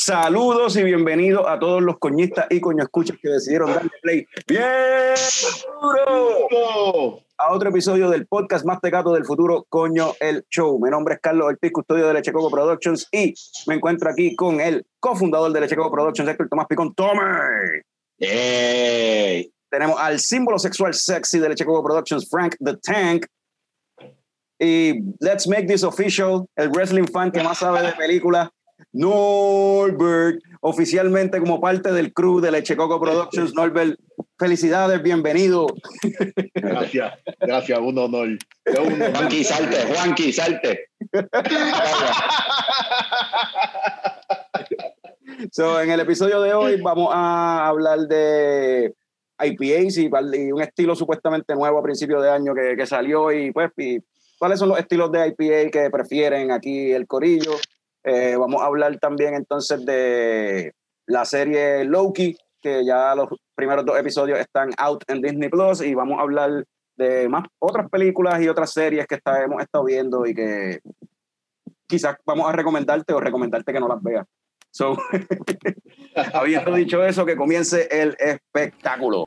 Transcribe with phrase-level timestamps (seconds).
[0.00, 5.16] Saludos y bienvenidos a todos los coñistas y coñoescuchas que decidieron darle play bien
[5.82, 10.78] duro a otro episodio del podcast más tecato del futuro, Coño el Show.
[10.80, 13.34] Mi nombre es Carlos Ortiz, custodio de Leche Coco Productions y
[13.66, 16.94] me encuentro aquí con el cofundador de Leche Coco Productions, Héctor Tomás Picón.
[16.94, 17.82] ¡Tome!
[18.18, 19.52] ¡Ey!
[19.68, 23.26] Tenemos al símbolo sexual sexy de Leche Coco Productions, Frank the Tank.
[24.60, 28.48] Y let's make this official, el wrestling fan que más sabe de películas,
[28.92, 33.54] Norbert, oficialmente como parte del crew de Leche Coco Productions.
[33.54, 33.98] Norbert,
[34.38, 35.66] felicidades, bienvenido.
[36.54, 38.28] Gracias, gracias, un honor.
[38.66, 39.14] Un honor.
[39.14, 40.86] Juanqui, salte, Juanqui, salte.
[45.52, 48.92] So, en el episodio de hoy vamos a hablar de
[49.38, 53.52] IPAs y, y un estilo supuestamente nuevo a principio de año que, que salió y
[53.52, 54.00] pues y
[54.38, 57.52] cuáles son los estilos de IPA que prefieren aquí el Corillo.
[58.10, 60.72] Eh, vamos a hablar también entonces de
[61.06, 65.94] la serie Loki, que ya los primeros dos episodios están out en Disney Plus y
[65.94, 66.64] vamos a hablar
[66.96, 70.78] de más otras películas y otras series que está- hemos estado viendo y que
[71.86, 74.24] quizás vamos a recomendarte o recomendarte que no las veas.
[74.70, 74.96] So,
[76.34, 79.24] habiendo dicho eso, que comience el espectáculo.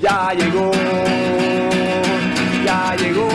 [0.00, 0.70] Ya llegó,
[2.64, 3.28] ya llegó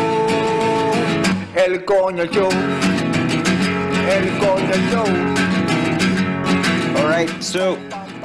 [1.56, 2.50] el coño show,
[4.12, 5.06] el coño show.
[6.98, 7.78] Alright, so,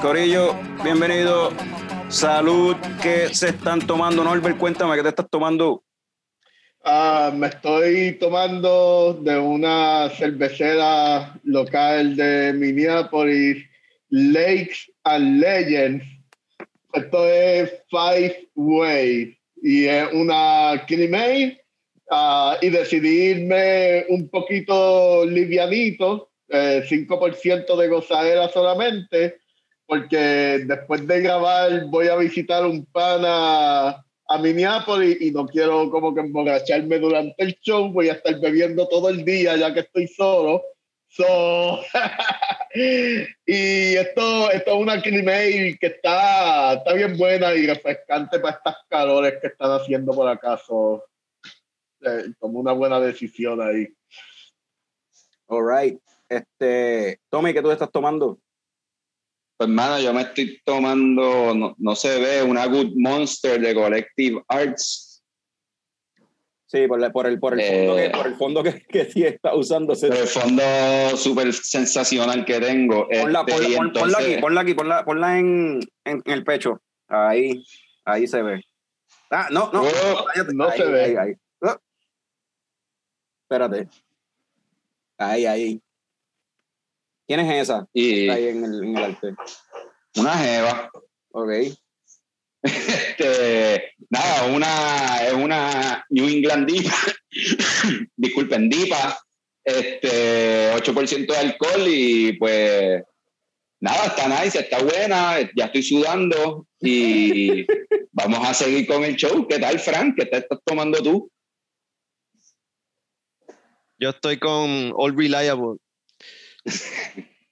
[0.02, 1.52] Corillo, bienvenido.
[2.08, 4.24] Salud, ¿qué se están tomando?
[4.24, 5.84] Norbert, cuéntame, ¿qué te estás tomando?
[6.84, 13.64] Ah, me estoy tomando de una cervecera local de Minneapolis,
[14.10, 16.04] Lakes and Legends.
[16.92, 21.58] Esto es Five Way y es una creamy
[22.10, 29.38] ah, y decidí irme un poquito livianito, eh, 5% de gozadera solamente,
[29.86, 36.14] porque después de grabar voy a visitar un pana a Minneapolis y no quiero como
[36.14, 40.06] que emborracharme durante el show, voy a estar bebiendo todo el día ya que estoy
[40.06, 40.62] solo.
[41.16, 41.80] So,
[42.74, 48.76] y esto, esto es una creamy que está, está bien buena y refrescante para estas
[48.88, 51.04] calores que están haciendo por acaso.
[52.40, 53.86] como una buena decisión ahí.
[55.46, 58.40] Alright, este, Tommy, ¿qué tú estás tomando?
[59.56, 64.42] Pues, hermano, yo me estoy tomando, no, no se ve, una Good Monster de Collective
[64.48, 65.13] Arts.
[66.74, 68.02] Sí, por, la- por el, por el fondo, Eh.
[68.02, 70.08] que, por el fondo que, que sí está usándose.
[70.08, 70.62] El fondo
[71.16, 73.06] súper sensacional que tengo.
[73.08, 76.82] Ponla, Este, ponla- ponla aquí, ponla aquí, ponla, ponla en, en, en el pecho.
[77.06, 77.64] Ahí,
[78.04, 78.60] ahí se ve.
[79.30, 79.82] Ah, no, no.
[79.82, 81.04] Oh, no Ahí, se ve.
[81.04, 81.32] ahí, ahí.
[81.62, 81.78] Ah.
[83.42, 83.88] Espérate.
[85.18, 85.80] Ahí, ahí.
[87.28, 87.86] ¿Quién es esa?
[87.92, 89.34] Y Ahí en el, en el arte.
[90.16, 90.90] una jeva.
[91.30, 91.50] Ok.
[93.16, 96.94] Este, nada, una, es una New England Dipa,
[98.16, 99.18] disculpen, Dipa,
[99.62, 103.02] este, 8% de alcohol y pues
[103.80, 107.66] nada, está nice, está buena, ya estoy sudando y
[108.12, 109.46] vamos a seguir con el show.
[109.46, 110.14] ¿Qué tal, Frank?
[110.16, 111.30] ¿Qué te estás tomando tú?
[113.98, 115.76] Yo estoy con All Reliable.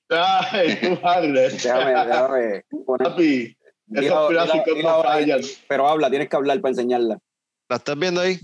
[0.08, 0.98] Ay, tú.
[1.52, 2.62] Déjame, déjame.
[2.84, 3.56] poner- Papi,
[3.90, 5.40] esos clásicos no ahora, fallan.
[5.68, 7.18] Pero habla, tienes que hablar para enseñarla.
[7.68, 8.38] ¿La estás viendo ahí?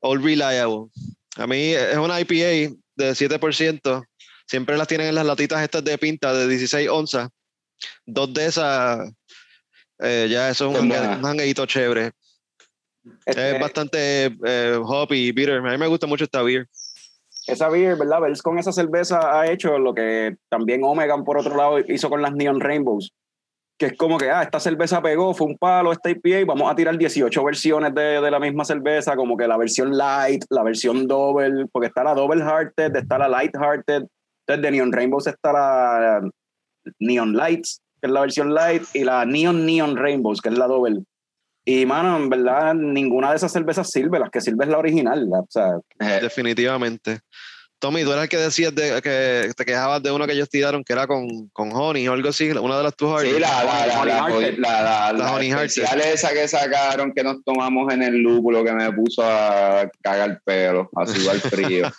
[0.00, 0.90] All Reliable.
[1.36, 4.04] A mí es una IPA de 7%.
[4.46, 7.28] Siempre las tienen en las latitas estas de pinta de 16 onzas.
[8.04, 9.10] Dos de esas,
[10.00, 12.12] eh, ya eso es un, un chévere.
[13.24, 15.58] Este, Es bastante eh, hoppy y bitter.
[15.58, 16.66] A mí me gusta mucho esta beer.
[17.48, 18.20] Esa beer, ¿verdad?
[18.20, 22.22] Bells con esa cerveza ha hecho lo que también Omegan, por otro lado, hizo con
[22.22, 23.12] las Neon Rainbows.
[23.78, 26.70] Que es como que, ah, esta cerveza pegó, fue un palo, esta IPA, y vamos
[26.70, 30.64] a tirar 18 versiones de, de la misma cerveza, como que la versión light, la
[30.64, 34.04] versión double, porque está la double hearted, está la light hearted.
[34.46, 36.30] Entonces, de Neon Rainbows está la
[36.98, 40.66] Neon Lights, que es la versión light, y la Neon Neon Rainbows, que es la
[40.66, 41.04] double.
[41.70, 45.28] Y, mano, en verdad, ninguna de esas cervezas sirve, las que sirve es la original.
[45.28, 47.20] la- O sea, Eh, Definitivamente.
[47.78, 50.82] Tommy, tú eras el que decías de, que te quejabas de una que ellos tiraron
[50.82, 53.86] que era con, con Honey o algo así, una de las tus Sí, la, la,
[53.86, 54.58] la, Honey la, Hearted.
[54.58, 58.64] la, la, La la Honey especial esa que sacaron que nos tomamos en el lúpulo
[58.64, 61.92] que me puso a cagar pelo, a sudar frío.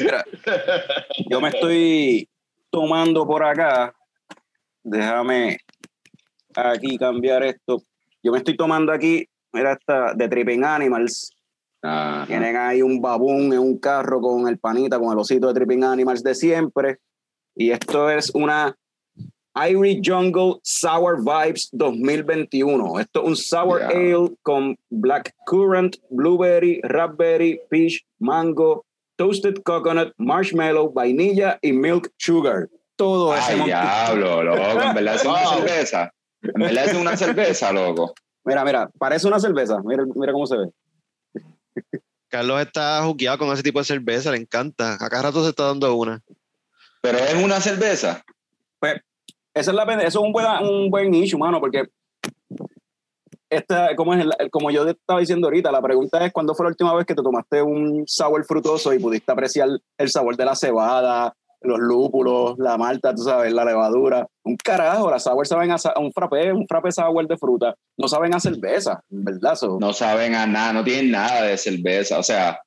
[0.00, 0.24] Mira,
[1.30, 2.28] yo me estoy
[2.70, 3.94] tomando por acá
[4.82, 5.58] Déjame
[6.56, 7.82] aquí cambiar esto.
[8.22, 11.32] Yo me estoy tomando aquí, mira esta, de Tripping Animals.
[11.82, 12.26] Ajá.
[12.26, 15.84] Tienen ahí un babún en un carro con el panita, con el osito de Tripping
[15.84, 16.98] Animals de siempre.
[17.54, 18.74] Y esto es una
[19.56, 22.98] Irie Jungle Sour Vibes 2021.
[22.98, 28.84] Esto es un sour ale con black currant, blueberry, raspberry, peach, mango,
[29.16, 32.68] toasted coconut, marshmallow, vainilla y milk sugar.
[32.96, 34.80] Todo ese Ay, diablo, loco.
[34.82, 36.12] En verdad es una cerveza.
[36.54, 38.12] Verdad es una cerveza, loco.
[38.44, 39.78] Mira, mira, parece una cerveza.
[39.84, 40.70] Mira, mira cómo se ve.
[42.28, 44.94] Carlos está jugueado con ese tipo de cerveza, le encanta.
[44.94, 46.20] A cada rato se está dando una.
[47.00, 48.22] Pero es una cerveza.
[49.54, 51.84] Esa es la, eso es un buen, un buen issue, mano, porque
[53.48, 56.64] esta, como, es el- como yo te estaba diciendo ahorita, la pregunta es cuándo fue
[56.64, 60.44] la última vez que te tomaste un sour frutoso y pudiste apreciar el sabor de
[60.44, 61.32] la cebada,
[61.64, 64.26] los lúpulos, la malta, tú sabes, la levadura.
[64.44, 68.34] Un carajo, las sour saben a, un frappé, un frappé sour de fruta, no saben
[68.34, 69.54] a cerveza, ¿verdad?
[69.56, 72.18] So, No saben a nada, no tienen nada de cerveza.
[72.18, 72.60] O sea,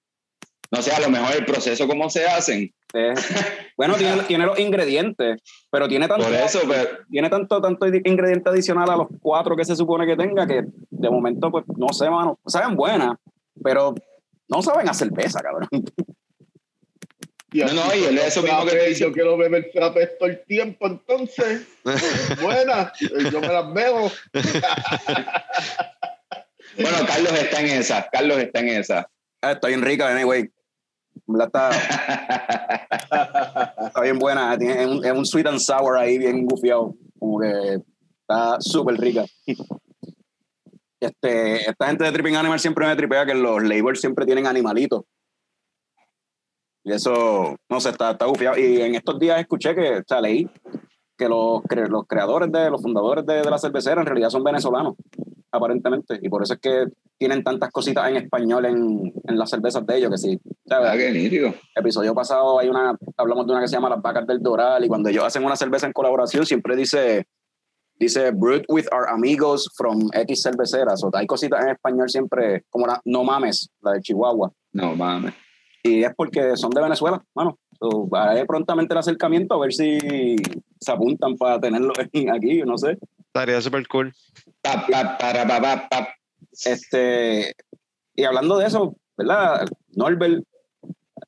[0.71, 2.71] no sé, a lo mejor el proceso cómo se hacen.
[2.93, 3.13] eh,
[3.77, 5.41] bueno, tiene, tiene los ingredientes,
[5.71, 9.65] pero tiene tanto, Por eso, pero tiene tanto, tanto ingrediente adicional a los cuatro que
[9.65, 13.17] se supone que tenga que de momento, pues, no sé, mano, saben buenas,
[13.63, 13.93] pero
[14.49, 15.69] no saben a cerveza, cabrón.
[17.51, 19.01] Y No, no, y él- los eso mismo que te dice.
[19.01, 21.65] Yo quiero beber frappés todo el tiempo, entonces.
[22.41, 24.11] Buena, eh, yo me las bebo.
[26.77, 28.07] bueno, Carlos está en esa.
[28.11, 29.09] Carlos está en esa.
[29.41, 30.49] Ah, Está bien rica, anyway.
[31.25, 31.69] Verdad Está,
[33.87, 34.57] está bien buena.
[34.57, 36.95] Tiene- Es un, es un sweet and sour ahí, bien gufiado.
[37.19, 37.79] Como que
[38.21, 39.25] está súper rica.
[40.99, 45.03] Este, esta gente de Tripping Animal siempre me tripea que los labels siempre tienen animalitos.
[46.87, 48.57] Y eso, no sé, está, está gufiado.
[48.57, 50.49] Y en estos días escuché que, o sea, leí
[51.17, 54.41] que los, cre- los creadores de, los fundadores de, de la cervecera en realidad son
[54.43, 54.93] venezolanos,
[55.51, 56.17] aparentemente.
[56.21, 56.85] Y por eso es que
[57.17, 60.39] tienen tantas cositas en español en, en las cervezas de ellos, que sí.
[60.65, 60.89] ¿sabes?
[60.89, 61.53] Ah, qué nítido.
[61.75, 64.87] episodio pasado hay una, hablamos de una que se llama Las Vacas del Doral y
[64.87, 67.27] cuando ellos hacen una cerveza en colaboración siempre dice,
[67.95, 71.03] dice brewed with our amigos from X cerveceras.
[71.03, 74.51] O hay cositas en español siempre, como la No Mames, la de Chihuahua.
[74.71, 75.33] No mames.
[75.83, 77.57] Y es porque son de Venezuela, mano.
[77.79, 80.35] So, haré prontamente el acercamiento a ver si
[80.79, 82.97] se apuntan para tenerlo en- aquí, no sé.
[83.27, 84.13] Estaría súper cool.
[84.61, 86.07] Pa, pa, para, pa.
[86.65, 87.53] Este,
[88.15, 89.65] y hablando de eso, ¿verdad?
[89.95, 90.43] Norbert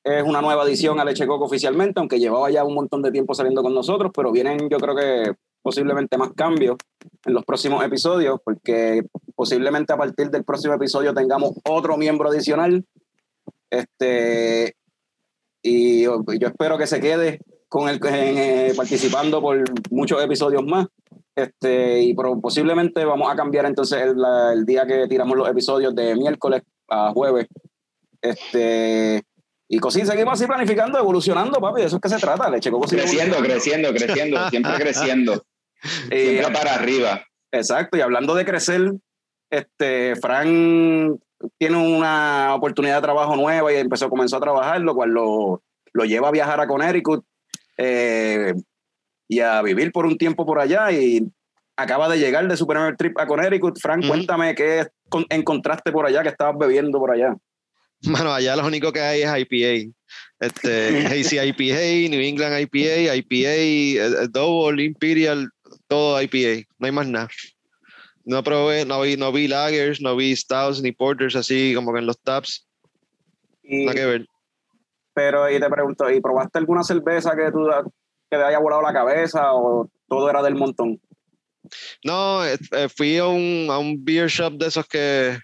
[0.03, 3.33] es una nueva adición a Leche Coco oficialmente, aunque llevaba ya un montón de tiempo
[3.35, 6.77] saliendo con nosotros, pero vienen yo creo que posiblemente más cambios
[7.25, 9.03] en los próximos episodios, porque
[9.35, 12.85] posiblemente a partir del próximo episodio tengamos otro miembro adicional.
[13.69, 14.75] Este,
[15.61, 20.63] y yo, yo espero que se quede con el, en, eh, participando por muchos episodios
[20.65, 20.87] más.
[21.35, 25.47] Este, y pro- posiblemente vamos a cambiar entonces el, la- el día que tiramos los
[25.49, 27.47] episodios de miércoles a jueves.
[28.21, 29.23] Este,
[29.67, 32.49] y cosas, seguimos así planificando, evolucionando, papi, de eso es que se trata.
[32.49, 34.49] Leche Creciendo, creciendo, creciendo.
[34.49, 35.43] Siempre creciendo.
[36.09, 37.21] Siempre para arriba.
[37.51, 38.93] Exacto, y hablando de crecer,
[39.49, 41.19] este, Fran
[41.57, 45.63] tiene una oportunidad de trabajo nueva y empezó, comenzó a trabajar, lo cual lo,
[45.93, 47.23] lo lleva a viajar a Connecticut
[47.77, 48.53] eh,
[49.27, 51.21] y a vivir por un tiempo por allá y
[51.77, 53.79] acaba de llegar de su primer trip a Connecticut.
[53.79, 54.09] Fran, Ujú.
[54.09, 57.35] cuéntame qué con- encontraste por allá, que estabas bebiendo por allá.
[58.01, 59.93] Bueno, allá lo único que hay es IPA.
[60.39, 65.49] Este, Hazy IPA, New England IPA, IPA, eh, eh, Double, Imperial,
[65.87, 66.65] todo IPA.
[66.79, 67.29] No hay más nada.
[68.29, 71.97] No probé, no vi, no vi lagers, no vi stouts ni porters así como que
[71.97, 72.63] en los taps.
[73.63, 74.25] Y, Nada que ver.
[75.15, 77.67] pero, y te pregunto, ¿y probaste alguna cerveza que, tú,
[78.29, 81.01] que te haya volado la cabeza o todo era del montón?
[82.05, 85.35] No, eh, eh, fui a un, a un beer shop de esos que,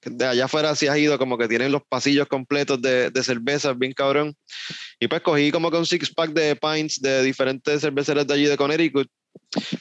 [0.00, 3.22] que de allá afuera si has ido, como que tienen los pasillos completos de, de
[3.22, 4.34] cervezas, bien cabrón.
[4.98, 8.46] Y pues cogí como que un six pack de pints de diferentes cerveceras de allí
[8.46, 9.08] de Connecticut.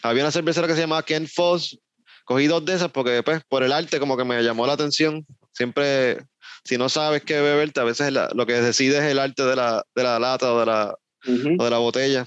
[0.02, 1.80] Había una cervecera que se llamaba Ken Foss.
[2.26, 5.26] Cogí dos de esas porque pues por el arte como que me llamó la atención.
[5.52, 6.26] Siempre,
[6.64, 9.56] si no sabes qué beberte, a veces la- lo que decides es el arte de
[9.56, 10.96] la, de la lata o de la,
[11.28, 11.56] Ujú.
[11.60, 12.26] o de la botella.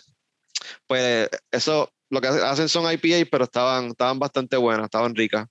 [0.87, 5.47] Pues eso, lo que hacen son IPA, pero estaban, estaban bastante buenas, estaban ricas.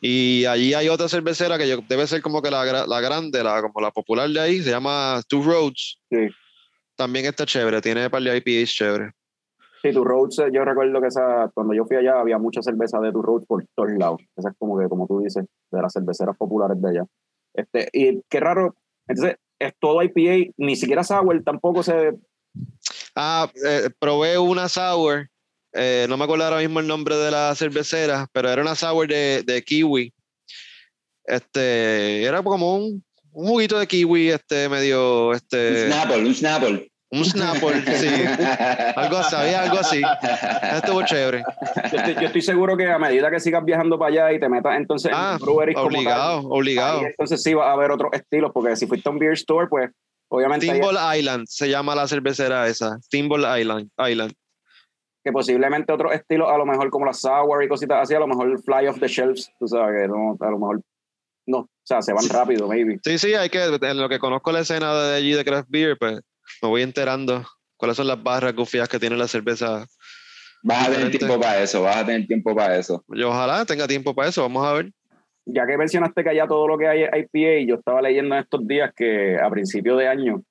[0.00, 3.62] Y allí hay otra cervecera que yo, debe ser como que la, la grande, la,
[3.62, 5.98] como la popular de ahí, se llama Two Roads.
[6.10, 6.28] Sí.
[6.96, 9.12] También está chévere, tiene par de IPAs chévere.
[9.88, 12.98] Sí, tu Roads, eh, yo recuerdo que esa, cuando yo fui allá había mucha cerveza
[13.00, 14.22] de tu Roads por todos lados.
[14.36, 17.04] Esa es como que, como tú dices, de las cerveceras populares de allá.
[17.54, 18.74] Este, y qué raro,
[19.06, 22.14] entonces es todo IPA, ni siquiera sour tampoco se...
[23.14, 25.28] Ah, eh, probé una sour
[25.78, 29.06] eh, no me acuerdo ahora mismo el nombre de la cervecera, pero era una sour
[29.06, 30.12] de, de kiwi.
[31.24, 35.84] Este, era como un, un juguito de kiwi, este, medio, este.
[35.84, 36.92] Un Snapple, un Snapple.
[37.10, 38.08] Un Snapple, sí.
[38.96, 40.02] algo así, había algo así.
[40.74, 41.44] Estuvo chévere.
[41.92, 44.48] Yo estoy, yo estoy seguro que a medida que sigas viajando para allá y te
[44.48, 46.98] metas entonces Ah, en breweries como obligado, tal, obligado.
[47.00, 49.68] ahí entonces sí va a haber otros estilos, porque si fuiste a un beer store,
[49.68, 49.90] pues
[50.28, 52.98] obviamente hay Steamboat Island se llama la cervecera esa.
[53.02, 53.88] Steamboat Island.
[53.98, 54.32] Island.
[55.22, 58.26] que posiblemente otros estilos, a lo mejor como la sour y cositas así, a lo
[58.26, 60.80] mejor fly off the shelves, tú sabes, que no, a lo mejor
[61.48, 62.98] no, o sea, se van rápido, maybe.
[63.04, 65.96] Sí, sí, hay que, en lo que conozco la escena de allí de craft beer,
[65.96, 66.20] pues
[66.62, 67.44] me voy enterando
[67.76, 69.86] cuáles son las barras gufias que tiene la cerveza.
[70.62, 73.04] Vas a tener tiempo para eso, vas a tener tiempo para eso.
[73.08, 74.92] Yo ojalá tenga tiempo para eso, vamos a ver.
[75.44, 78.42] Ya que mencionaste que allá todo lo que hay es IPA, yo estaba leyendo en
[78.42, 80.42] estos días que a principio de año,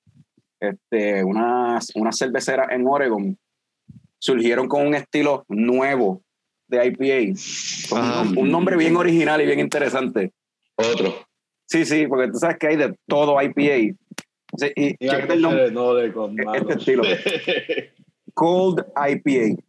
[0.59, 3.37] este, unas, unas cerveceras en Oregon
[4.19, 6.21] surgieron con un estilo nuevo
[6.67, 10.31] de IPA, un, un nombre bien original y bien interesante.
[10.75, 11.25] Otro.
[11.67, 13.95] Sí, sí, porque tú sabes que hay de todo IPA.
[14.57, 17.03] Sí, y chécate el nombre, no de con Este estilo.
[18.33, 19.61] Cold IPA.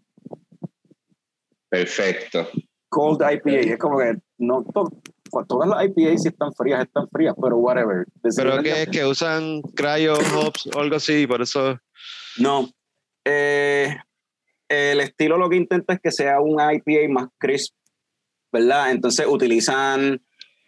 [1.68, 2.48] Perfecto.
[2.88, 3.50] Cold IPA.
[3.72, 4.90] Es como que no to-
[5.48, 8.06] todas las IPA si están frías, están frías, pero whatever.
[8.36, 11.78] Pero que es que usan cryo hops o algo así, por eso.
[12.38, 12.70] No.
[13.24, 13.94] Eh,
[14.68, 17.74] el estilo lo que intenta es que sea un IPA más crisp,
[18.52, 18.90] ¿verdad?
[18.90, 20.22] Entonces utilizan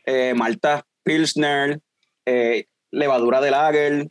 [0.04, 1.80] eh, maltas Pilsner,
[2.26, 4.08] eh, levadura de lager,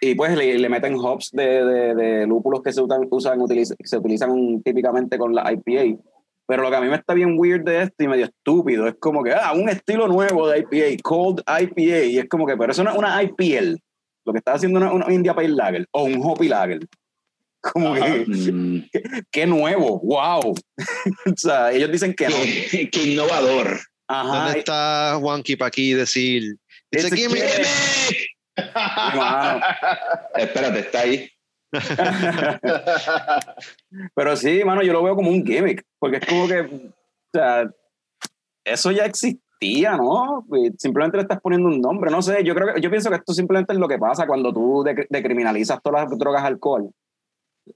[0.00, 3.74] y pues le, le meten hops de, de- de lúpulos que se usan, usan utiliz-
[3.82, 6.00] se utilizan típicamente con la IPA.
[6.46, 8.94] Pero lo que a mí me está bien weird de esto y medio estúpido es
[8.98, 12.72] como que, ah, un estilo nuevo de IPA, Cold IPA, y es como que, pero
[12.72, 13.76] eso no es una IPL.
[14.24, 16.80] Lo que está haciendo una, una India Pale Lager o un Hoppy Lager.
[17.60, 18.84] Como que, Mm,
[19.32, 20.54] qué nuevo, wow.
[21.26, 22.36] o sea, ellos dicen que no.
[22.70, 23.78] qué, qué innovador.
[24.06, 24.44] Ajá.
[24.44, 26.56] ¿Dónde está Juanqui para aquí decir?
[26.90, 27.40] It's It's a gimme.
[27.40, 27.64] gimme.
[29.16, 29.60] Mano.
[30.34, 31.30] Espérate, está ahí.
[34.14, 36.92] Pero sí, mano, yo lo veo como un gimmick, porque es como que, o
[37.32, 37.68] sea,
[38.64, 40.44] eso ya existía, ¿no?
[40.78, 43.32] Simplemente le estás poniendo un nombre, no sé, yo creo que, yo pienso que esto
[43.34, 46.90] simplemente es lo que pasa cuando tú de- decriminalizas todas las drogas alcohol.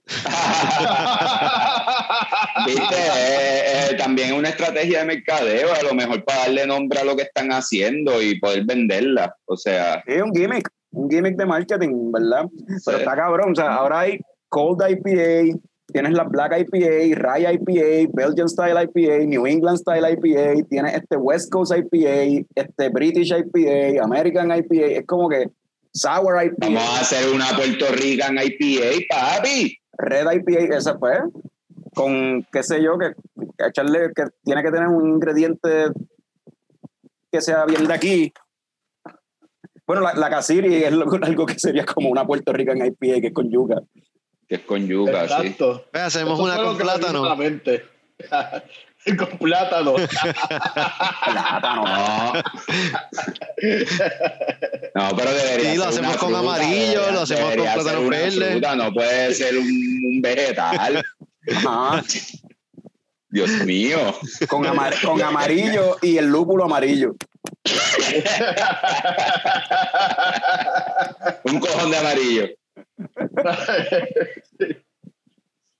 [2.66, 6.98] Viste, Eh, eh, también es una estrategia de mercadeo, a lo mejor para darle nombre
[6.98, 9.34] a lo que están haciendo y poder venderla.
[9.46, 12.46] O sea, Es un gimmick, un gimmick de marketing, ¿verdad?
[12.84, 13.02] Pero Sí.
[13.02, 14.18] está cabrón, o sea, ahora hay
[14.48, 15.58] Cold IPA,
[15.92, 21.16] tienes la Black IPA, Rye IPA, Belgian Style IPA, New England Style IPA, tienes este
[21.16, 25.48] West Coast IPA, este British IPA, American IPA, es como que
[25.94, 29.78] Sour IPA, vamos a hacer una Puerto Rican IPA, papi.
[29.98, 31.18] Red IPA, esa pues,
[31.94, 33.14] con qué sé yo, que,
[33.58, 35.86] que echarle, que tiene que tener un ingrediente
[37.30, 38.32] que sea bien de aquí.
[39.86, 43.26] Bueno, la, la Casiri es lo- algo que sería como una Puerto Rican IPA que
[43.28, 43.82] es con yuca.
[44.48, 45.34] Que es con yuca, sí.
[45.34, 45.84] Exacto.
[45.92, 47.22] Ve, hacemos Eso una con plátano.
[49.18, 49.94] con plátano.
[51.24, 51.84] Plátano.
[51.84, 52.32] No.
[54.94, 58.08] No, pero debería Sí, lo hacemos una con fruta, amarillo, debería- lo hacemos con plátano
[58.08, 58.50] verde.
[58.52, 61.02] fruta, no puede ser un, un vegetal.
[61.50, 62.02] Ajá,
[63.28, 63.98] Dios mío.
[64.48, 67.14] con, amar- con amarillo y el lúpulo amarillo.
[71.44, 72.48] Un cojón de amarillo.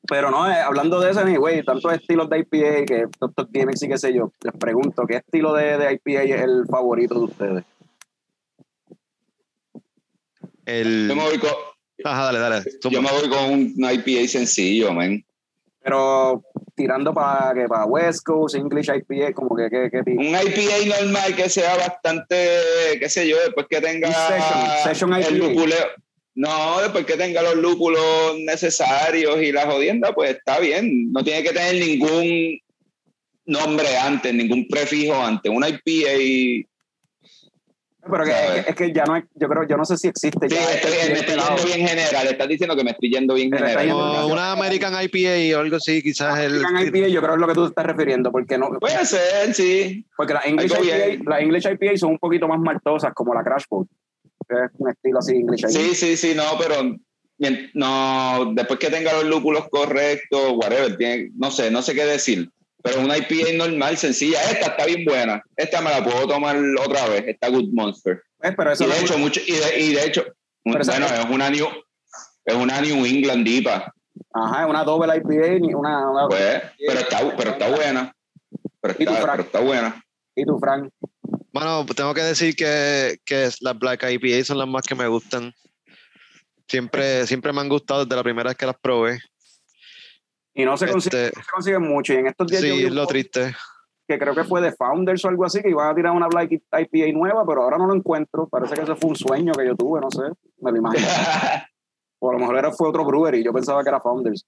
[0.09, 3.89] Pero no, eh, hablando de eso, güey, tantos estilos de IPA que estos gimmicks y
[3.89, 7.65] qué sé yo, les pregunto, ¿qué estilo de, de IPA es el favorito de ustedes?
[10.67, 11.07] El...
[11.09, 11.51] Yo me voy con,
[12.05, 12.65] Ajá, dale, dale.
[12.91, 15.25] yo me voy con un IPA sencillo, man.
[15.85, 16.43] Pero
[16.75, 20.21] tirando para que para West Coast, English IPA, como que qué tipo.
[20.21, 22.37] Un IPA normal que sea bastante,
[23.01, 25.47] qué sé yo, después que tenga Un session- session el IPA.
[25.49, 25.87] lúpuleo.
[26.35, 31.13] No, después que tenga los lúpulos necesarios y la jodienda, pues está bien.
[31.13, 32.59] No tiene que tener ningún
[33.45, 35.51] nombre antes, ningún prefijo antes.
[35.53, 36.69] Un IPA.
[38.11, 40.09] Pero que, es, que, es que ya no hay, yo creo, yo no sé si
[40.09, 40.73] existe Sí, ya.
[40.75, 41.57] estoy- me este estoy lado.
[41.57, 42.27] yendo bien general.
[42.27, 43.93] Estás diciendo que me estoy yendo bien general.
[44.27, 46.65] una American IPA o algo así, quizás el.
[46.65, 49.07] American IPA, yo creo que es lo que tú te estás refiriendo, porque no, Puede
[49.07, 50.05] ser, sí.
[50.17, 53.65] porque las English, IPA, las English IPA son un poquito más maltosas, como la Crash
[53.71, 53.87] Boat,
[54.49, 55.69] que es un estilo así English IPA.
[55.71, 56.97] Sí, sí, sí, no, pero
[57.75, 62.49] no, después que tenga los lúpulos correctos, whatever, tiene, no sé, no sé qué decir.
[62.83, 64.43] Pero una IPA normal, sencilla.
[64.51, 65.43] Esta está bien buena.
[65.57, 67.25] Esta me la puedo tomar otra vez.
[67.27, 68.23] Esta Good Monster.
[68.43, 70.25] Eh, pero eso Y de hecho, mucho, y de, y de hecho,
[70.65, 71.67] Pero bueno, es una New,
[72.45, 73.93] es una New England IPA.
[74.35, 78.13] Ajá, es una doble IPA, ni una, una- Pues, pero está, pero está buena.
[78.81, 80.05] Pero ¿Y tu está, pero está buena.
[80.35, 80.91] ¿Y tú, Frank?
[81.53, 85.53] Bueno, tengo que decir que, que las Black IPA son las más que me gustan.
[86.67, 89.21] Siempre, siempre me han gustado desde la primera vez que las probé.
[90.55, 92.13] Y no se, consigue, Este, no se consiguen mucho.
[92.13, 93.55] Y en estos días sí, un lo triste.
[94.07, 96.51] que creo que fue de Founders o algo así, que iban a tirar una Black
[96.53, 98.49] IPA nueva, pero ahora no lo encuentro.
[98.49, 100.23] Parece que eso fue un sueño que yo tuve, no sé.
[100.61, 101.07] Me lo imagino.
[102.25, 103.43] O a lo mejor era, fue otro brewery.
[103.43, 104.47] Yo pensaba que era Founders.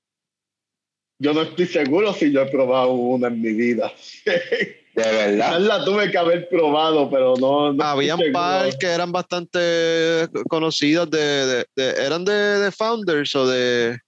[1.19, 3.91] Yo no estoy seguro si yo he probado una en mi vida.
[4.25, 5.59] De verdad.
[5.59, 7.73] La tuve que haber probado, pero no.
[7.73, 12.71] no Había estoy un par que eran bastante conocidas de, de- de- eran de, de
[12.71, 13.99] Founders o de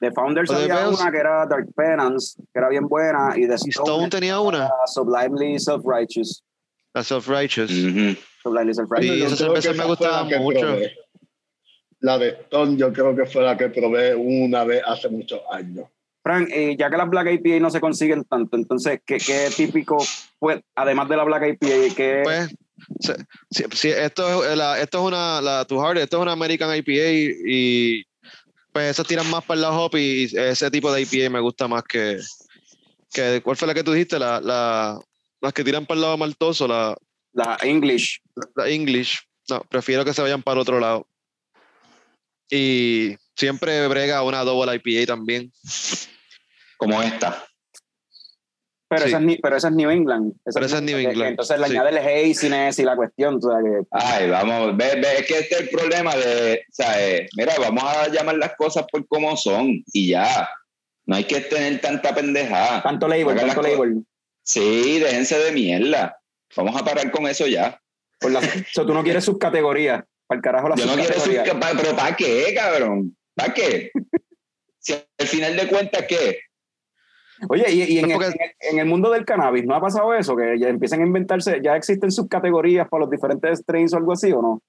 [0.00, 1.00] De Founders había Bells.
[1.00, 4.70] una que era Dark Penance, que era bien buena, y y Stone, Stone tenía una,
[4.86, 6.42] Sublimely Self-Righteous.
[6.94, 7.70] la Self Righteous.
[7.70, 8.16] Ujú.
[8.42, 9.18] Sublimely Self-Righteous.
[9.18, 10.60] Yo esa cerveza me gustaba mucho.
[10.60, 10.92] probé.
[12.00, 15.86] La de Stone, yo creo que fue la que probé una vez hace muchos años.
[16.22, 19.96] Frank, eh, ya que las Black IPA no se consiguen tanto, entonces, ¿qué, qué típico,
[20.40, 22.54] pues, además de la Black IPA, qué, Pues,
[23.50, 26.76] si, si esto, es, la- esto es una, la Too Hard, esto es una American
[26.76, 26.92] IPA
[27.46, 28.04] y
[28.76, 31.66] pues esas tiran más para el lado hop y ese tipo de IPA me gusta
[31.66, 32.18] más que,
[33.10, 34.18] que ¿cuál fue la que tú dijiste?
[34.18, 35.00] La, la,
[35.40, 36.94] las que tiran para el lado maltoso, la,
[37.32, 38.20] la English?
[38.54, 39.22] la English.
[39.48, 41.08] No, prefiero que se vayan para otro lado.
[42.50, 45.50] Y siempre brega una double IPA también.
[46.76, 47.48] Como esta.
[48.88, 49.08] Pero, Sí.
[49.08, 50.32] esa es, pero esa es New England.
[50.44, 51.72] Pero esa es New que England, Entonces le sí.
[51.76, 51.98] añade el
[52.30, 53.42] haziness y la cuestión.
[53.42, 57.04] Sea, que, Ay, vamos, ve, ve, es que este es el problema de, o sea,
[57.04, 60.48] eh, mira, vamos a llamar las cosas por como son y ya.
[61.04, 62.82] No hay que tener tanta pendejada.
[62.82, 64.04] tanto label, tanto label.
[64.44, 66.18] Sí, déjense de mierda.
[66.56, 67.80] Vamos a parar con eso ya.
[68.20, 70.04] Por la, o sea, tú no quieres subcategorías.
[70.28, 71.76] Para el carajo las Yo no quiero subcategorías.
[71.82, 73.16] pero ¿para qué, cabrón?
[73.34, 73.90] ¿Para qué?
[74.78, 76.38] Si al final de cuentas, ¿qué?
[77.48, 79.80] Oye, y, y en, el, porque- en el- en el mundo del cannabis, ¿no ha
[79.80, 80.36] pasado eso?
[80.36, 84.32] Que ya empiezan a inventarse, ya existen subcategorías para los diferentes strains o algo así,
[84.32, 84.62] ¿o no?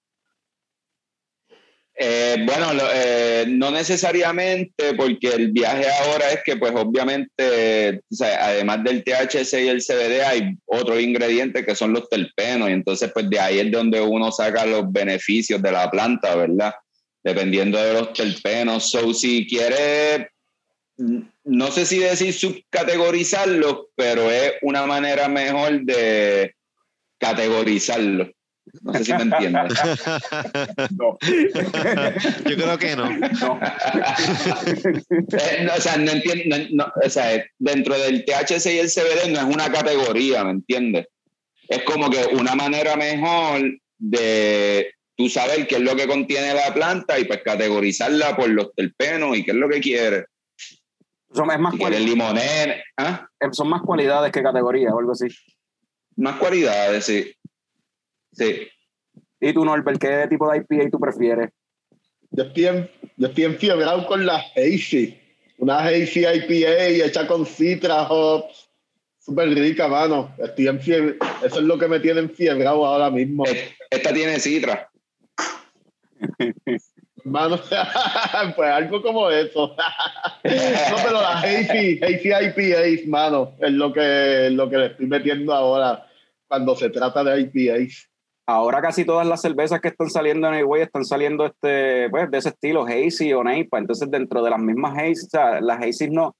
[1.99, 8.15] Eh, bueno, lo- eh, no necesariamente, porque el viaje ahora es que, pues, obviamente, o
[8.15, 12.73] sea, además del THC y el CBD, hay otros ingredientes que son los terpenos, y
[12.73, 16.75] entonces, pues, de ahí es donde uno saca los beneficios de la planta, ¿verdad?
[17.23, 18.91] Dependiendo de los terpenos.
[18.91, 20.29] So, si quiere,
[20.97, 26.53] mm, no sé si decir subcategorizarlos, pero es una manera mejor de
[27.19, 28.29] categorizarlos.
[28.81, 29.73] No sé si me entiendes.
[30.97, 31.17] No.
[32.49, 33.09] Yo creo que no.
[33.09, 33.59] no.
[35.31, 39.29] Eh, o sea, no entiendo, no- no, o sea, dentro del THC y el CBD
[39.31, 41.07] no es una categoría, ¿me entiendes?
[41.69, 43.61] Es como que una manera mejor
[43.97, 48.73] de tú saber qué es lo que contiene la planta y pues categorizarla por los
[48.75, 50.25] terpenos y qué es lo que quiere.
[51.33, 53.27] Son, es más Si quiere cuali- limonene, ¿ah?
[53.51, 55.27] son más cualidades que categorías o algo así.
[56.15, 57.31] más cualidades, sí.
[58.31, 58.67] Sí.
[59.39, 61.51] ¿Y tú, Norbert, qué tipo de IPA tú prefieres?
[62.31, 65.17] Yo estoy, en, yo estoy enfiebrado con la Hazy.
[65.59, 68.69] Una Hazy IPA hecha con citra hops.
[69.19, 70.33] Súper rica, mano.
[70.37, 71.17] Estoy enfiebrado.
[71.45, 73.45] Eso es lo que me tiene enfiebrado ahora mismo.
[73.45, 74.89] Eh, Esta tiene citra.
[77.27, 77.57] Mano,
[78.55, 79.67] pues algo como eso.
[80.43, 85.53] no, pero la Hazy, Hazy IPAs, mano, es lo que, lo que le estoy metiendo
[85.53, 86.07] ahora
[86.47, 88.09] cuando se trata de IPAs.
[88.49, 92.31] Ahora casi todas las cervezas que están saliendo en el güey están saliendo este, pues,
[92.31, 93.77] de ese estilo, hazy o neipa.
[93.77, 96.33] Entonces, dentro de las mismas hazy, o sea, las hazy no.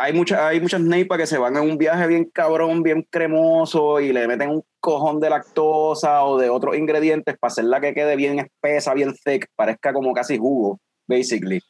[0.00, 3.98] Hay, muchas hay muchas neipa que se van en un viaje bien cabrón, bien cremoso
[3.98, 8.14] y le meten un cojón de lactosa o de otros ingredientes para hacerla que quede
[8.14, 11.60] bien espesa, bien thick, parezca como casi jugo, basically.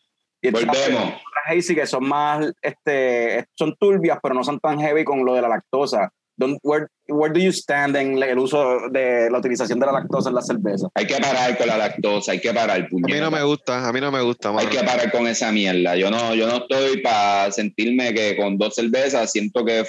[0.43, 1.14] Y entonces, Volvemos.
[1.47, 5.43] hazy que son más, este, son turbias, pero no son tan heavy con lo de
[5.43, 6.12] la lactosa.
[6.38, 10.29] Don't- where, where do you stand en el uso de la utilización de la lactosa
[10.29, 10.88] en la cerveza?
[10.94, 13.20] Hay que parar con la lactosa, hay que parar, A mí puñeta.
[13.20, 14.51] no me gusta, a mí no me gusta.
[14.51, 14.70] Hay mano.
[14.70, 15.96] que parar con esa mierda.
[15.96, 19.85] Yo no, yo no estoy para sentirme que con dos cervezas siento que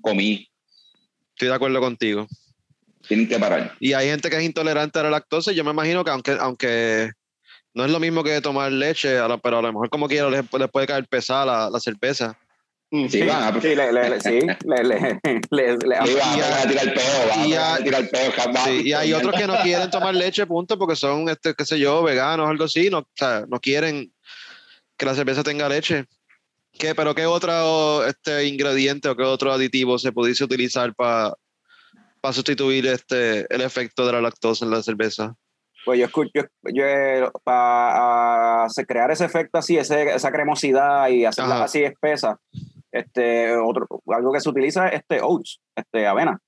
[0.00, 0.48] comí.
[1.34, 2.26] Estoy de acuerdo contigo.
[3.06, 3.74] Tienen que parar.
[3.80, 6.32] Y hay gente que es intolerante a la lactosa y yo me imagino que aunque,
[6.40, 7.10] aunque
[7.74, 10.70] no es lo mismo que tomar leche, pero a lo mejor como quiera les, les
[10.70, 12.38] puede caer pesada la, la cerveza.
[13.08, 16.66] Sí, van a, Sí, le, le- le- sí, le, le, le- le- sí, a a-
[16.66, 18.32] tirar peo, van y a a- tirar peo.
[18.64, 21.78] Sí, y hay otros que no quieren tomar leche, punto, porque son, este, qué sé
[21.78, 24.12] yo, veganos o algo así, no, o sea, no quieren
[24.96, 26.04] que la cerveza tenga leche.
[26.72, 31.34] ¿Qué, pero qué otro este, ingrediente o qué otro aditivo se pudiese utilizar para
[32.32, 35.34] sustituir este, el efecto de la lactosa en la cerveza?
[35.84, 36.42] Pues yo escucho, yo,
[36.74, 41.64] yo, para crear ese efecto así, ese, esa cremosidad y hacerla Ajá.
[41.64, 42.38] así espesa,
[42.92, 46.38] este, otro, algo que se utiliza es este oats, este, avena.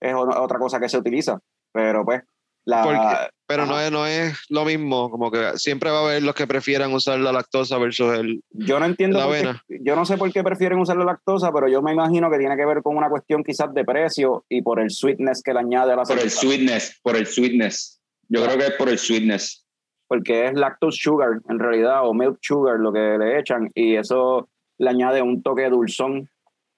[0.00, 1.38] Es otra cosa que se utiliza,
[1.72, 2.22] pero pues
[2.66, 2.82] la...
[2.82, 6.34] Porque- Pero no es, no es lo mismo, como que siempre va a haber los
[6.34, 8.42] que prefieran usar la lactosa versus el...
[8.50, 9.62] Yo no entiendo, La qué- avena.
[9.68, 12.56] yo no sé por qué prefieren usar la lactosa, pero yo me imagino que tiene
[12.56, 15.92] que ver con una cuestión quizás de precio y por el sweetness que le añade
[15.92, 18.02] a la Por el sweetness, por el sweetness.
[18.28, 19.64] Yo creo que es por el sweetness.
[20.08, 24.48] porque es lactose sugar en realidad o milk sugar lo que le echan y eso
[24.78, 26.28] le añade un toque dulzón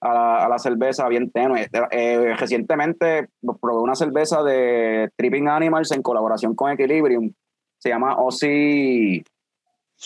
[0.01, 1.67] a la, a la cerveza bien tenue.
[1.91, 3.27] Eh, recientemente
[3.61, 7.33] probé una cerveza de Tripping Animals en colaboración con Equilibrium,
[7.79, 9.23] se llama Aussie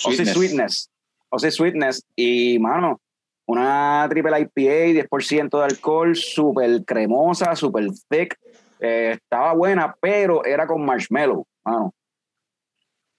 [0.05, 0.89] Aussie Sweetness.
[1.31, 2.05] Aussie Sweetness.
[2.15, 2.99] Y, mano,
[3.45, 8.37] una triple IPA, 10% de alcohol, súper cremosa, súper thick.
[8.79, 11.93] Eh, estaba buena, pero era con marshmallow, mano.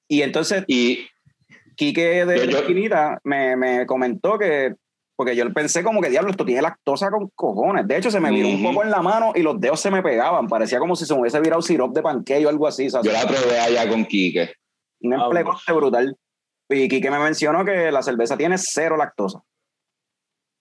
[0.09, 1.07] Y entonces, Y
[1.77, 4.75] Quique de Yo- la yo- esquinita me, me comentó que,
[5.17, 7.87] porque yo pensé como que diablo, esto tiene lactosa con cojones.
[7.87, 10.03] De hecho, se me viró un poco en la mano y los dedos se me
[10.03, 10.47] pegaban.
[10.49, 12.91] Parecía como si se me hubiese virado sirop de panqueque o algo así.
[12.91, 13.07] ¿sabes?
[13.07, 14.53] yo la probé allá con Quique.
[15.03, 16.17] un Ah, emplecote brutal.
[16.71, 19.43] Y Quique me mencionó que la cerveza tiene cero lactosa.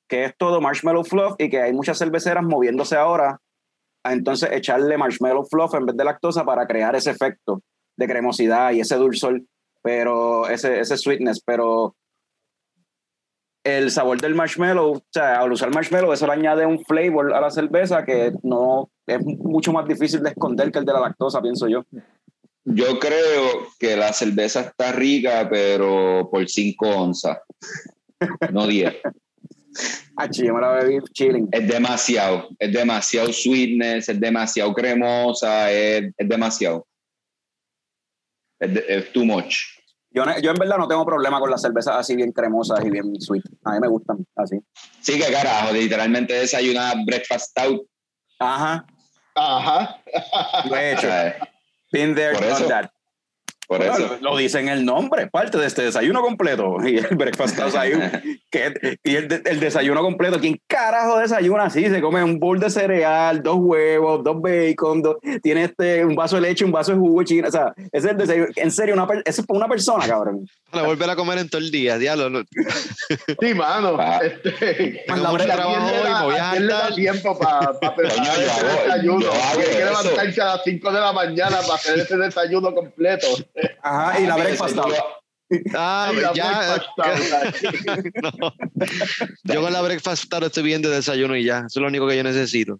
[0.09, 3.39] Que es todo marshmallow fluff y que hay muchas cerveceras moviéndose ahora
[4.05, 7.61] a entonces echarle marshmallow fluff en vez de lactosa para crear ese efecto
[7.97, 9.41] de cremosidad y ese dulzor,
[9.83, 11.95] pero ese, ese sweetness, pero
[13.63, 17.41] el sabor del marshmallow, o sea, al usar marshmallow, eso le añade un flavor a
[17.41, 21.41] la cerveza que no es mucho más difícil de esconder que el de la lactosa,
[21.41, 21.85] pienso yo.
[22.65, 27.39] Yo creo que la cerveza está rica, pero por 5 onzas,
[28.51, 28.95] no 10.
[30.15, 31.49] Ah, yo me la bebí chilling.
[31.51, 36.85] Es demasiado, es demasiado sweetness, es demasiado cremosa, es, es demasiado.
[38.63, 39.55] Es, too much.
[40.11, 43.43] Yo, en verdad no tengo problema con las cervezas así bien cremosas y bien sweet.
[43.65, 44.57] A mí me gustan así.
[45.01, 47.81] Sí, que carajo, literalmente desayunar breakfast stout.
[48.39, 48.85] Ajá,
[49.35, 49.97] Ajá.
[50.69, 51.07] lo he hecho.
[51.91, 52.67] Been there, Por done eso.
[52.67, 52.91] that.
[53.77, 54.17] Por Bueno, eso.
[54.21, 56.77] Lo dice en el nombre, parte de este desayuno completo.
[56.85, 58.05] Y el breakfast desayuno.
[58.51, 60.39] que, y el, de- el desayuno completo.
[60.39, 61.85] ¿Quién carajo desayuna así?
[61.89, 66.35] Se come un bowl de cereal, dos huevos, dos bacon, dos- tiene este, un vaso
[66.35, 67.47] de leche, un vaso de jugo chino.
[67.47, 68.47] O sea, ese es el desayuno.
[68.55, 70.45] En serio, una, eso es una persona, cabrón.
[70.73, 72.43] Para volver a comer en todo el día, diablo.
[73.39, 73.95] Sí, mano.
[73.99, 74.19] Ah.
[74.23, 77.67] Este, Tengo ¿a mucho quién trabajo hoy, me voy a quién le da tiempo para
[77.67, 79.29] Coño, preparar ese desayuno?
[79.53, 83.27] Tiene que levantarse a las 5 de la mañana para hacer ese desayuno completo.
[83.83, 84.77] Ajá, y la breakfast.
[85.75, 86.83] Ah, Ay, la ya.
[88.23, 88.53] no.
[89.43, 91.59] Yo con la breakfast stout estoy bien de desayuno y ya.
[91.59, 92.79] Eso es lo único que yo necesito.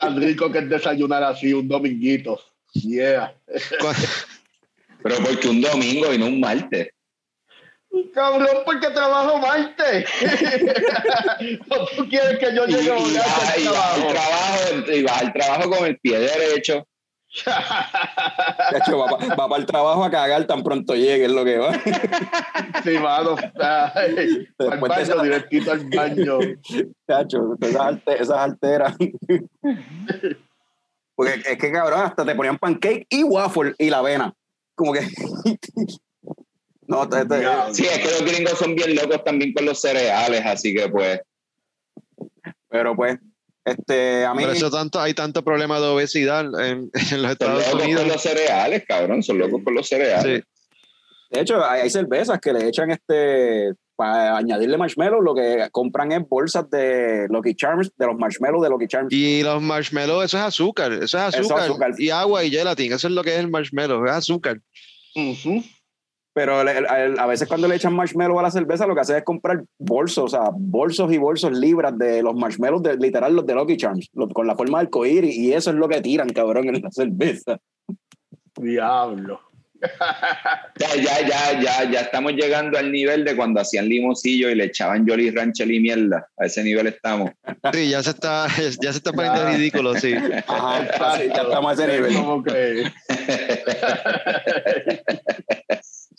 [0.00, 2.40] Tan rico que es desayunar así un dominguito.
[2.72, 3.34] Yeah.
[5.02, 6.88] Pero porque un domingo y no un martes.
[8.14, 10.04] Cabrón, porque trabajo martes.
[11.70, 14.08] ¿O tú quieres que yo llegue y y vas al trabajo?
[14.08, 16.86] trabajo, y vas al trabajo con el pie derecho.
[18.72, 21.44] De hecho, va, pa- va para el trabajo a cagar tan pronto llegue, es lo
[21.44, 21.72] que va.
[22.84, 23.36] Sí, mano.
[23.60, 26.38] Ay, al baño, esa- directito al baño.
[27.08, 28.94] Chacho, esas, esas alteras.
[31.14, 34.32] Porque es que, cabrón, hasta te ponían pancake y waffle y la avena.
[34.80, 35.00] Como que.
[36.88, 37.44] no, te, te-.
[37.74, 41.20] Sí, es que los gringos son bien locos también con los cereales, así que pues.
[42.70, 43.18] pero pues,
[43.62, 44.42] este, a mí.
[44.42, 48.00] Por eso tanto, hay tanto problema de obesidad en, en los Son Estados locos Unidos.
[48.00, 49.22] con los cereales, cabrón.
[49.22, 50.44] Son locos con los cereales.
[50.46, 50.59] Sí.
[51.30, 53.72] De hecho, hay, hay cervezas que le echan este.
[53.96, 58.70] Para añadirle marshmallow, lo que compran es bolsas de Lucky Charms, de los marshmallows de
[58.70, 59.12] Lucky Charms.
[59.12, 60.90] Y los marshmallows, eso es azúcar.
[60.94, 61.92] Eso es Eso es azúcar.
[61.98, 62.94] Y agua y gelatin.
[62.94, 64.02] Eso es lo que es el marshmallow.
[64.06, 64.58] Es azúcar.
[66.32, 69.24] Pero a, a veces cuando le echan marshmallow a la cerveza, lo que hace es
[69.24, 73.54] comprar bolsos, o sea, bolsos y bolsos libras de los marshmallows, de, literal, los de
[73.54, 76.68] Lucky Charms, los- con la forma del arcoíris, y eso es lo que tiran, cabrón,
[76.68, 77.58] en la cerveza.
[78.56, 79.40] Diablo.
[80.78, 84.64] Ya, ya, ya, ya, ya estamos llegando al nivel de cuando hacían limoncillo y le
[84.64, 86.26] echaban Jolly Rancher y mierda.
[86.38, 87.30] A ese nivel estamos.
[87.72, 88.46] Sí, ya se está,
[88.80, 90.14] ya se está poniendo ridículo, sí.
[90.46, 92.14] Ajá, así, ya estamos a ese nivel.
[92.14, 92.90] Como que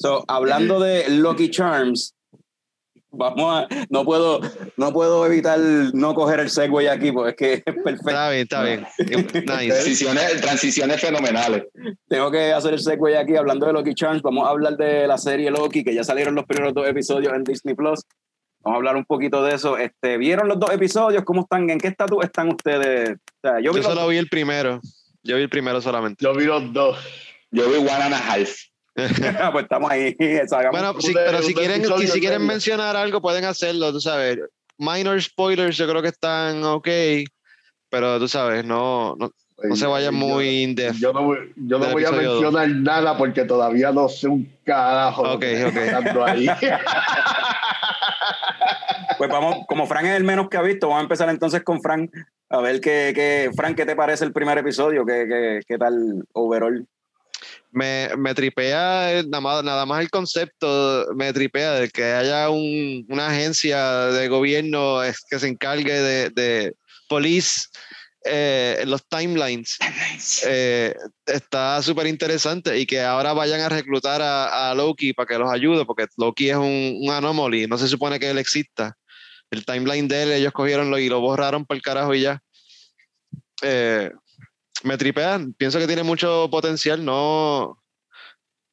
[0.01, 2.15] So, hablando de Lucky Charms,
[3.11, 4.39] vamos a, no puedo,
[4.77, 8.09] no puedo evitar no coger el segue aquí, porque es que es perfecto.
[8.09, 8.87] Está bien, está bien.
[9.33, 9.43] Nice.
[9.43, 11.63] Transiciones, transiciones fenomenales.
[12.07, 14.21] Tengo que hacer el segue aquí hablando de Lucky Charms.
[14.21, 17.43] Vamos a hablar de la serie Loki, que ya salieron los primeros dos episodios en
[17.43, 18.01] Disney Plus.
[18.63, 19.77] Vamos a hablar un poquito de eso.
[19.77, 21.23] Este, ¿Vieron los dos episodios?
[21.23, 21.69] ¿Cómo están?
[21.69, 23.11] ¿En qué estatus están ustedes?
[23.17, 24.79] O sea, yo vi Yo los- solo vi el primero.
[25.23, 26.23] Yo vi el primero solamente.
[26.23, 26.97] Yo vi los dos.
[27.51, 28.55] Yo vi One and a Half.
[29.51, 30.15] pues estamos ahí.
[30.71, 34.39] bueno, sí, pero si quieren, si, si quieren mencionar algo, pueden hacerlo, tú sabes.
[34.77, 36.87] Minor spoilers, yo creo que están ok,
[37.89, 39.31] pero tú sabes, no, no,
[39.63, 40.97] no se vayan muy in depth.
[40.97, 45.23] Yo no, yo no voy a mencionar nada porque todavía no sé un carajo.
[45.33, 45.77] Ok, ok.
[46.25, 46.47] Ahí.
[49.17, 51.81] pues vamos, como Frank es el menos que ha visto, vamos a empezar entonces con
[51.81, 52.11] Frank.
[52.49, 55.05] A ver qué, qué Frank, ¿qué te parece el primer episodio?
[55.05, 56.87] ¿Qué, qué, qué tal overall?
[57.71, 62.49] Me, me, tripea eh, nada más, nada más el concepto, me tripea de que haya
[62.49, 66.73] un, una agencia de gobierno que se encargue de, de
[67.07, 67.61] police
[68.23, 69.79] eh, los timelines
[70.45, 70.93] eh,
[71.25, 75.85] está súper interesante y que ahora vayan a reclutar a, Loki para que los ayude,
[75.85, 78.95] porque Loki es un, un anomaly, no se supone que él exista.
[79.49, 82.41] El timeline de él, ellos cogieron y lo borraron por el carajo y ya.
[83.63, 84.11] Eh,
[84.83, 87.81] me tripean, pienso que tiene mucho potencial, no,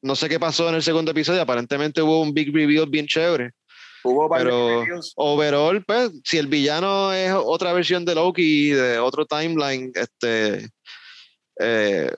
[0.02, 3.52] no sé qué pasó en el segundo episodio, aparentemente hubo un big reveal bien chévere.
[4.04, 4.84] Hubo pero
[5.16, 10.68] overall, pues, si el villano es otra versión de Loki, de otro timeline, este,
[11.58, 12.10] eh,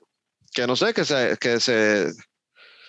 [0.52, 2.12] que no sé, que se, que se,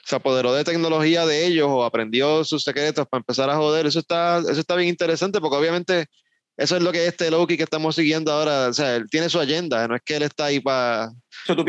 [0.04, 4.00] se apoderó de tecnología de ellos o aprendió sus secretos para empezar a joder, eso
[4.00, 6.08] está, eso está bien interesante porque obviamente
[6.62, 9.40] eso es lo que este Loki que estamos siguiendo ahora, o sea, él tiene su
[9.40, 11.12] agenda, no es que él está ahí para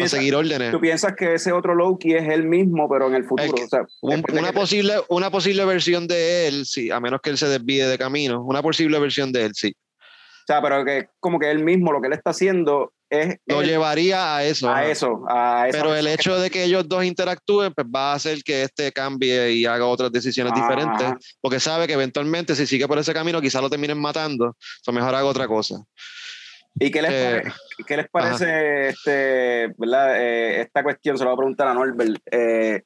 [0.07, 0.71] seguir órdenes.
[0.71, 3.55] ¿Tú piensas que ese otro Loki es él mismo, pero en el futuro?
[3.55, 7.49] o sea, una, posible, una posible versión de él, sí, a menos que él se
[7.49, 9.75] desvíe de camino, una posible versión de él, sí.
[9.79, 13.37] O sea, pero que como que él mismo, lo que él está haciendo es...
[13.47, 14.71] Lo llevaría a eso.
[14.71, 15.79] A eso, a eso.
[15.79, 19.53] Pero el hecho de que ellos dos interactúen, pues va a hacer que este cambie
[19.53, 23.63] y haga otras decisiones diferentes, porque sabe que eventualmente si sigue por ese camino quizás
[23.63, 25.77] lo terminen matando, o mejor haga otra cosa.
[26.75, 27.43] ¿Y qué les, eh,
[27.87, 30.21] ¿qué les parece este, ¿verdad?
[30.21, 31.19] Eh, esta cuestión?
[31.19, 32.23] Se lo voy a preguntar a Norbert.
[32.31, 32.83] Eh,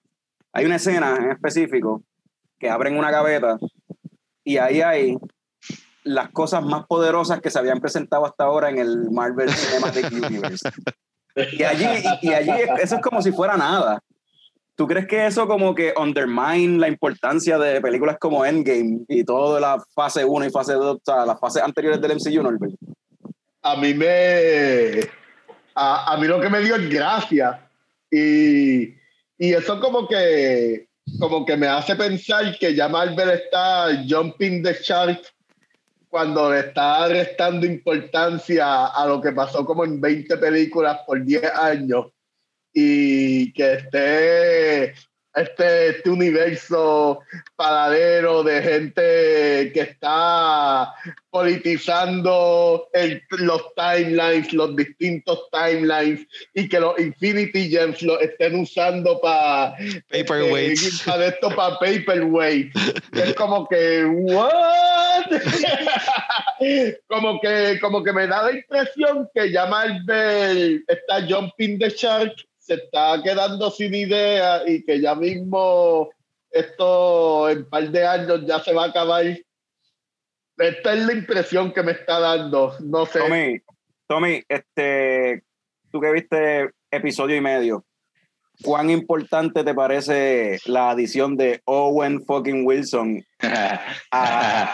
[0.52, 2.02] hay una escena en específico
[2.58, 3.58] que abren una gaveta
[4.42, 5.16] y ahí hay
[6.06, 10.70] las cosas más poderosas que se habían presentado hasta ahora en el Marvel Cinematic Universe.
[11.52, 11.84] Y allí,
[12.22, 14.00] y, allí eso es como si fuera nada.
[14.76, 19.58] ¿Tú crees que eso como que undermine la importancia de películas como Endgame y toda
[19.58, 22.74] la fase 1 y fase 2, o sea, las fases anteriores del MCU, Norbert?
[23.62, 25.00] A mí me...
[25.74, 27.68] A, a mí lo que me dio es gracia.
[28.10, 28.94] Y,
[29.38, 30.86] y eso como que
[31.20, 35.20] como que me hace pensar que ya Marvel está jumping the shark
[36.08, 41.44] cuando le está restando importancia a lo que pasó como en 20 películas por 10
[41.54, 42.06] años
[42.72, 44.94] y que esté
[45.36, 47.20] este, este universo
[47.56, 50.94] paradero de gente que está
[51.30, 52.88] politizando
[53.30, 59.76] los timelines, los distintos timelines y que los Infinity Gems lo estén usando para
[60.10, 61.02] paperweights.
[61.02, 62.74] para esto para paperweight.
[63.12, 65.26] es como que what?
[67.08, 72.32] como que como que me da la impresión que ya Marvel está jumping the shark
[72.66, 76.10] se está quedando sin idea y que ya mismo
[76.50, 79.24] esto en un par de años ya se va a acabar.
[80.58, 82.74] Esta es la impresión que me está dando.
[82.80, 83.20] No sé.
[83.20, 83.60] Tommy,
[84.08, 85.44] Tommy, este,
[85.92, 87.84] tú que viste episodio y medio,
[88.62, 93.24] ¿cuán importante te parece la adición de Owen fucking Wilson
[94.10, 94.72] a,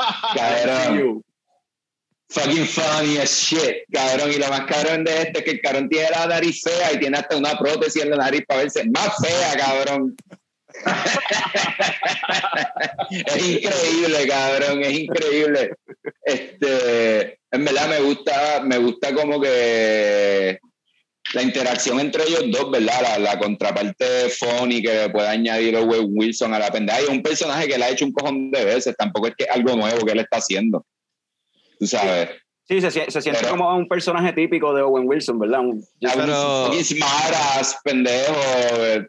[2.33, 4.33] fucking funny as shit, cabrón.
[4.33, 6.99] Y lo más cabrón de este es que el cabrón tiene la nariz fea y
[6.99, 10.17] tiene hasta una prótesis en la nariz para verse más fea, cabrón.
[13.11, 15.75] es increíble, cabrón, es increíble.
[16.25, 20.59] Este, en verdad me gusta, me gusta como que
[21.35, 23.03] la interacción entre ellos dos, ¿verdad?
[23.03, 27.01] La, la contraparte funny que puede añadir Owen Wilson a la pendeja.
[27.01, 29.77] es un personaje que le ha hecho un cojón de veces, tampoco es que algo
[29.77, 30.87] nuevo que él está haciendo
[31.83, 32.29] tú sabes.
[32.69, 35.61] Sí, se, se siente como un personaje típico de Owen Wilson, ¿verdad?
[35.61, 38.35] Un, pero, maras, pendejo,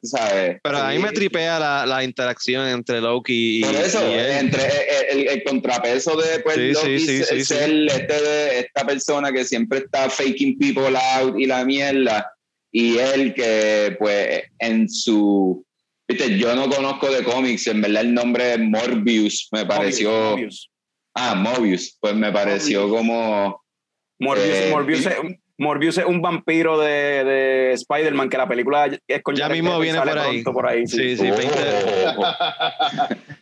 [0.02, 0.60] tú sabes.
[0.64, 3.62] Pero a mí me tripea la, la interacción entre Loki y.
[3.64, 4.64] Por eso, entre
[5.12, 10.10] el, el, contrapeso de pues, Loki es el, este de esta persona que siempre está
[10.10, 12.34] faking people out y la mierda.
[12.72, 15.64] Y él que, pues, en su.
[16.08, 20.36] Viste, yo no conozco de cómics, en verdad el nombre Morbius me pareció.
[21.14, 23.62] Ah, Mobius, pues me pareció como...
[24.20, 29.50] Morbius, eh, Morbius, es, un vampiro de, de Spider-Man, que la película es con Ya
[29.50, 30.44] mismo viene por ahí.
[30.44, 30.88] por ahí.
[30.88, 31.46] Sí, sí, 20,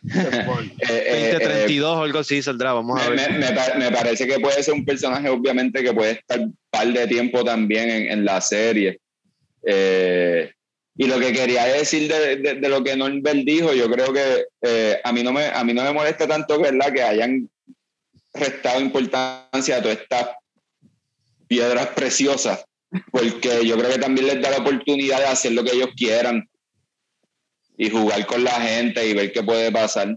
[0.02, 3.38] 2032 o algo así saldrá, vamos a ver.
[3.78, 7.44] Me, parece que puede ser un personaje, obviamente, que puede estar un par de tiempo
[7.44, 8.98] también en, en la serie.
[9.64, 10.50] Eh,
[10.96, 15.00] y lo que quería decir de, de, lo que Norbert dijo, yo creo que eh,
[15.02, 16.92] a, mí no me, a mí no me molesta tanto ¿verdad?
[16.92, 17.48] que hayan
[18.34, 20.30] restado importancia a todas estas
[21.46, 22.64] piedras preciosas,
[23.10, 26.48] porque yo creo que también les da la oportunidad de hacer lo que ellos quieran
[27.76, 30.16] y jugar con la gente y ver qué puede pasar.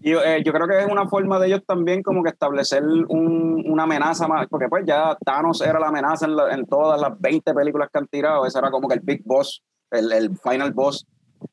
[0.00, 3.62] Yo, eh, yo creo que es una forma de ellos también como que establecer un,
[3.66, 7.54] una amenaza más, porque pues ya Thanos era la amenaza en, en, todas las 20
[7.54, 11.06] películas que han tirado, ese era como que el big boss, el, el final boss,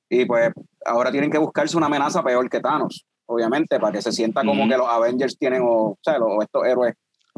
[0.10, 0.52] y pues
[0.86, 4.68] ahora tienen que buscarse una amenaza peor que Thanos, obviamente, para que se sienta como
[4.68, 6.96] que los Avengers tienen, o, o sea, los, estos héroes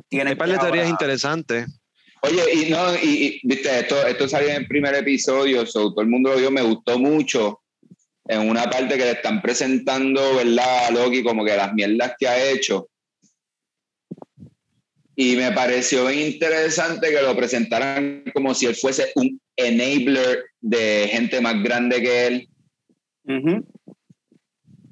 [0.08, 0.30] tienen...
[0.30, 1.68] Hay par de teorías interesantes.
[2.24, 6.08] Oye, y no, y, viste, esto, esto salió en el primer episodio, so, todo el
[6.08, 7.62] mundo lo vio, me gustó mucho
[8.26, 10.88] en una parte que le están presentando, ¿verdad?
[10.88, 12.88] A Loki como que las mierdas que ha hecho.
[15.16, 21.42] Y me pareció interesante que lo presentaran como si él fuese un enabler de gente
[21.42, 22.50] más grande que él.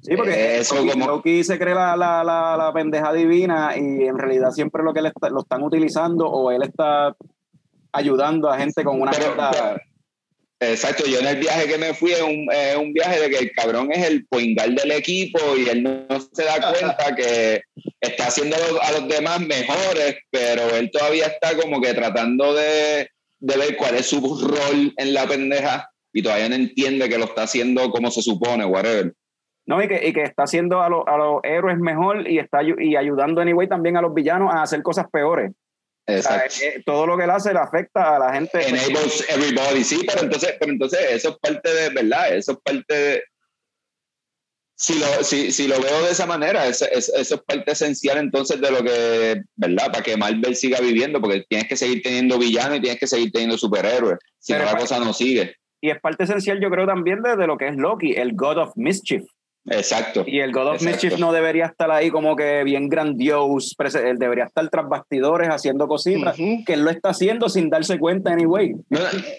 [0.02, 1.06] Sí, porque eh, Eso Loki, como...
[1.06, 5.12] Loki, se cree la, la, la, pendeja divina y en realidad siempre lo que le
[5.30, 7.14] lo están utilizando o él está
[7.92, 9.12] ayudando a gente con una...
[10.62, 12.46] Exacto, yo en el viaje que me fui es un,
[12.78, 16.44] un, viaje de que el cabrón es el poingal del equipo y él no se
[16.44, 17.62] da cuenta que
[17.98, 23.08] está haciendo a los, demás mejores, pero él todavía está como que tratando de,
[23.38, 27.24] de, ver cuál es su rol en la pendeja y todavía no entiende que lo
[27.24, 29.14] está haciendo como se supone, whatever.
[29.70, 32.96] No, y que, y que está haciendo a, a los héroes mejor y está y
[32.96, 35.52] ayudando anyway también a los villanos a hacer cosas peores.
[36.08, 36.56] Exacto.
[36.60, 38.68] Eh, todo lo que él hace le afecta a la gente.
[38.68, 42.34] Enables everybody, sí, pero entonces, pero entonces eso es parte de, ¿verdad?
[42.34, 43.22] Eso es parte de...
[44.74, 48.60] Si lo, si, si lo veo de esa manera, eso, eso, es parte esencial entonces
[48.60, 49.92] de lo que, ¿verdad?
[49.92, 53.30] Para que Marvel siga viviendo, porque tienes que seguir teniendo villanos y tienes que seguir
[53.30, 55.54] teniendo superhéroes, si no la cosa no sigue.
[55.80, 58.58] Y es parte esencial, yo creo, también de, de lo que es Loki, el God
[58.58, 59.22] of Mischief.
[59.66, 60.24] Exacto.
[60.26, 64.44] Y el God of Mischief no debería estar ahí como que bien grandioso, él debería
[64.44, 68.74] estar tras bastidores haciendo cositas, que él lo está haciendo sin darse cuenta anyway.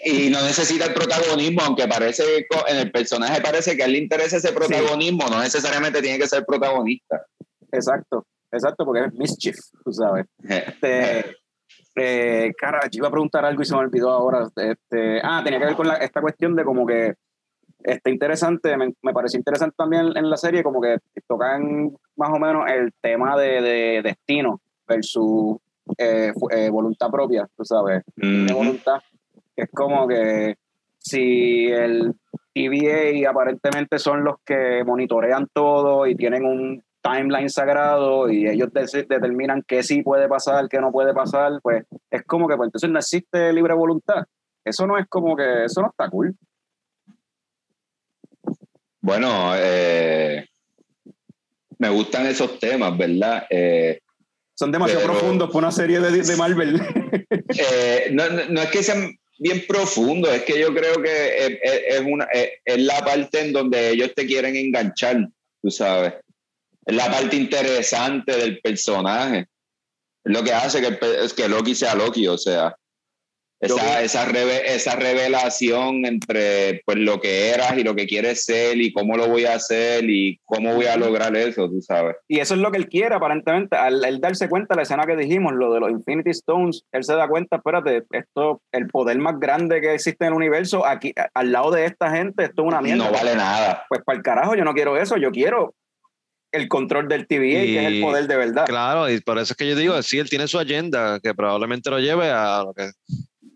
[0.04, 3.98] y no necesita el protagonismo, aunque parece en el personaje parece que a él le
[3.98, 7.26] interesa ese protagonismo, no necesariamente tiene que ser protagonista.
[7.72, 10.26] Exacto, exacto, porque es Mischief, tú sabes.
[10.48, 11.36] este,
[11.94, 14.48] eh, cara, yo iba a preguntar algo y se me olvidó ahora.
[14.56, 17.14] Este, ah, tenía que ver con esta cuestión de como que
[17.84, 22.38] está interesante, me, me, pareció interesante también en la serie, como que tocan más o
[22.38, 25.58] menos el tema de, destino versus
[25.98, 29.00] eh, eh, voluntad propia, tú sabes, de voluntad.
[29.56, 30.56] Es como que
[30.98, 32.14] si el
[32.54, 39.62] TVA aparentemente son los que monitorean todo y tienen un timeline sagrado y ellos determinan
[39.66, 42.98] qué sí puede pasar, qué no puede pasar, pues es como que pues, entonces no
[42.98, 44.24] existe libre voluntad.
[44.64, 46.36] Eso no es como que, eso no está cool.
[49.02, 50.46] Bueno, eh,
[51.78, 53.44] me gustan esos temas, ¿verdad?
[53.50, 53.98] Eh,
[54.54, 56.80] Son demasiado profundos para una serie de, de Marvel.
[57.54, 62.24] Eh, no, no, es que sean bien profundos, es que yo creo que es, una,
[62.32, 65.28] es, la parte en donde ellos te quieren enganchar,
[65.60, 66.14] tú sabes.
[66.86, 69.40] Es la parte interesante del personaje.
[70.24, 70.98] Es lo que hace que,
[71.36, 72.74] que Loki sea Loki, o sea.
[73.62, 74.28] Esa, esa,
[74.66, 79.28] esa, revelación entre pues, lo que eras y lo que quieres ser y cómo lo
[79.28, 82.16] voy a hacer y cómo voy a lograr eso, tú sabes.
[82.26, 83.76] Y eso es lo que él quiere, aparentemente.
[83.76, 87.28] Al darse cuenta, la escena que dijimos, lo de los Infinity Stones, él se da
[87.28, 91.70] cuenta, espérate, esto, el poder más grande que existe en el universo, aquí, al lado
[91.70, 93.04] de esta gente, esto es una mierda.
[93.04, 93.84] No vale nada.
[93.88, 95.72] Pues para el carajo, yo no quiero eso, yo quiero
[96.52, 98.66] el control del TVA, que es el poder de verdad.
[98.66, 101.90] Claro, y por eso es que yo digo, sí, él tiene su agenda, que probablemente
[101.90, 102.90] lo lleve a lo que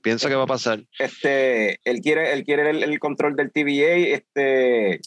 [0.07, 0.85] piensa que va a pasar?
[1.01, 5.01] Este, él quiere, él quiere el, control del TVA, este,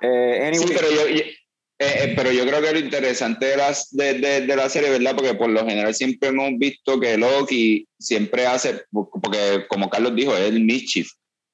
[0.00, 1.36] eh, Sí, pero yo, eh,
[1.78, 5.14] eh, pero yo creo que lo interesante de, las, de, de, la serie, ¿verdad?
[5.14, 10.36] Porque por lo general siempre hemos visto que Loki siempre hace, porque como Carlos dijo,
[10.36, 11.06] es el mischief.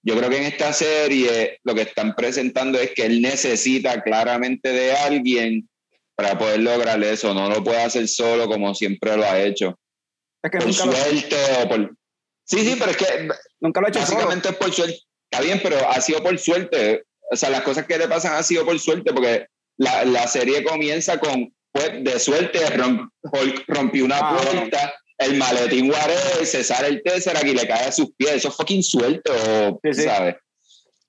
[0.02, 4.72] Yo creo que en esta serie lo que están presentando es que él necesita claramente
[4.72, 5.68] de alguien
[6.14, 7.34] para poder lograr eso.
[7.34, 9.78] No lo puede hacer solo como siempre lo ha hecho.
[10.42, 11.99] Es que por suerte o por,
[12.50, 13.28] Sí, sí, pero es que
[13.60, 14.98] nunca lo he hecho básicamente es por suerte.
[15.30, 17.04] Está bien, pero ha sido por suerte.
[17.30, 19.46] O sea, las cosas que le pasan han sido por suerte, porque
[19.76, 22.58] la, la serie comienza con, pues, de suerte,
[23.68, 27.92] rompió una ah, puerta, el maletín whatever, se sale el Tesseract y le cae a
[27.92, 28.32] sus pies.
[28.32, 30.34] Eso es fucking suerte, o, ¿sabes?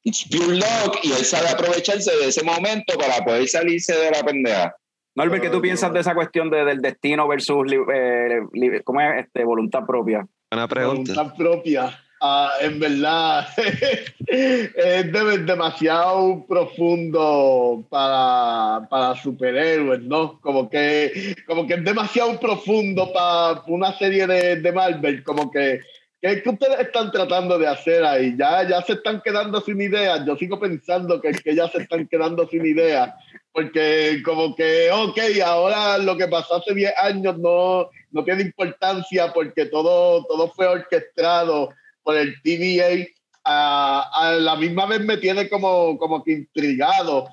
[0.04, 4.24] It's pure luck, y él sabe aprovecharse de ese momento para poder salirse de la
[4.24, 4.76] pendeja.
[5.16, 8.42] Norbert, ¿qué tú piensas de esa cuestión de, del destino versus eh,
[8.84, 9.26] ¿cómo es?
[9.26, 10.28] Este, voluntad propia?
[10.52, 11.14] Una pregunta.
[11.14, 12.00] Voluntad propia.
[12.24, 13.48] Ah, en verdad,
[14.28, 20.40] es demasiado profundo para, para superhéroes, ¿no?
[20.40, 25.80] Como que, como que es demasiado profundo para una serie de, de Marvel, como que
[26.22, 28.36] ¿Qué, ustedes están tratando de hacer ahí?
[28.38, 30.24] Ya, ya se están quedando sin ideas.
[30.24, 33.12] Yo sigo pensando que, que ya se están quedando sin ideas.
[33.52, 39.32] Porque como que, ok, ahora lo que pasó hace 10 años no, no tiene importancia
[39.34, 41.70] porque todo, todo fue orquestado
[42.04, 43.08] por el TVA.
[43.44, 47.28] a la misma vez me tiene como, como que intrigado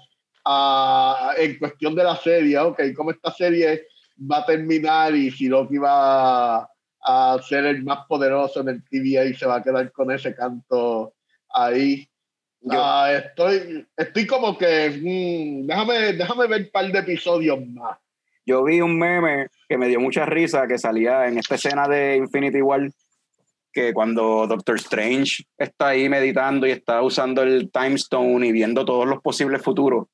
[1.36, 2.58] en cuestión de la serie.
[2.58, 3.86] Ok, ¿cómo esta serie
[4.18, 6.68] va a terminar y si Loki va
[7.00, 10.34] a ser el más poderoso en el TVA y se va a quedar con ese
[10.34, 11.14] canto
[11.50, 12.08] ahí.
[12.70, 17.98] Ah, estoy, estoy como que, mm, déjame, déjame ver un par de episodios más.
[18.44, 22.16] Yo vi un meme que me dio mucha risa que salía en esta escena de
[22.16, 22.88] Infinity War,
[23.72, 28.84] que cuando Doctor Strange está ahí meditando y está usando el Time Stone y viendo
[28.84, 30.06] todos los posibles futuros.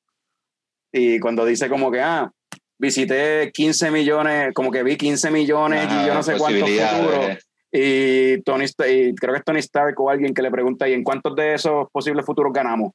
[0.91, 2.31] Y cuando dice como que, ah,
[2.77, 7.37] visité 15 millones, como que vi 15 millones y yo no sé cuántos futuros.
[7.71, 11.03] Y, Tony, y creo que es Tony Stark o alguien que le pregunta, ¿y en
[11.03, 12.93] cuántos de esos posibles futuros ganamos?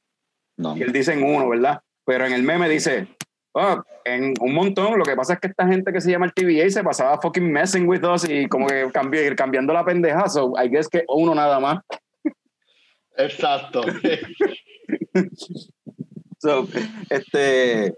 [0.57, 0.75] No.
[0.75, 1.81] Y él dice en uno, ¿verdad?
[2.05, 3.07] Pero en el meme dice,
[3.53, 4.97] oh, en un montón.
[4.97, 7.51] Lo que pasa es que esta gente que se llama el TVA se pasaba fucking
[7.51, 10.27] messing with us y como que cambió, ir cambiando la pendeja.
[10.29, 11.79] So, I guess que uno nada más.
[13.17, 13.81] Exacto.
[16.39, 16.67] so,
[17.09, 17.95] este,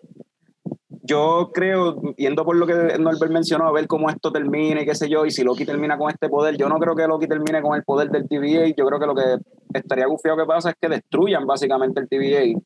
[1.03, 4.95] yo creo, yendo por lo que Norbert mencionó, a ver cómo esto termina y qué
[4.95, 7.61] sé yo, y si Loki termina con este poder, yo no creo que Loki termine
[7.61, 9.37] con el poder del TVA, yo creo que lo que
[9.73, 12.59] estaría gufiado que pasa es que destruyan básicamente el TVA,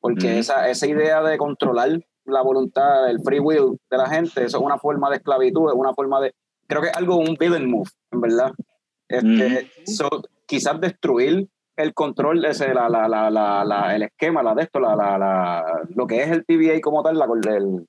[0.00, 4.58] porque esa, esa idea de controlar la voluntad, el free will de la gente, eso
[4.58, 6.34] es una forma de esclavitud, es una forma de,
[6.66, 8.52] creo que es algo, un villain move, en verdad.
[9.08, 9.70] Este,
[10.46, 13.30] quizás destruir el control, ese, la, la, la,
[13.64, 17.02] la, el esquema, la de esto, la, la, la, lo que es el TVA como
[17.02, 17.86] tal, la, el,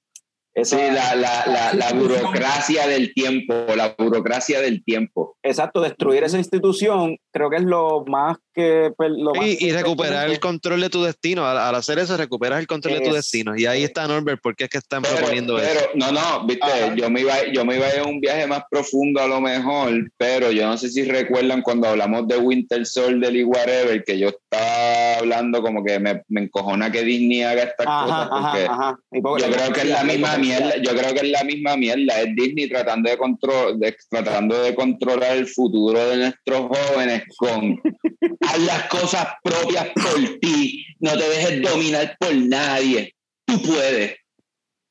[0.62, 5.36] Sí, la, la, la, la, burocracia del tiempo, la burocracia del tiempo.
[5.42, 8.92] Exacto, destruir esa institución creo que es lo más que...
[8.96, 11.46] Pues, lo y, recuperar el control de tu destino.
[11.46, 13.58] Al, hacer eso, recuperas el control de tu destino.
[13.58, 15.90] Y ahí está Norbert, ¿por qué es que están proponiendo pero, eso?
[15.96, 18.64] No, no, viste, yo me, iba, yo me iba a ir a un viaje más
[18.70, 23.36] profundo a lo mejor, pero yo no sé si recuerdan cuando hablamos de Winter Soldier
[23.36, 27.86] y whatever, que yo estaba hablando como que me, me encojona que Disney haga estas
[27.86, 32.22] cosas, porque yo creo que es la misma yo creo que es la misma mierda,
[32.22, 37.82] es Disney tratando de, control, de, tratando de controlar el futuro de nuestros jóvenes con
[38.48, 43.16] haz las cosas propias por ti, no te dejes dominar por nadie,
[43.46, 44.16] tú puedes.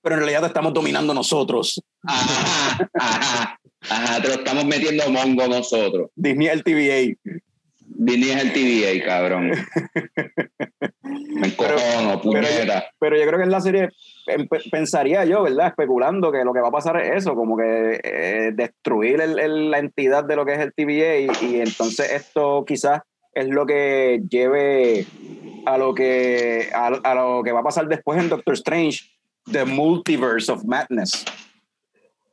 [0.03, 1.81] Pero en realidad te estamos dominando nosotros.
[2.03, 6.11] Ajá, ajá, ajá, te lo estamos metiendo mongo nosotros.
[6.17, 7.15] Disney el TVA.
[7.95, 9.53] Disney es el TVA, cabrón.
[11.03, 12.49] Me encojono, pero,
[12.99, 13.91] pero, yo creo que en la serie
[14.71, 15.69] pensaría yo, ¿verdad?
[15.69, 19.79] Especulando que lo que va a pasar es eso, como que eh, destruir el, la
[19.79, 23.01] entidad de lo que es el TVA y, entonces esto quizás
[23.35, 25.07] es lo que lleve
[25.67, 29.01] a lo que, a, lo que va a pasar después en Doctor Strange,
[29.51, 31.25] The Multiverse of Madness.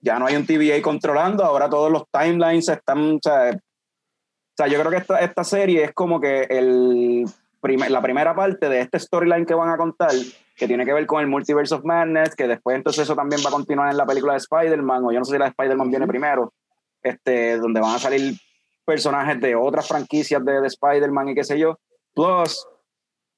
[0.02, 3.60] Ya no hay un TVA controlando, ahora todos los timelines están, o sea, o
[4.56, 7.26] sea yo creo que esta, esta serie es como que el
[7.62, 10.12] la primera parte de este storyline que van a contar,
[10.56, 13.50] que tiene que ver con el Multiverse of Madness, que después entonces eso también va
[13.50, 15.90] a continuar en la película de Spider-Man, o yo no sé si la de Spider-Man
[15.90, 16.54] viene primero,
[17.04, 18.36] este, donde van a salir
[18.90, 21.78] personajes de otras franquicias de, de Spider-Man y qué sé yo.
[22.16, 22.66] Plus,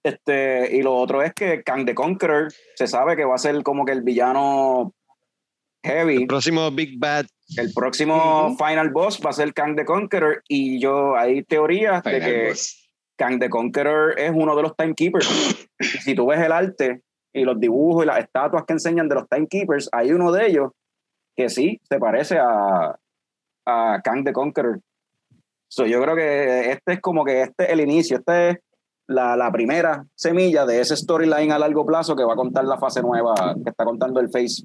[0.02, 3.62] este, y lo otro es que Kang the Conqueror se sabe que va a ser
[3.64, 4.94] como que el villano
[5.84, 6.22] heavy.
[6.22, 7.26] El próximo Big Bad.
[7.58, 12.20] El próximo Final Boss va a ser Kang the Conqueror y yo hay teorías de
[12.20, 12.54] que...
[13.18, 15.28] Kang the Conqueror es uno de los timekeepers.
[15.80, 17.02] si tú ves el arte
[17.34, 20.72] y los dibujos y las estatuas que enseñan de los timekeepers, hay uno de ellos
[21.36, 22.98] que sí se parece a,
[23.68, 24.80] a Kang the Conqueror.
[25.74, 28.58] So, yo creo que este es como que este es el inicio, este es
[29.08, 32.78] la, la primera semilla de ese storyline a largo plazo que va a contar la
[32.78, 34.64] fase nueva que está contando el Face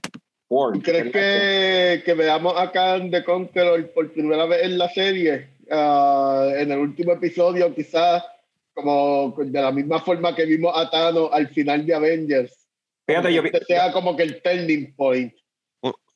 [0.83, 5.49] ¿Crees que, que, veamos a Kang the Conqueror por primera vez en la serie?
[5.71, 8.25] Ah, en el último episodio, quizás
[8.75, 12.67] como de la misma forma que vimos a Thanos al final de Avengers.
[13.07, 15.33] Fíjate, yo este sea como que el turning point.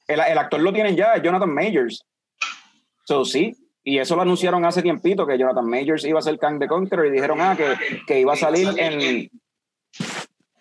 [0.09, 2.05] El, el, actor lo tienen ya, Jonathan Majors.
[3.05, 3.55] So, sí,
[3.85, 7.07] y eso lo anunciaron hace tiempito, que Jonathan Majors iba a ser Kang the Conqueror
[7.07, 9.31] y dijeron, ah, que, que iba a salir en...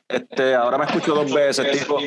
[0.08, 2.00] Este, ahora me escucho dos veces, tipo...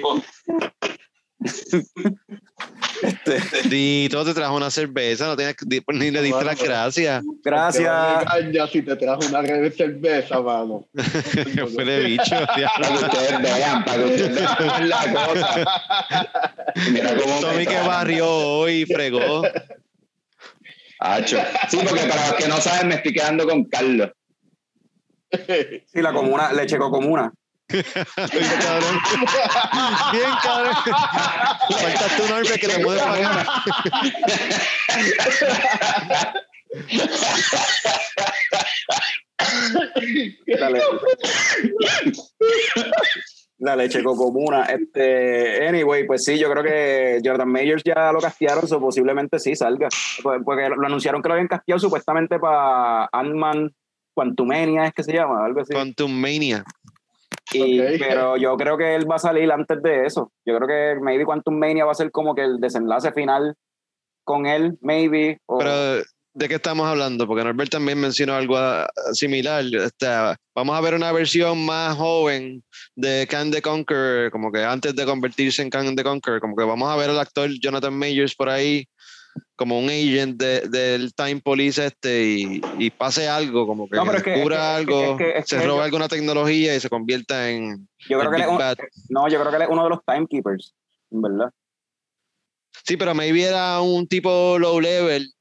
[3.03, 5.57] Este, Sí, todo te trajo una cerveza, no tienes
[5.89, 7.23] ni le diste las gracias.
[7.43, 8.25] gracias.
[8.53, 10.87] Ya si te trajo una cerveza, mano.
[10.95, 12.31] Que fue de bicho.
[12.31, 15.65] Para que ustedes vean, para que ustedes vean la cosa.
[16.93, 19.43] Mira cómo Tommy que barrió hoy, fregó.
[21.05, 21.39] Hacho.
[21.69, 24.11] Sí, porque para los que no saben, me estoy quedando con Carlos.
[25.31, 27.33] Sí, la comuna, leche comuna.
[27.69, 27.85] Bien
[28.61, 29.01] cabrón.
[30.13, 30.75] Bien cabrón.
[31.71, 33.65] Falta tu nombre que te mude para acá.
[43.63, 43.99] La leche.
[44.03, 44.65] La leche comuna.
[44.65, 49.55] Este, anyway, pues sí, yo creo que Jordan Mayers ya lo castearon, so posiblemente sí
[49.55, 49.89] salga.
[50.45, 53.73] Porque lo anunciaron que lo habían casteado supuestamente para Ant-Man
[54.15, 55.73] Quantumania, es que se llama, algo así.
[55.73, 56.65] Quantum Mania.
[57.53, 57.99] Y-.
[57.99, 60.33] Pero yo creo que él va a salir antes de eso.
[60.45, 63.55] Yo creo que maybe Quantum Mania va a ser como que el desenlace final
[64.25, 65.39] con él, maybe.
[65.47, 66.03] o- Pero,
[66.35, 67.27] ¿de qué estamos hablando?
[67.27, 69.65] Porque Norbert también mencionó algo ah, similar.
[69.65, 70.07] Este,
[70.55, 72.63] vamos a ver una versión más joven
[72.97, 76.65] de Can the Conquer, como que antes de convertirse en Can the Conquer, como que
[76.65, 78.87] vamos a ver al actor Jonathan Majors por ahí
[79.57, 84.05] como un agent de- del Time Police este y, y pase algo, como que No,
[84.05, 86.75] pero es que- descubra es que- algo, es que- es se roba yo- alguna tecnología
[86.77, 88.59] y se convierta en yo creo que él es un-
[89.09, 90.75] no, yo creo que él es uno de los timekeepers,
[91.11, 91.51] verdad.
[92.85, 95.33] Sí, pero maybe era un tipo low level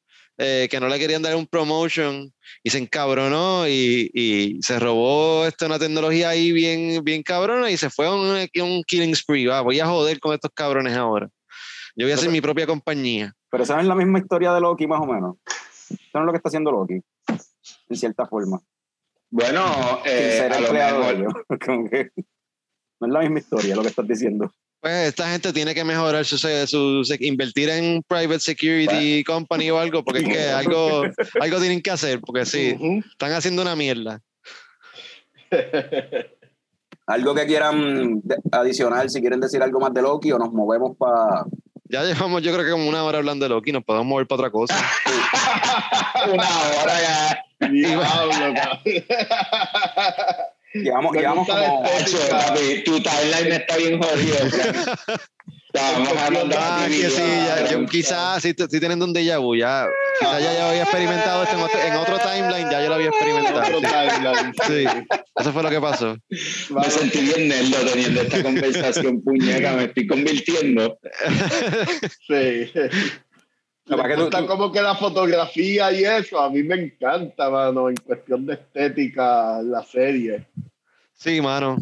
[0.44, 2.34] eh, que no le querían dar un promotion
[2.64, 7.78] y se encabronó y, y se robó esta una tecnología ahí bien, bien cabrona y
[7.78, 9.46] se fue a un, un killing spree.
[9.46, 11.30] Va, voy a joder con estos cabrones ahora.
[11.96, 13.36] Yo voy a hacer mi propia compañía.
[13.52, 15.36] Pero es la misma historia de Loki, más o menos.
[15.46, 17.04] Eso no es lo que está haciendo Loki,
[17.90, 18.60] en cierta forma.
[19.30, 21.46] Bueno, Sin eh, ser a lo mejor.
[21.60, 22.12] que
[23.00, 24.52] no es la misma historia lo que estás diciendo.
[24.82, 29.78] Pues esta gente tiene que mejorar su, su, su- invertir en private security company o
[29.78, 31.04] algo, porque es que algo,
[31.40, 32.76] algo tienen que hacer, porque sí,
[33.12, 34.20] están haciendo una mierda.
[37.08, 38.22] Algo que quieran
[38.54, 41.44] adicional, si quieren decir algo más de Loki o nos movemos para...
[41.90, 44.38] Ya llevamos, yo creo que como una hora hablando de Loki, nos podemos mover para
[44.44, 44.76] otra cosa.
[46.32, 46.48] Una
[46.82, 47.68] hora ya.
[47.70, 48.54] Diablo.
[50.74, 51.84] Llevamos, llevamos como...
[52.86, 54.38] tu timeline está bien jodido.
[55.74, 59.88] Estábamos hablando Ah, que sí, ya, yo quizás sí estoy teniendo un déjà vu, ya,
[60.20, 63.08] quizás ya yo había experimentado esto en otro, en otro timeline, ya yo lo había
[63.08, 63.78] experimentado.
[63.78, 63.86] Otro sí.
[63.86, 66.18] timeline, Sí, eso fue lo que pasó.
[66.30, 71.00] Me sentí bien nerdo teniendo esta conversación, puñeca, me estoy convirtiendo.
[72.28, 72.72] Sí.
[73.86, 78.46] Me gusta como que la fotografía y eso, a mí me encanta, mano, en cuestión
[78.46, 80.46] de estética, la serie.
[81.14, 81.78] Sí, mano,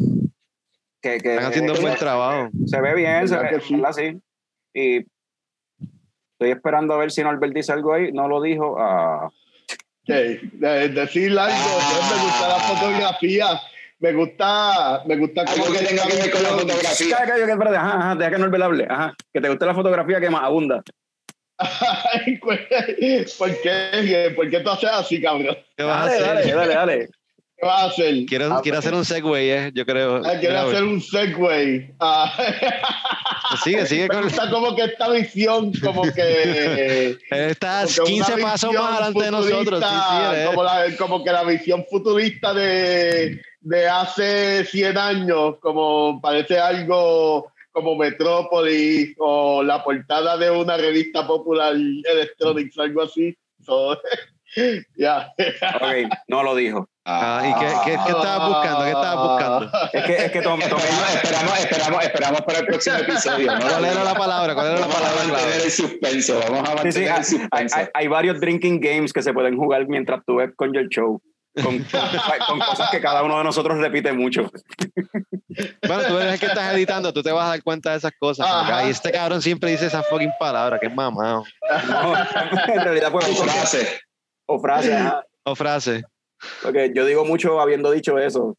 [1.00, 2.50] Que, que- están haciendo un se, buen trabajo.
[2.66, 3.74] se ve bien, se ¿Verdad ve, que sí?
[3.76, 3.92] ¿verdad?
[3.92, 4.20] sí.
[4.74, 4.96] Y
[6.32, 8.12] estoy esperando a ver si Norbert dice algo ahí.
[8.12, 8.76] No lo dijo.
[8.78, 9.30] Ah,
[10.06, 10.12] Sí,
[10.54, 12.10] de- decir algo, Ah.
[12.10, 13.46] me gusta la fotografía,
[14.00, 17.16] me gusta, me gusta Algo que tenga que ver con la fotografía.
[17.18, 17.34] Deja
[18.30, 18.86] que Norbert hable.
[18.90, 20.82] Ajá, que te guste la fotografía que más abunda.
[21.60, 24.32] Ay, pues, ¿Por qué?
[24.34, 25.56] ¿Por qué tú haces así, cabrón?
[25.76, 26.56] ¿Qué vas a Dale, dale, hacer?
[26.56, 27.08] dale, dale.
[27.58, 28.14] ¿Qué vas a hacer?
[28.26, 30.22] Quiero, Ah, quiero hacer un segue, eh, yo creo.
[30.24, 31.94] Ah, quiero hacer un segue.
[32.00, 32.32] Ah,
[33.64, 34.22] Sigue, sigue me con.
[34.24, 37.18] gusta como que esta visión, como que...
[37.30, 39.80] Estás como que 15 una pasos más adelante de nosotros.
[39.84, 40.44] Sí, sí, eh.
[40.46, 47.52] como, la- como que la visión futurista de, de hace 100 años, como parece algo
[47.80, 53.34] como Metrópolis o la portada de una revista popular Electronics, algo así.
[53.64, 53.98] So,
[54.96, 55.32] ya.
[55.76, 56.86] Ok, no lo dijo.
[57.06, 58.84] Ah, ¿y qué, qué, qué estabas buscando?
[58.84, 59.70] ¿Qué estabas buscando?
[59.92, 63.52] Es que, es que Tom, Tom- Esperamos, esperamos, esperamos, para el próximo episodio.
[63.52, 63.60] ¿no?
[63.60, 64.54] ¿Cuál era la palabra?
[64.54, 66.40] ¿Cuál era la Vamos a palabra mantener el suspenso.
[66.40, 67.76] Vamos a Sí, mantener sí, el hay, suspenso.
[67.76, 71.20] hay- hay varios drinking games que se pueden jugar mientras tú ves con el show.
[71.54, 71.84] Con,
[72.46, 74.50] con cosas que cada uno de nosotros repite mucho.
[75.86, 78.12] Bueno, tú eres el que estás editando, tú te vas a dar cuenta de esas
[78.18, 78.46] cosas.
[78.48, 81.44] Ay, este cabrón siempre dice esa fucking palabra, que es mamado.
[81.88, 82.14] No,
[82.74, 84.00] en realidad fue Tu frase.
[84.46, 84.94] o frase.
[84.94, 85.24] ajá.
[85.44, 86.02] O frase.
[86.62, 88.56] Porque yo digo mucho habiendo dicho eso.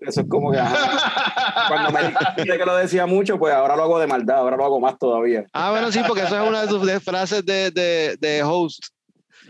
[0.00, 1.68] Eso es como que ajá.
[1.68, 4.64] cuando me dijiste que lo decía mucho, pues ahora lo hago de maldad, ahora lo
[4.66, 5.44] hago más todavía.
[5.54, 8.84] Ah, bueno, sí, porque eso es una de tus de frases de, de, de host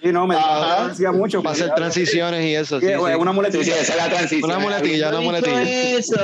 [0.05, 0.89] Sí, no, me Ajá.
[0.89, 1.43] decía mucho.
[1.43, 2.79] para hacer transiciones y eso.
[2.79, 3.65] Sí, Sí, una muletilla.
[3.65, 4.51] sí, esa es la transición.
[4.51, 5.63] Una muletilla, una muletilla.
[5.63, 6.15] eso.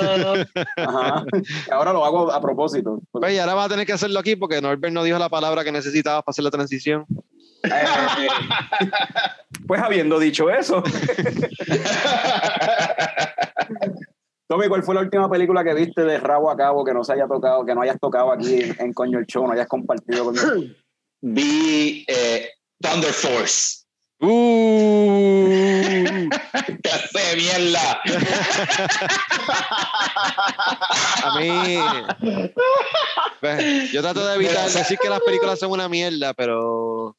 [0.77, 1.25] Ajá.
[1.71, 3.01] Ahora lo hago a propósito.
[3.11, 5.65] Pues, y ahora vas a tener que hacerlo aquí porque Norbert no dijo la palabra
[5.65, 7.07] que necesitabas para hacer la transición.
[7.65, 7.71] Eh,
[9.67, 10.83] pues habiendo dicho eso.
[14.47, 17.13] Tommy, ¿cuál fue la última película que viste de rabo a cabo que no se
[17.15, 20.25] haya tocado, que no hayas tocado aquí en, en Coño el Show, no hayas compartido
[20.25, 20.35] con
[21.23, 22.49] vi eh,
[22.81, 23.79] Thunder Force.
[24.23, 24.29] Uh,
[26.83, 28.03] ¡Clase de mierda!
[31.25, 31.79] a mí.
[33.41, 37.17] Pues, yo trato de evitar Mira, decir que las películas son una mierda, pero.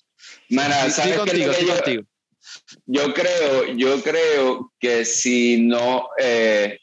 [0.50, 2.04] Mana, Sí, ¿sabes contigo, estoy yo- contigo.
[2.86, 6.78] Yo creo, yo creo que si no, eh,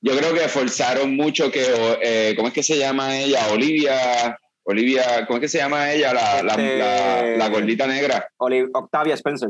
[0.00, 3.48] yo creo que forzaron mucho que, eh, ¿cómo es que se llama ella?
[3.52, 4.38] Olivia,
[4.70, 6.12] Olivia, ¿cómo es que se llama ella?
[6.12, 8.28] La, la, Este- la- la gordita negra.
[8.36, 9.48] Oli- Octavia Spencer.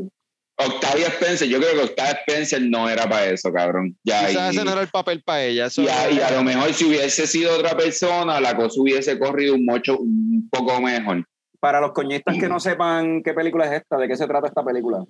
[0.57, 3.97] Octavia Spencer, yo creo que Octavia Spencer no era para eso, cabrón.
[4.03, 5.65] Ya, Quizás y, ese no era el papel para ella.
[5.65, 9.19] Eso y a, y a lo mejor si hubiese sido otra persona, la cosa hubiese
[9.19, 11.25] corrido un, mucho, un poco mejor.
[11.59, 14.63] Para los coñistas que no sepan qué película es esta, de qué se trata esta
[14.63, 15.03] película.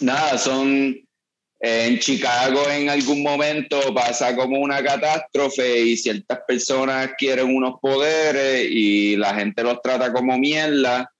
[0.00, 0.94] nada, son
[1.66, 8.68] en Chicago en algún momento pasa como una catástrofe y ciertas personas quieren unos poderes
[8.70, 11.10] y la gente los trata como mierda.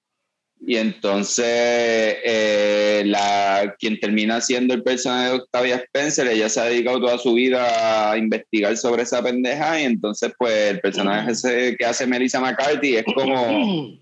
[0.67, 6.65] Y entonces eh, la, quien termina siendo el personaje de Octavia Spencer, ella se ha
[6.65, 11.75] dedicado toda su vida a investigar sobre esa pendeja y entonces pues el personaje ese
[11.79, 13.99] que hace Melissa McCarthy es como,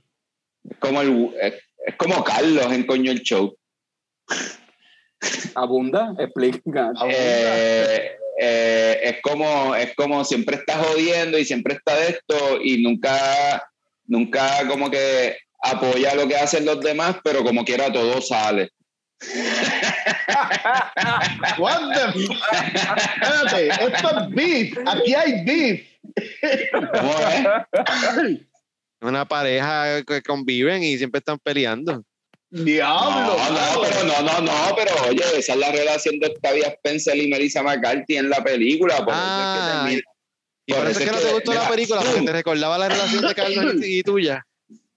[0.80, 3.56] como, el, es como Carlos en Coño el Show.
[5.54, 6.92] Abunda, explica.
[7.08, 12.82] Eh, eh, es como es como siempre está jodiendo y siempre está de esto y
[12.82, 13.68] nunca
[14.06, 18.70] nunca como que apoya lo que hacen los demás pero como quiera todo sale
[21.58, 22.04] What the
[23.22, 24.78] Espérate, esto es beef.
[24.86, 25.86] Aquí hay beef.
[26.92, 28.40] ¿Cómo es?
[29.00, 32.04] Una pareja que conviven y siempre están peleando.
[32.52, 33.36] Diablo.
[33.36, 37.16] no, no, pero no, no, no, pero oye, esa es la relación de Octavia Spencer
[37.16, 38.96] y Melissa McCarthy en la película.
[39.04, 40.02] Por eso es que Ah, termina-
[40.66, 43.26] Y por, eso es que no te gustó la película, porque te recordaba la relación
[43.26, 44.46] de Carlos y, y tuya.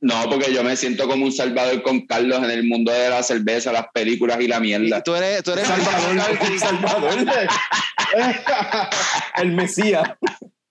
[0.01, 3.24] No, porque yo me siento como un salvador con Carlos en el mundo de la
[3.24, 5.01] cerveza, las películas y la Y mierda.
[5.01, 6.20] tú eres, tú eres Salvador,
[6.60, 7.16] Salvador.
[9.38, 10.03] El Mesías.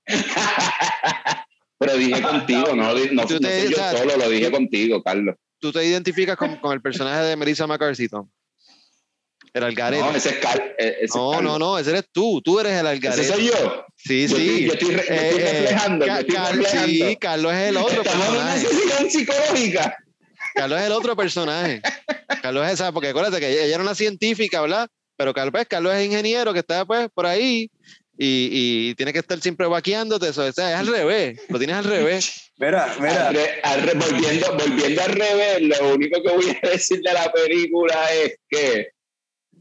[1.79, 5.35] Pero dije contigo, no, no, no te- fui yo solo, lo dije contigo, Carlos.
[5.65, 8.29] Tú te identificas con, con el personaje de Melissa McCarthy, Tom.
[9.55, 10.03] El algarete.
[10.03, 10.69] No, ese es Carlos.
[11.15, 12.43] No, no, no, ese eres tú.
[12.43, 13.25] Tú eres el Ese algarete.
[13.29, 13.85] soy yo.
[13.97, 14.43] Sí, Yo sí.
[14.43, 16.89] estoy- yo estoy estoy Eh, eh, reflejando, yo Ca- estoy Car- reflejando.
[16.89, 19.11] Sí, Carlos es el otro Estamos en una personaje.
[19.11, 19.97] psicológica.
[20.55, 21.83] Carlos es el otro personaje.
[22.43, 24.89] Carlos es esa, porque acuérdate que ella era una científica, ¿verdad?
[25.17, 27.71] Pero Carlos, pues, Carlos es ingeniero que está pues por ahí
[28.19, 30.29] y, y tiene que estar siempre vaqueándote.
[30.29, 31.41] Eso, o sea, es al revés.
[31.49, 32.41] Lo tienes al revés.
[32.57, 33.29] Mira, mira.
[33.29, 37.13] Al re- al re- volviendo, volviendo al revés, lo único que voy a decir de
[37.13, 38.89] la película es que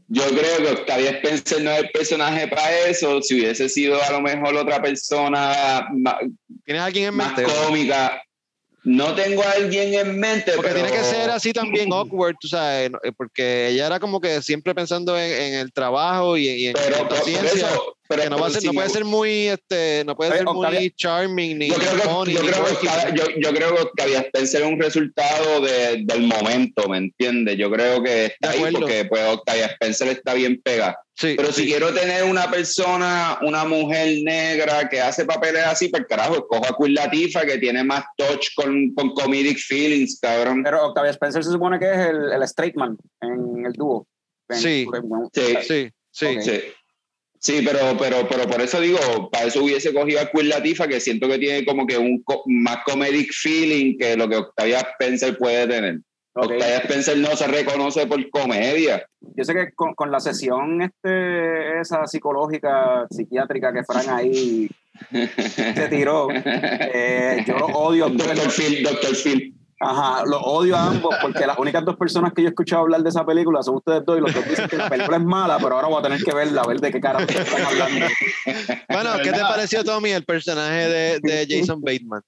[0.08, 3.20] yo creo que Octavia Spencer no es el personaje para eso.
[3.22, 6.18] Si hubiese sido a lo mejor otra persona ma-
[6.64, 7.52] ¿Tienes alguien en más, mente?
[7.52, 8.22] cómica,
[8.84, 10.52] no tengo a alguien en mente.
[10.52, 14.20] Porque pero- tiene que ser así también awkward, tú sabes, eh, porque ella era como
[14.20, 17.50] que siempre pensando en, en el trabajo y, y en Pero, la ciencia.
[17.70, 20.30] eso, pero- que no, va a ser, si no puede ser muy, este, no puede
[20.30, 22.72] Oye, ser muy Octavia- charming ni yo creo, que, funny, yo, ni creo que.
[22.72, 27.56] Octavia- yo, yo creo que Octavia Spencer es un resultado de- del momento, ¿me entiendes?
[27.56, 30.98] Yo creo que está ahí porque pues, Octavia Spencer está bien pegada.
[31.16, 31.66] Sí, Pero si sí.
[31.68, 36.76] quiero tener una persona, una mujer negra que hace papeles así, pues carajo, escojo a
[36.76, 40.62] Queen Latifah que tiene más touch con, con comedic feelings, cabrón.
[40.64, 44.08] Pero Octavia Spencer se supone que es el, el straight man en el dúo.
[44.50, 44.86] Sí.
[45.32, 45.88] Sí.
[46.10, 46.50] sí, sí.
[46.50, 46.62] Ok.
[47.44, 47.60] Sí.
[47.64, 48.98] Pero, pero, pero por eso digo,
[49.30, 52.42] para eso hubiese cogido a Queen Latifah, que siento que tiene como que un co-
[52.46, 55.98] más comedic feeling que lo que Octavia Spencer puede tener.
[56.36, 59.06] Octavia Spencer no se reconoce por comedia.
[59.36, 64.68] Yo sé que con, con la sesión este, esa psicológica, psiquiátrica que Fran ahí
[65.12, 68.08] se tiró, eh, yo odio.
[68.08, 69.54] Doctor Phil, Doctor Phil.
[69.84, 73.02] Ajá, los odio a ambos porque las únicas dos personas que yo he escuchado hablar
[73.02, 75.58] de esa película son ustedes dos y los dos dicen que la película es mala,
[75.58, 78.06] pero ahora voy a tener que verla, a ver de qué carajo están hablando.
[78.88, 82.22] Bueno, ¿qué te pareció, Tommy, el personaje de, de Jason Bateman?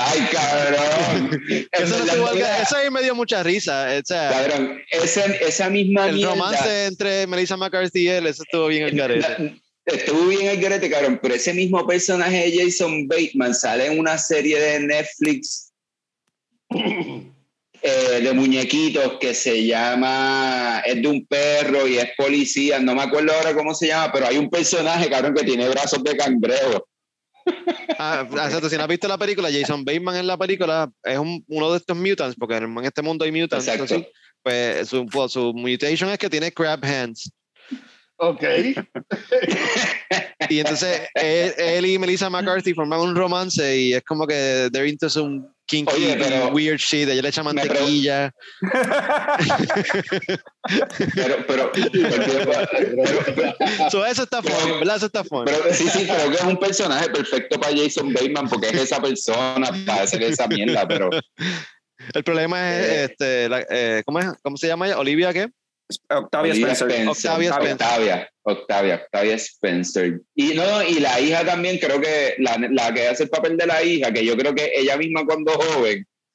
[0.00, 1.40] Ay, cabrón.
[1.72, 3.88] Eso, no ahí me dio mucha risa.
[4.00, 8.44] O sea, Cabrón, ese- esa misma el mierda- romance entre Melissa McCarthy y él, eso
[8.44, 9.60] estuvo bien el garete.
[9.86, 14.18] Estuvo bien el garete, cabrón, pero ese mismo personaje de Jason Bateman sale en una
[14.18, 15.67] serie de Netflix
[16.70, 23.02] eh, de muñequitos que se llama, es de un perro y es policía, no me
[23.02, 26.86] acuerdo ahora cómo se llama, pero hay un personaje, cabrón, que tiene brazos de cangrejo.
[27.98, 31.42] Ah, exacto, si no has visto la película, Jason Bateman en la película es un-
[31.48, 33.66] uno de estos mutants, porque en este mundo hay mutants.
[33.66, 33.84] Exacto.
[33.94, 34.06] así,
[34.42, 37.30] pues su, pues, su mutation es que tiene crab hands.
[38.18, 38.42] Ok.
[40.48, 44.88] Y entonces él, él y Melissa McCarthy forman un romance y es como que they're
[44.88, 47.08] into some kinky Oye, pero- weird shit.
[47.08, 48.32] Ella le echa mantequilla.
[51.14, 51.88] Pero, pero, pero,
[53.90, 54.96] So, eso está funny, ¿verdad?
[54.96, 55.44] Eso está funny.
[55.50, 59.00] pero sí, sí, creo que es un personaje perfecto para Jason Bateman porque es esa
[59.00, 61.08] persona para hacer esa mierda, pero
[62.14, 63.04] El problema es, Eh.
[63.04, 64.26] este, la- eh, ¿cómo, es?
[64.42, 64.98] ¿cómo se llama ella?
[64.98, 65.48] Olivia, ¿qué?
[66.10, 67.08] Octavia Olivia Spencer.
[67.08, 68.30] Octavia Spencer.
[68.42, 70.20] Octavia, Spencer.
[70.34, 73.66] Y no, y la hija también, creo que la, la que hace el papel de
[73.66, 76.06] la hija, que yo creo que ella misma cuando joven,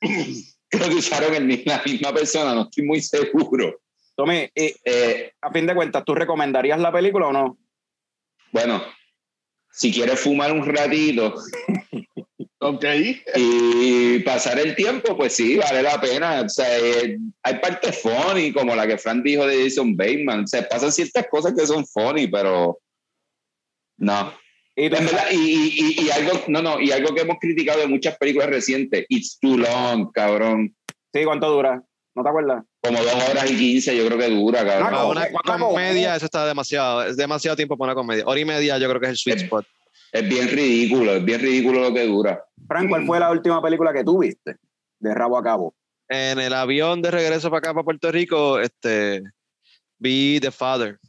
[0.69, 3.79] creo que usaron el, la misma persona, no estoy muy seguro.
[4.15, 7.57] Tommy, y Eh, a fin de cuentas, ¿tú recomendarías la película o no?
[8.51, 8.83] bueno,
[9.71, 11.33] si quieres fumar un ratito
[12.63, 12.85] Ok.
[13.35, 16.41] y pasar el tiempo, pues sí, vale la pena.
[16.41, 20.43] O sea, eh, hay partes funny, como la que Fran dijo de Jason Bateman.
[20.43, 22.79] O sea, pasan ciertas cosas que son funny, pero
[23.97, 24.33] no.
[24.75, 27.87] Y verdad, y, y- y- y algo, no, no, y algo que hemos criticado de
[27.87, 30.75] muchas películas recientes, It's Too Long, cabrón.
[31.13, 31.83] sí, ¿cuánto dura?
[32.15, 32.63] ¿No te acuerdas?
[32.81, 34.91] Como dos horas y quince, yo creo que dura, cabrón.
[34.91, 37.03] No, una comedia, eso está demasiado.
[37.03, 38.23] Es demasiado tiempo para una comedia.
[38.25, 39.65] Hora y media, yo creo que es el sweet spot.
[40.11, 42.43] Es bien ridículo, es bien ridículo lo que dura.
[42.67, 44.57] Frank, ¿cuál fue la última película que tú viste?
[44.99, 45.75] De rabo a cabo.
[46.09, 49.23] En el avión de regreso para acá, para Puerto Rico, este,
[49.97, 50.99] vi The Father.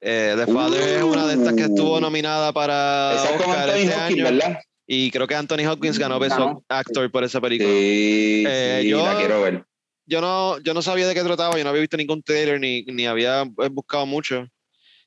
[0.00, 3.94] Eh, The Father es una de estas que estuvo nominada para Oscar Anthony este Hopkins,
[3.94, 4.24] año.
[4.24, 4.58] ¿verdad?
[4.86, 6.62] Y creo que Anthony Hopkins ganó Best Ganó.
[6.68, 7.68] Actor por esa película.
[7.70, 9.64] Sí, Eh, sí, yo- la quiero ver.
[10.06, 12.82] yo no, yo no sabía de qué trataba, yo no había visto ningún trailer ni,
[12.84, 14.46] ni había buscado mucho.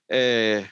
[0.09, 0.67] Eh,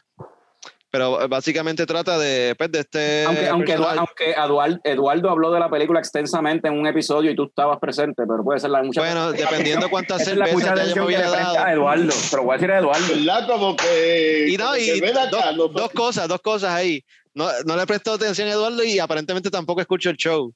[0.91, 3.25] pero básicamente trata de, pues, de este.
[3.25, 3.99] Aunque, aunque, Edu- personaje.
[3.99, 8.23] aunque Eduard- Eduardo habló de la película extensamente en un episodio y tú estabas presente,
[8.27, 11.67] pero puede ser la mucha Bueno, dependiendo cuántas cervezas que le presta a dado.
[11.67, 12.13] Eduardo.
[12.31, 13.05] Pero voy a decir a Eduardo.
[13.15, 13.47] ¿Verdad?
[13.47, 14.45] Como que.
[14.49, 17.03] Y no, como y que acá, dos, nosotros- dos cosas, dos cosas ahí.
[17.35, 20.53] No, no le prestó atención a Eduardo y aparentemente tampoco escucho el show.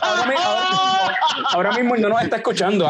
[0.00, 1.16] Ahora, mi- ahora-
[1.52, 2.86] ahora mismo no nos está escuchando,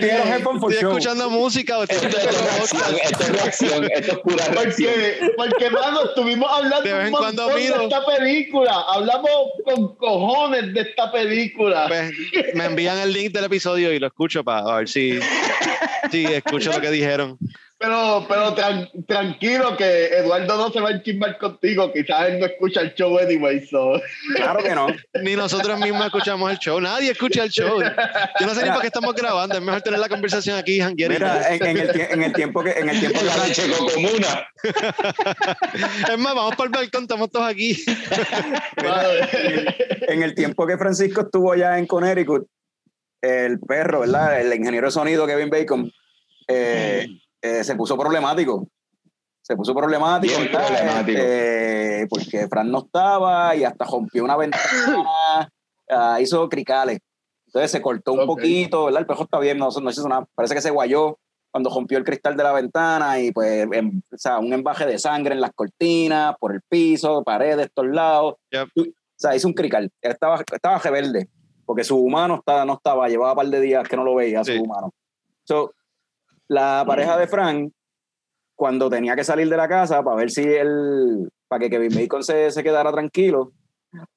[0.00, 4.92] tiene los porque, for Estoy escuchando música o Esto, es reacción, esto es pura reacción.
[4.92, 7.78] porque, porque, mano, estuvimos hablando De vez en un cuando miro.
[7.78, 8.84] de esta película.
[8.94, 9.30] Hablamos
[9.64, 11.86] con cojones de esta película.
[11.88, 12.12] Pues,
[12.54, 15.18] me envían el link del episodio y lo escucho para ver si,
[16.10, 17.38] si escucho lo que dijeron.
[17.84, 21.92] Pero, pero tran- tranquilo que Eduardo no se va a enchismar contigo.
[21.92, 23.66] Quizás él no escucha el show anyway.
[23.66, 24.00] So.
[24.36, 24.86] Claro que no.
[25.22, 26.80] Ni nosotros mismos escuchamos el show.
[26.80, 27.82] Nadie escucha el show.
[28.40, 29.56] Yo no sé ni para qué estamos grabando.
[29.56, 31.10] Es mejor tener la conversación aquí, janguear.
[31.10, 34.48] Mira, en, en el, en el tiempo que en el tiempo En la que comuna.
[36.10, 37.76] Es más, vamos para el balcón, estamos todos aquí.
[38.82, 39.08] Mano,
[40.08, 42.46] en el tiempo que Francisco estuvo allá en Connecticut,
[43.20, 44.40] el perro, ¿verdad?
[44.40, 45.92] El ingeniero de sonido Kevin Bacon
[46.48, 47.08] eh,
[47.44, 48.66] eh, se puso problemático.
[49.42, 50.66] Se puso problemático, Bien ¿verdad?
[50.66, 51.18] problemático.
[51.22, 54.62] Eh, porque Fran no estaba y hasta rompió una ventana,
[55.90, 56.98] ah, hizo cricales.
[57.46, 58.26] Entonces se cortó un Ok.
[58.26, 59.00] poquito, ¿verdad?
[59.02, 60.26] El perro está bien, no, no hizo nada.
[60.34, 61.18] Parece que se guayó
[61.52, 64.98] cuando rompió el cristal de la ventana y pues, em- o sea, un embaje de
[64.98, 68.36] sangre en las cortinas, por el piso, paredes, todos lados.
[68.50, 68.68] Yep.
[68.78, 68.84] O
[69.16, 69.84] sea, hizo un crical.
[70.00, 71.28] Él estaba, estaba rebelde,
[71.66, 74.42] porque su humano estaba, no estaba, llevaba un par de días que no lo veía,
[74.42, 74.56] Sí.
[74.56, 74.92] su humano.
[75.44, 75.72] So,
[76.48, 77.72] la pareja de Frank,
[78.56, 82.22] cuando tenía que salir de la casa para ver si él, para que Kevin Bacon
[82.22, 83.52] se, se quedara tranquilo,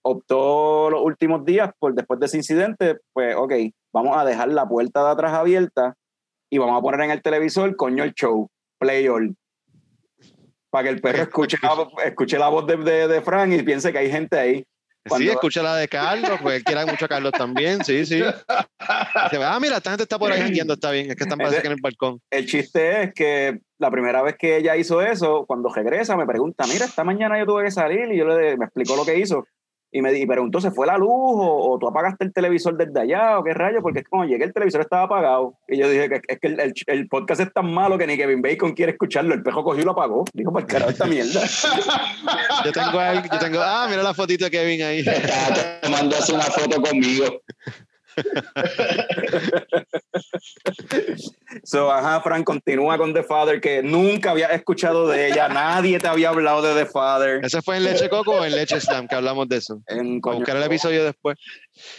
[0.02, 3.54] optó los últimos días, por, después de ese incidente, pues, ok,
[3.94, 5.96] vamos a dejar la puerta de atrás abierta
[6.50, 8.50] y vamos a poner en el televisor, coño, el show,
[8.80, 9.36] play all.
[10.70, 13.92] Para que el perro escuche la, escuche la voz de, de, de Frank y piense
[13.92, 14.66] que hay gente ahí.
[15.08, 18.16] Sí, Cuando- escucha la de Carlos, pues él quiere mucho a Carlos también, sí, sí.
[18.16, 21.46] Dice, ah, mira, esta gente está por ahí jangueando, está bien, es que están que
[21.46, 22.22] en el balcón.
[22.32, 26.66] el chiste es que la primera vez que ella hizo eso, cuando regresa, me pregunta,
[26.68, 29.46] mira, esta mañana yo tuve que salir y yo le me explicó lo que hizo.
[29.92, 32.76] Y me di- y preguntó, ¿se fue la luz o, o tú apagaste el televisor
[32.78, 33.82] desde allá o qué rayo?
[33.82, 35.54] Porque es que cuando llegué el televisor estaba apagado.
[35.68, 38.18] Y yo dije que es que el, el- el podcast es tan malo que ni
[38.18, 39.34] Kevin Bacon quiere escucharlo.
[39.34, 40.26] El pejo cogió y lo apagó.
[40.34, 41.42] Dijo, por carajo, esta mierda.
[42.66, 45.00] Yo tengo, a él- yo tengo, ah, mira la fotito de Kevin ahí.
[45.00, 47.26] Estaba tomándose una foto conmigo.
[51.64, 55.48] So, ajá, Frank, continúa con The Father, que nunca había escuchado de ella.
[55.48, 57.40] Nadie te había hablado de The Father.
[57.44, 59.82] ¿Eso fue en Leche Coco o en Leche Slam que hablamos de eso?
[59.88, 61.38] En, coño, buscar el episodio después.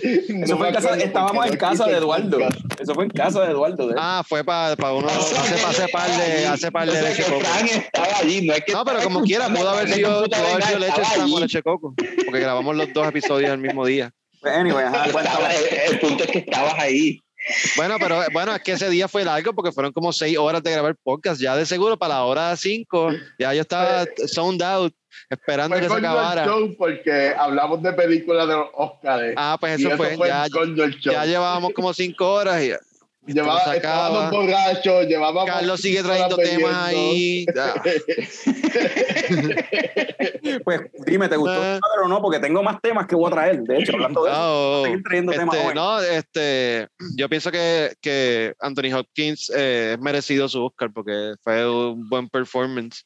[0.00, 2.38] Eso fue en casa, estábamos en casa de Eduardo.
[2.78, 3.90] Eso fue en casa de Eduardo.
[3.96, 7.40] Ah, fue para uno, hace, hace par de, hace par de O sea, Leche Coco.
[7.40, 10.62] Fran estaba allí, no es que No, pero como quiera, pudo haber sido, pudo haber
[10.64, 11.40] sido Leche Slam o.
[11.40, 11.94] Leche Coco.
[12.24, 14.12] Porque grabamos los dos episodios el mismo día.
[14.44, 15.54] Anyway, ajá, Estaba- cuéntame.
[15.56, 17.20] el, el punto es que estabas ahí.
[17.76, 20.72] Bueno, pero bueno, es que ese día fue largo porque fueron como seis horas de
[20.72, 21.40] grabar podcast.
[21.40, 24.92] Ya de seguro para la hora cinco, ya yo estaba sound out
[25.30, 26.44] esperando Fue que se acabara.
[26.44, 29.34] show porque hablamos de películas de los Oscars.
[29.36, 30.16] Ah, pues y eso fue.
[30.26, 31.12] Ya, coño el show.
[31.12, 32.72] ya llevábamos como cinco horas y
[33.28, 34.06] Llevaba, se acaba.
[34.08, 37.46] estábamos borrachos, llevábamos Carlos sigue trayendo temas ahí.
[37.56, 37.82] Ah,
[40.64, 41.74] Pues dime, ¿te gustó Eh.
[41.74, 42.22] el cuadro o no?
[42.22, 43.62] Porque tengo más temas que voy a traer.
[43.62, 45.74] De hecho, hablando de eso, oh, seguir trayendo temas este, hoy.
[45.74, 51.68] no, este, yo pienso que, que Anthony Hopkins eh, es merecido su Oscar porque fue
[51.68, 53.04] un buen performance.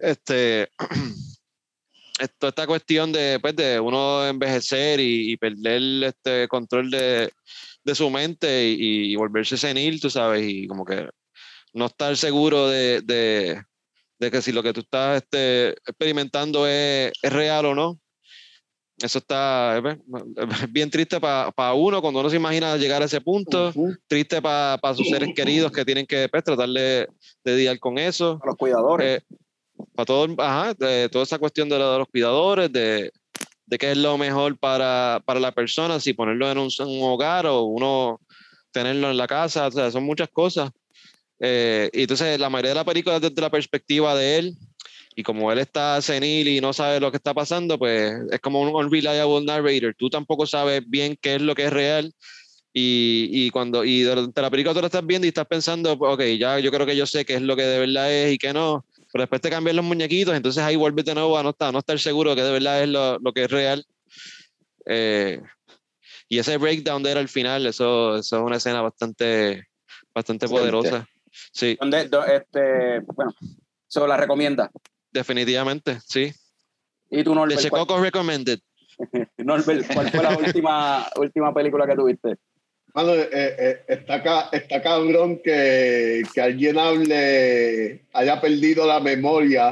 [0.00, 0.68] Este,
[2.18, 7.30] esto, esta cuestión de, pues, de uno envejecer y, y perder este control de,
[7.84, 11.08] de su mente y, y volverse senil, tú sabes, y como que
[11.74, 13.62] no estar seguro de, de,
[14.18, 17.98] de que si lo que tú estás este, experimentando es, es real o no.
[18.98, 19.84] Eso está es
[20.52, 23.72] es bien triste para uno cuando uno se imagina llegar a ese punto,
[24.06, 27.08] triste para sus seres queridos que tienen que pues, tratar de,
[27.42, 28.38] de lidiar con eso.
[28.42, 29.22] A los cuidadores.
[29.96, 33.10] para todo, ajá, de toda esa cuestión de, lo de los cuidadores, de,
[33.72, 37.46] de qué es lo mejor para, para la persona, si ponerlo en un, un hogar
[37.46, 38.20] o uno
[38.70, 40.70] tenerlo en la casa, o sea, son muchas cosas.
[41.40, 44.56] Eh, y entonces la mayoría de la película es desde la perspectiva de él,
[45.16, 48.60] y como él está senil y no sabe lo que está pasando, pues es como
[48.60, 49.94] un unreliable narrator.
[49.96, 52.12] Tú tampoco sabes bien qué es lo que es real.
[52.74, 56.22] Y, y cuando y durante la película tú la estás viendo y estás pensando, ok,
[56.38, 58.52] ya yo creo que yo sé qué es lo que de verdad es y qué
[58.52, 58.84] no.
[59.12, 61.80] Pero después te cambian los muñequitos, entonces ahí vuelves de nuevo a no estar, no
[61.80, 63.84] estar seguro que de verdad es lo, lo que es real.
[64.86, 65.40] Eh,
[66.28, 69.68] y ese breakdown de él al final, eso, eso es una escena bastante,
[70.14, 71.06] bastante poderosa.
[71.30, 73.32] Sí, Donde, do- este, bueno,
[73.86, 74.70] se la recomienda.
[75.10, 76.32] definitivamente, sí.
[77.10, 78.60] Y tú, De Norbert, ¿cuál, Checoco Recommended.
[79.38, 82.36] Norbert, ¿cuál fue la última, última película que tuviste?
[82.94, 89.70] Mano, eh, eh, está, está cabrón que, que alguien hable, haya perdido la memoria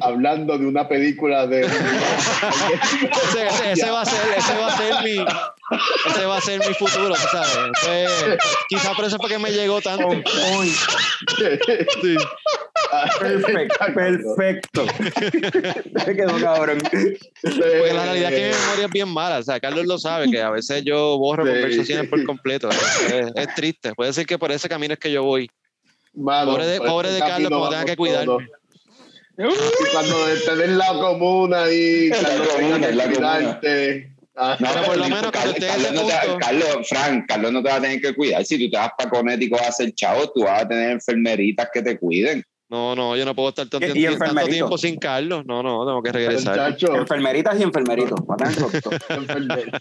[0.00, 1.62] hablando de una película de...
[1.62, 5.16] ese, ese- ese va a ser, ese va a ser mi,
[6.10, 8.38] ese va a ser mi futuro, ¿sabes?
[8.68, 10.08] Quizá por eso fue que me llegó tanto.
[12.00, 12.16] Sí.
[13.20, 14.86] Perfecto, perfecto.
[16.06, 16.78] Quedó cabrón.
[16.90, 19.38] Porque la realidad es que mi memoria es bien mala.
[19.38, 21.52] O sea, Carlos lo sabe, que a veces yo borro Sí.
[21.52, 22.59] conversaciones por completo.
[22.68, 23.94] Es, es- es triste.
[23.94, 25.50] Puede ser que por ese camino es que yo voy.
[26.14, 28.26] Mano, Pobre de- pobre de Carlos, como tenga que cuidarme.
[28.26, 28.42] todos.
[29.38, 32.48] Y cuando estés en la comuna y Carlos
[32.78, 34.12] que cuidarte.
[34.36, 35.30] Ah, No, Pero por lo menos ese
[35.66, 38.44] Carlos, no te- Carlos, Frank, Carlos no te va a tener que cuidar.
[38.44, 41.82] Si tú te vas para Conético a hacer chavo, tú vas a tener enfermeritas que
[41.82, 42.42] te cuiden.
[42.70, 44.52] No, no, yo no puedo estar tanto, Y- tiempo- tanto enfermerito.
[44.66, 45.44] tiempo sin Carlos.
[45.44, 46.54] No, no, tengo que regresar.
[46.54, 48.20] chacho, Enfermeritas y enfermeritos.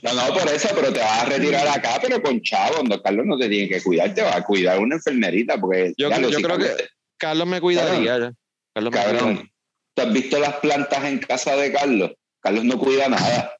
[0.01, 2.83] No, no, por eso, pero te vas a retirar acá, pero con chavo.
[2.83, 5.59] No, Carlos no te tiene que cuidar, te va a cuidar una enfermerita.
[5.59, 6.85] Porque Yo- ya creo Carlos que-
[7.17, 8.17] Carlos me cuidaría.
[8.17, 8.31] ya.
[8.73, 9.19] Carlos me cuidaría.
[9.19, 9.51] Cabrón,
[9.95, 12.11] ¿tú has visto las plantas en casa de Carlos?
[12.41, 13.51] Carlos no cuida nada.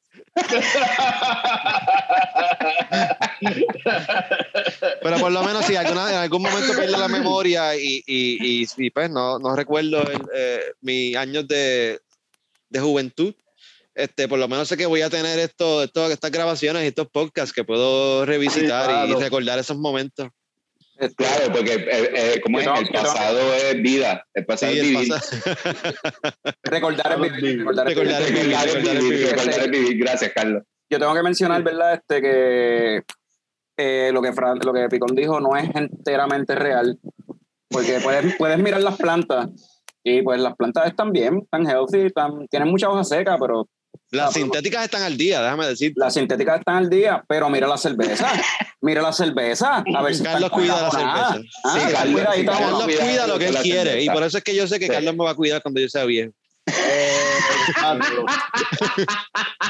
[5.02, 8.66] Pero por lo menos si alguna, en algún momento pierdo la memoria y, y, y,
[8.76, 12.00] y, pues no, no recuerdo el, eh, mis años de,
[12.68, 13.34] de juventud,
[13.94, 17.08] este, por lo menos sé que voy a tener esto, esto, estas grabaciones y estos
[17.08, 19.08] podcasts que puedo revisitar Sí, claro.
[19.08, 20.28] y recordar esos momentos.
[21.16, 24.84] Claro, porque eh, eh, como es, Yo- el pasado es vida, el pasado Sí, es
[24.88, 25.12] vivir.
[26.64, 27.58] Recordar es vivir.
[27.58, 28.06] Recordar es vivir.
[28.06, 28.22] Recordar
[28.96, 29.26] es vivir.
[29.30, 29.98] recordar es vivir.
[29.98, 30.62] Gracias, Carlos.
[30.90, 31.94] Yo tengo que mencionar, ¿verdad?
[31.94, 33.02] Este, que
[33.76, 36.98] eh, lo, que Fran- lo que Picón dijo no es enteramente real.
[37.68, 39.48] Porque puedes, puedes mirar las plantas
[40.02, 43.68] y pues las plantas están bien, están healthy, están, tienen mucha hoja seca, pero
[44.12, 45.92] Las sintéticas están al día, déjame decir.
[45.96, 47.24] las sintéticas están al día.
[47.28, 48.28] Pero mira la cerveza,
[48.80, 49.84] mira la cerveza.
[49.94, 51.40] A ver si Carlos cuida la cerveza.
[51.64, 52.20] Ah, Sí, Carlos-.
[52.22, 54.12] Carlos cuida- lo que él quiere y cerveza.
[54.12, 54.92] por eso es que yo sé que Sí.
[54.92, 56.32] Carlos me va a cuidar cuando yo sea viejo.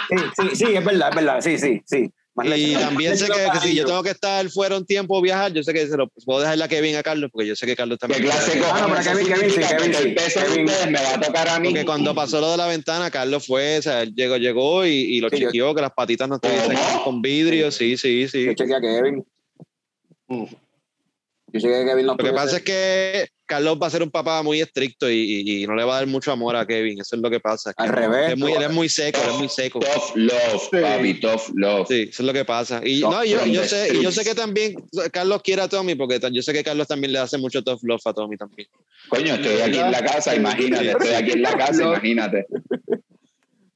[0.09, 1.41] Sí, sí, sí, es verdad, es verdad.
[1.41, 2.13] Sí, sí, sí.
[2.35, 5.53] Más Y también sé que, si yo tengo que estar fuera un tiempo o viajar,
[5.53, 7.75] yo sé que se lo puedo dejar la Kevin a Carlos, porque yo sé que
[7.75, 8.31] Carlos ¿Qué también.
[8.33, 8.95] Ah, no?
[9.03, 10.15] Kevin, Kevin, sí, Kevin, sí.
[10.41, 10.65] Kevin.
[10.93, 11.69] me va a tocar a mí.
[11.71, 14.91] Porque cuando pasó lo de la ventana, Carlos fue, o sea, él llegó, llegó y,
[14.91, 18.45] y lo Sí, yo- chequeó, que las patitas no estuviesen con vidrio, sí, sí, sí.
[18.45, 19.25] Yo chequeé a Kevin.
[20.29, 20.45] Mm.
[21.53, 22.07] Yo chequeé a Kevin.
[22.07, 25.15] no Lo que pasa es que Carlos va a ser un papá muy estricto y,
[25.17, 27.41] y- y no le va a dar mucho amor a Kevin, eso es lo que
[27.41, 27.73] pasa.
[27.77, 28.31] Al revés.
[28.33, 29.81] Es muy, él es muy seco, él es muy seco.
[29.81, 30.77] Tough love, Sí.
[30.81, 31.89] papi, tough love.
[31.89, 32.81] Sí, eso es lo que pasa.
[32.85, 34.75] Y, no, yo, sé, y yo sé que también
[35.13, 38.01] Carlos quiere a Tommy, porque yo sé que Carlos también le hace mucho tough love
[38.07, 38.69] a Tommy también.
[39.09, 40.91] Coño, estoy aquí en la casa, imagínate.
[40.91, 42.47] Estoy aquí en la casa, imagínate.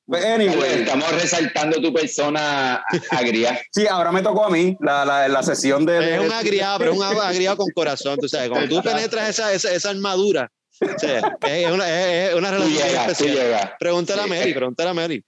[0.07, 0.81] Pues, anyway.
[0.83, 3.59] Estamos resaltando tu persona agria.
[3.73, 6.15] Sí, ahora me tocó a mí la, la, la sesión de.
[6.17, 8.51] Es un agriado, pero es un agriado con corazón, tú sabes.
[8.51, 10.51] Cuando tú penetras esa, esa, esa armadura,
[10.81, 11.89] o sea, es, una,
[12.29, 13.35] es una Tú relación tú especial.
[13.37, 13.71] llegas.
[13.79, 15.25] Pregúntale a Sí, Mary, es- pregúntale a Mary.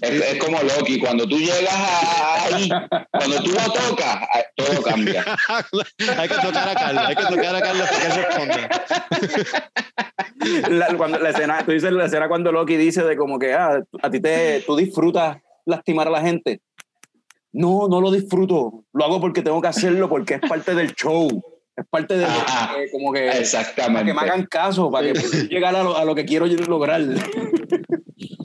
[0.00, 2.68] Es, es como Loki, cuando tú llegas a- ahí,
[3.10, 4.18] cuando tú lo tocas,
[4.56, 5.24] todo cambia.
[6.18, 8.68] hay que tocar a Carlos, hay que tocar a Carlos para que responda.
[10.70, 13.80] la, cuando, la escena, tú dices la escena cuando Loki dice de como que ah,
[14.02, 16.60] a ti te, tú disfrutas lastimar a la gente.
[17.52, 18.84] No, no lo disfruto.
[18.92, 21.28] Lo hago porque tengo que hacerlo, porque es parte del show.
[21.76, 22.74] Es parte de Ajá.
[22.78, 24.06] eh, como que para Exactamente.
[24.06, 27.00] que me hagan caso, para que pueda llegar a lo, a lo que quiero lograr.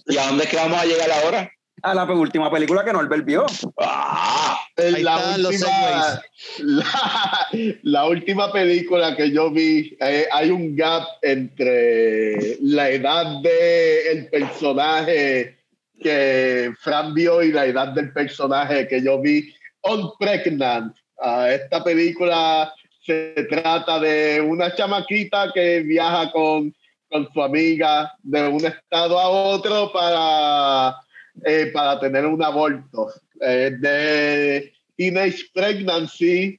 [0.07, 1.51] ¿Y a dónde es que vamos a llegar ahora?
[1.81, 3.45] A la última película que Norbert vio.
[3.79, 6.21] Ah, En Ahí la, última,
[6.59, 7.47] la,
[7.83, 15.57] la última película que yo vi, eh, hay un gap entre la edad del personaje
[16.01, 19.53] que Fran vio y la edad del personaje que yo vi.
[19.81, 20.95] On Pregnant.
[21.21, 22.73] Ah, esta película
[23.05, 26.73] se trata de una chamaquita que viaja con,
[27.09, 30.95] con su amiga de un estado a otro para,
[31.43, 33.11] eh, para tener un aborto.
[33.41, 36.57] Eh, de Teenage Pregnancy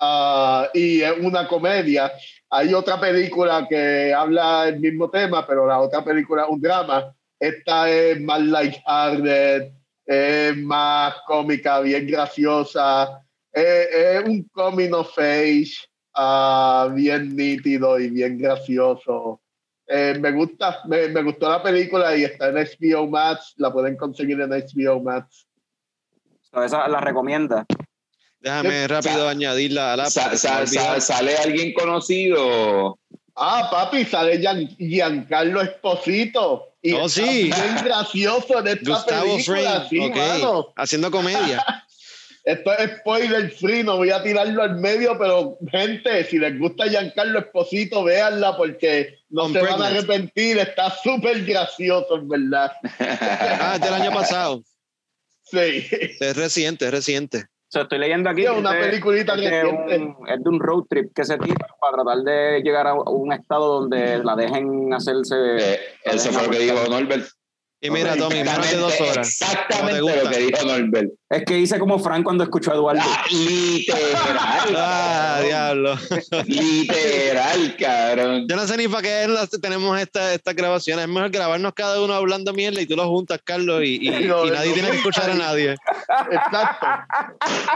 [0.00, 2.10] ah, y es una comedia.
[2.50, 7.14] Hay otra película que habla el mismo tema, pero la otra película es un drama.
[7.38, 9.72] Esta es más lighthearted,
[10.06, 13.22] es más cómica, bien graciosa.
[13.52, 15.74] Es, es un coming of age
[16.14, 19.40] ah, bien nítido y bien gracioso.
[19.88, 23.96] Eh, me gusta, me, me gustó la película y está en HBO Max, la pueden
[23.96, 25.46] conseguir en HBO Max.
[26.50, 27.64] So, esa la recomienda.
[28.40, 30.10] Déjame rápido Sa- añadirla a la.
[30.10, 32.98] sa- sa- sa- ¿Sale alguien conocido?
[33.34, 36.74] Ah, papi, sale Gian- Giancarlo Esposito.
[36.82, 37.44] Y Oh, sí.
[37.44, 40.66] bien gracioso en esta Gustavo película, sí, ok, mano.
[40.76, 41.64] haciendo comedia.
[42.46, 46.86] Esto es spoiler free, no voy a tirarlo al medio, pero gente, si les gusta
[46.86, 52.70] Giancarlo Esposito, véanla porque no se van a arrepentir, está súper gracioso, en verdad.
[53.00, 54.62] Ah, es del año pasado.
[55.42, 55.86] Sí.
[56.20, 57.46] Es reciente, es reciente.
[57.68, 58.42] So, estoy leyendo aquí.
[58.42, 59.96] Sí, que una es de- peliculita es de, reciente.
[59.96, 63.32] un, es de un road trip que se tira para tratar de llegar a un
[63.32, 65.34] estado donde la dejen hacerse.
[65.58, 67.26] Eh, eso fue lo que dijo Norbert.
[67.78, 69.28] Y mira, Tommy, menos de dos horas.
[69.28, 71.10] Exactamente ¿Cómo te lo que dijo Norbert.
[71.28, 73.02] Es que hice como Frank cuando escuchó a Eduardo.
[73.04, 74.74] Ah, literal.
[74.76, 75.98] Ah, diablo.
[76.46, 78.46] Literal, cabrón.
[78.48, 81.04] Yo no sé ni para qué las- tenemos esta- estas grabaciones.
[81.04, 84.46] Es mejor grabarnos cada uno hablando mierda y tú lo juntas, Carlos, y, y- No,
[84.46, 84.74] y nadie no.
[84.74, 85.72] tiene que escuchar a nadie.
[86.30, 86.86] Exacto.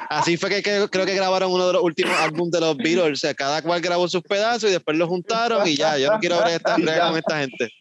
[0.08, 3.12] Así fue que, que- creo que grabaron uno de los últimos álbumes de los Beatles.
[3.12, 5.98] O sea, cada cual grabó sus pedazos y después los juntaron y ya.
[5.98, 6.74] Yo no quiero ver esta,
[7.08, 7.72] con esta gente.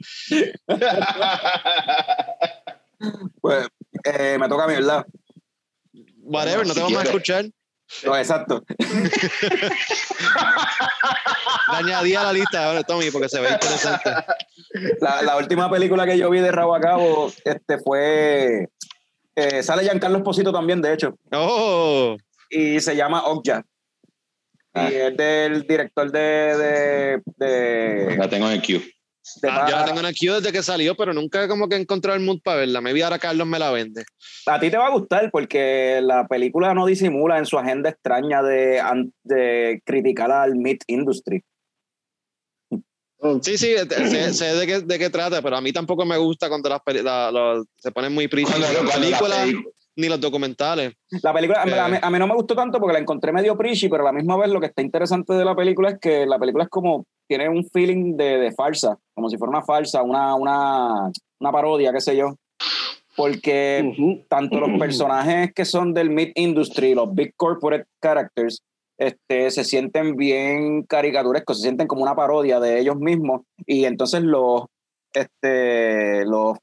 [3.42, 3.68] Pues
[4.04, 5.06] eh, me toca a mí, ¿verdad?
[6.22, 7.46] Whatever, no Si te vamos a escuchar.
[8.06, 8.64] No, exacto.
[11.72, 14.12] La añadí a la lista, ahora, Tommy, porque se ve interesante.
[15.02, 18.68] La, la última película que yo vi de Rabo a Cabo este, fue.
[19.36, 21.16] eh, sale Giancarlo Esposito también, de hecho.
[21.32, 22.16] Oh,
[22.50, 23.64] Y se llama Okja.
[24.74, 24.90] Ah.
[24.92, 26.20] Y es del director de.
[26.20, 28.84] de, de, La tengo en el queue.
[29.50, 32.18] Ah, yo la tengo en aquí desde que salió, pero nunca como que he encontrado
[32.18, 32.82] el mood para verla.
[32.82, 34.04] Maybe ahora Carlos me la vende.
[34.46, 38.42] A ti te va a gustar porque la película no disimula en su agenda extraña
[38.42, 38.82] de,
[39.24, 41.44] de criticar al meat industry.
[43.42, 46.48] Sí, sí, sé, sé de, qué, de qué trata, pero a mí tampoco me gusta
[46.48, 49.48] cuando las la- se ponen muy ni las películas
[49.98, 50.94] ni los documentales.
[51.22, 51.80] La película, Eh.
[51.80, 54.06] a, mí, a mí no me gustó tanto porque la encontré medio preachy, pero a
[54.06, 56.70] la misma vez lo que está interesante de la película es que la película es
[56.70, 61.52] como, tiene un feeling de, de farsa, como si fuera una farsa, una, una, una
[61.52, 62.36] parodia, qué sé yo.
[63.16, 68.64] Porque tanto los personajes que son del meat industry, los big corporate characters,
[68.98, 74.24] este, se sienten bien caricaturescos, se sienten como una parodia de ellos mismos y entonces
[74.24, 74.64] los,
[75.14, 76.58] este, los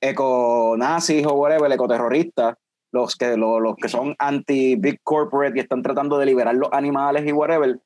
[0.00, 2.54] econazis o whatever, ecoterroristas,
[2.92, 7.26] los que, los, los que son anti-big corporate y están tratando de liberar los animales
[7.26, 7.80] y whatever,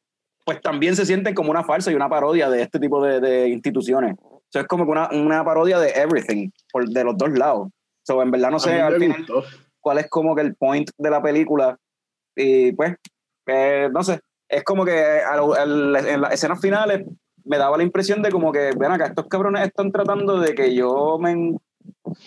[0.47, 3.49] pues también se sienten como una farsa y una parodia de este tipo de, de
[3.49, 4.15] instituciones.
[4.49, 7.69] Eso es como una, una parodia de everything, por, de los dos lados.
[8.05, 9.27] So, en verdad no sé al final
[9.81, 11.77] cuál es como que el point de la película.
[12.37, 12.95] Y pues,
[13.47, 17.05] eh, no sé, es como que al- al- en las escenas finales
[17.45, 20.73] me daba la impresión de como que, ven acá, estos cabrones están tratando de que
[20.75, 21.57] yo me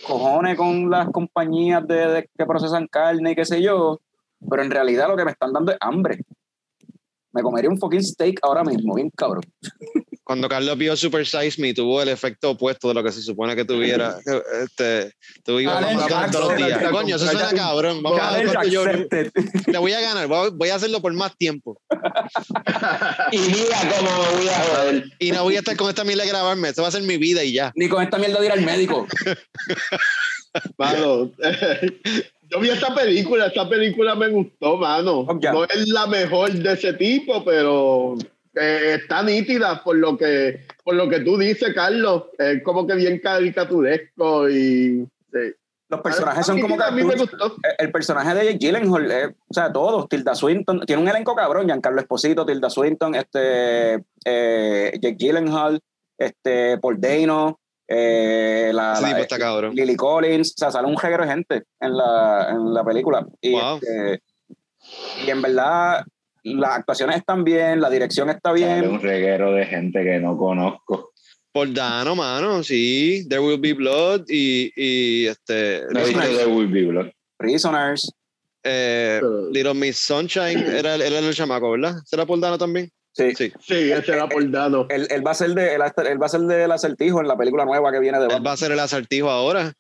[0.06, 4.00] cojone con las compañías de, de- que procesan carne y qué sé yo,
[4.50, 6.20] pero en realidad lo que me están dando es hambre.
[7.32, 9.44] Me comería un fucking steak ahora mismo, bien cabrón.
[10.24, 13.56] cuando Carlos vio Super Size Me, tuvo el efecto opuesto de lo que se supone
[13.56, 14.18] que tuviera.
[14.64, 15.14] Este,
[15.44, 16.92] tú ibas todos los días.
[16.92, 18.02] Coño, eso suena cabrón.
[18.04, 20.28] Vamos a ver cuánto yo le voy a ganar.
[20.28, 21.80] Voy a- hacerlo por más tiempo.
[23.32, 25.04] Y mira cómo me voy a joder.
[25.20, 26.70] Y no voy a estar con esta mierda de grabarme.
[26.70, 27.72] Esto va a ser mi vida y ya.
[27.76, 29.08] Ni con esta mierda de ir al médico.
[30.78, 31.32] Mano,
[32.50, 35.26] yo vi esta película, esta película me gustó, mano.
[35.26, 38.16] No es la mejor de ese tipo, pero
[38.56, 42.24] eh, está nítida por lo que por lo que tú dices, Carlos.
[42.38, 45.08] Es como que bien caricaturesco y.
[45.92, 47.32] Los personajes son como a mí me cartoons.
[47.32, 47.56] gustó.
[47.64, 51.34] El- El personaje de Jake Gyllenhaal, eh, o sea, todos, Tilda Swinton, tiene un elenco
[51.36, 55.80] cabrón, Giancarlo Esposito, Tilda Swinton, este, eh, Jake Gyllenhaal,
[56.16, 57.60] este, Paul Dano,
[57.92, 59.74] eh, la, Ese la- está cabrón.
[59.74, 63.26] Lily Collins, o sea, sale un reguero de gente en la, en la película.
[63.42, 63.80] Y, Wow.
[63.82, 64.22] este,
[65.26, 66.04] y en verdad,
[66.44, 68.88] las actuaciones están bien, la dirección está Sale bien.
[68.90, 71.12] un reguero de gente que no conozco.
[71.52, 73.26] Por Dano, mano, sí.
[73.28, 75.82] There Will Be Blood y, y este.
[75.90, 77.08] No de Will Be Blood.
[77.38, 78.12] Prisoners,
[78.64, 79.20] eh,
[79.52, 81.96] Little Miss Sunshine era, el- era el chamaco, ¿verdad?
[82.06, 82.92] ¿Será por Dano también?
[83.28, 83.36] Sí.
[83.36, 83.54] Sí.
[83.60, 84.86] Sí, ese era por Dano.
[84.90, 87.38] Él, él va a ser de, él, él va a ser del acertijo en la
[87.38, 88.48] película nueva que viene de Él Batman.
[88.48, 89.64] va a ser el acertijo ahora.
[89.66, 89.72] Va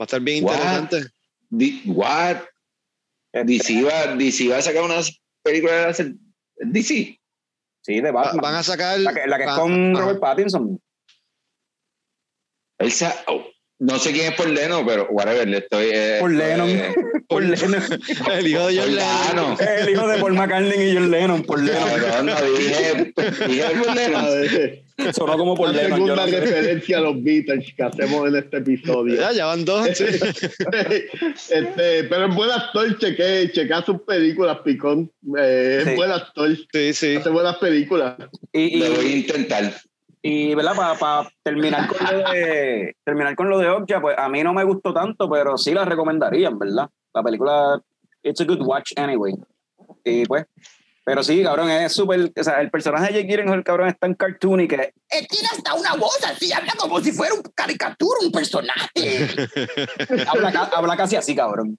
[0.00, 0.52] a estar bien What?
[0.54, 1.10] interesante.
[1.50, 2.36] Di- What?
[3.32, 4.96] DC va, DC va a sacar una
[5.42, 6.14] película de
[6.58, 7.18] DC.
[7.82, 8.42] Sí, de Va- Batman.
[8.42, 8.98] van a sacar.
[9.00, 10.00] La que, la que es con ajá.
[10.04, 10.80] Robert Pattinson.
[12.78, 13.44] Él sa- oh,
[13.80, 15.90] no sé quién es por Leno, pero whatever, le estoy.
[15.92, 16.68] eh, Por Lennon.
[16.68, 16.94] eh,
[17.28, 17.74] Por Lennon.
[18.32, 19.56] El hijo de John Lennon.
[19.60, 21.42] El hijo de Paul McCartney y John Lennon.
[21.42, 21.88] Por Lennon.
[22.00, 23.12] Cabrón, no dije,
[23.46, 25.98] dije por de- Sonó como por la Lennon.
[25.98, 26.40] segunda no sé.
[26.40, 29.14] referencia a los Beatles que hacemos en este episodio.
[29.20, 29.88] Ya, ya van dos.
[29.94, 30.04] sí.
[31.50, 35.10] este, pero es buen actor, cheque, checa sus películas, Picón.
[35.38, 35.90] Eh, Sí.
[35.90, 37.16] Es buen actor, Sí, sí.
[37.16, 38.16] hace buenas películas.
[38.52, 39.72] Y, Lo voy a intentar.
[40.22, 40.72] y ¿verdad?
[40.98, 44.64] Para terminar con lo de terminar con lo de Okja, pues a mí no me
[44.64, 46.88] gustó tanto, pero sí la recomendarían, ¿verdad?
[47.18, 47.82] La película
[48.22, 49.34] It's a good watch anyway.
[50.04, 50.46] Y pues,
[51.04, 54.14] pero sí, cabrón, es súper, o sea, el personaje de Jake Gyllenhaal, cabrón, es tan
[54.14, 54.74] cartoony que
[55.08, 58.86] Él tiene hasta una voz así, habla como si fuera un caricatura, un personaje.
[60.28, 61.78] habla, habla casi así, cabrón.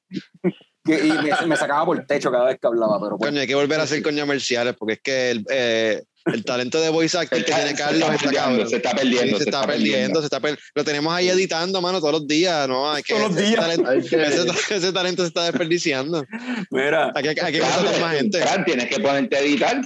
[0.84, 3.42] Que- y me, me sacaba por el techo cada vez que hablaba, pero pues, Coño,
[3.42, 6.04] hay que volver a hacer comerciales porque es que el, eh,
[6.34, 8.70] el talento de voice acting que tiene se Carlos está está perdiendo, cabrón.
[8.70, 9.38] se está Sí, perdiendo.
[9.38, 12.92] se está perdiendo, se está per- Lo tenemos ahí editando, mano, todos los días, ¿no?
[12.92, 13.60] Hay que, Todos los ese días.
[13.62, 16.26] talento- Hay que- ese, ese talento se está desperdiciando.
[16.72, 18.42] mira, Hay que, hay que Claro, contratar más gente.
[18.42, 19.82] Fran, tienes que ponerte a editar.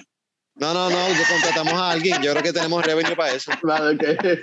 [0.56, 0.98] No, no, no,
[1.30, 2.22] contratamos a alguien.
[2.22, 3.52] Yo creo que tenemos revenue para eso.
[3.62, 4.40] Claro que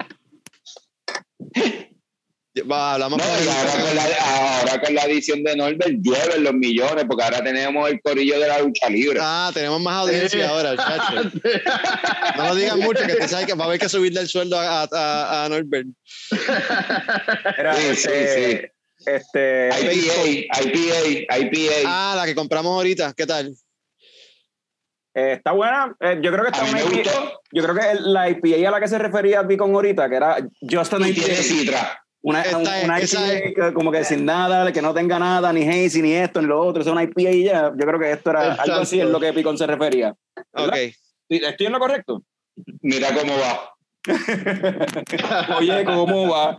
[2.69, 4.03] Va, hablamos No, ahora, con la,
[4.59, 8.49] ahora con la edición de Norbert llueven los millones, porque ahora tenemos el corillo de
[8.49, 9.21] la lucha libre.
[9.23, 11.31] Ah, tenemos más audiencia ahora, chacho.
[12.37, 14.59] No lo digan mucho, que te sabes que va a haber que subirle el sueldo
[14.59, 15.87] a, a, a Norbert.
[17.57, 18.73] Era, Sí, este,
[19.07, 21.75] este, IPA, IPA, IPA.
[21.87, 23.55] Ah, la que compramos ahorita, ¿qué tal?
[25.15, 25.95] eh, está buena.
[26.01, 28.69] Eh, yo creo que está a una me IPA gustó Yo creo que la IPA
[28.69, 30.37] a la que se refería Bicon ahorita, que era
[30.69, 32.05] Just an y IPA, tiene citra.
[32.23, 36.03] Una, Esta una esa IPA como que sin nada, que no tenga nada, ni hazy,
[36.03, 37.73] ni esto, ni lo otro, es una IPA y ya.
[37.77, 39.05] Yo creo que esto era algo así Exacto.
[39.07, 40.15] es lo que Bicon se refería.
[40.53, 40.75] Ok.
[41.29, 42.23] Sí, ¿Estoy en lo correcto?
[42.83, 43.71] Mira cómo va.
[45.59, 46.59] Oye, ¿cómo va?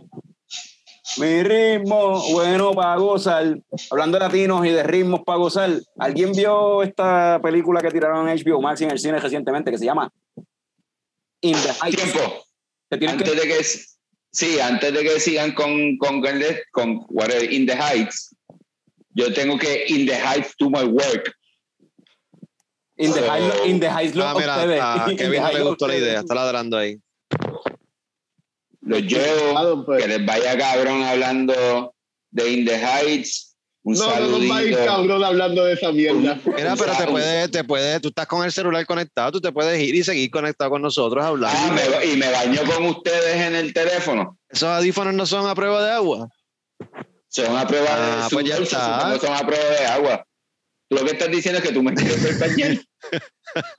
[1.18, 3.58] Mi ritmo, bueno para gozar.
[3.90, 8.38] Hablando de latinos y de ritmos para gozar, ¿alguien vio esta película que tiraron en
[8.38, 10.10] HBO Max en el cine recientemente que se llama
[11.42, 12.02] In the Heights?
[12.02, 12.44] Tiempo.
[12.88, 13.58] Tienen que- Antes de que
[14.32, 16.40] sí, antes de que sigan con con, con,
[16.72, 18.34] con whatever, In the Heights,
[19.14, 21.32] yo tengo que In the Heights do my work.
[22.96, 24.80] In the So- Heights, in the heights lo Ah, mira, ustedes.
[24.80, 26.98] a In the Kevin no heights le gustó la idea, está ladrando ahí.
[28.82, 30.02] Los llevo, pues.
[30.02, 31.94] que les vaya cabrón hablando
[32.30, 33.51] de In the Heights.
[33.84, 34.84] Un No, no nos va a ir saludito.
[34.86, 36.38] cabrón hablando de esa mierda.
[36.44, 39.80] Mira, pero te puedes, te puedes, tú estás con el celular conectado, tú te puedes
[39.80, 41.58] ir y seguir conectado con nosotros hablando.
[41.60, 44.38] Ah, me- y me baño con ustedes en el teléfono.
[44.48, 46.28] Esos audífonos no son a prueba de agua.
[47.28, 49.10] Son a prueba Ah, de pues ya está.
[49.18, 50.26] que son a prueba de agua.
[50.88, 52.80] Tú lo que estás diciendo es que tú me quieres ver.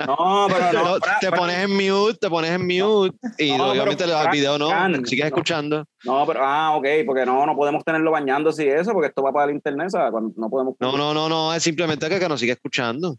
[0.06, 0.84] No, pero no.
[0.84, 4.32] No, te pones en mute, te pones en mute y No, obviamente pero el Fran,
[4.32, 5.28] video no, Fran, sigues no.
[5.28, 5.86] escuchando.
[6.04, 9.32] No, pero, ah, ok, porque no, no podemos tenerlo bañándose y eso, porque esto va
[9.32, 10.12] para el internet, ¿sabes?
[10.12, 10.76] Cuando no podemos.
[10.80, 13.18] No, no, no, no, es simplemente que, que nos sigue escuchando.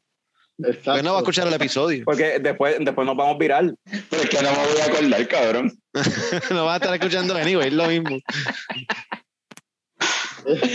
[0.58, 0.82] Exacto.
[0.84, 2.04] Porque no va a escuchar el episodio.
[2.06, 3.76] Porque después, después nos vamos viral.
[4.10, 5.72] Pero es que no me voy a acordar, cabrón.
[6.50, 8.18] no vas a estar escuchando anyway, es lo mismo.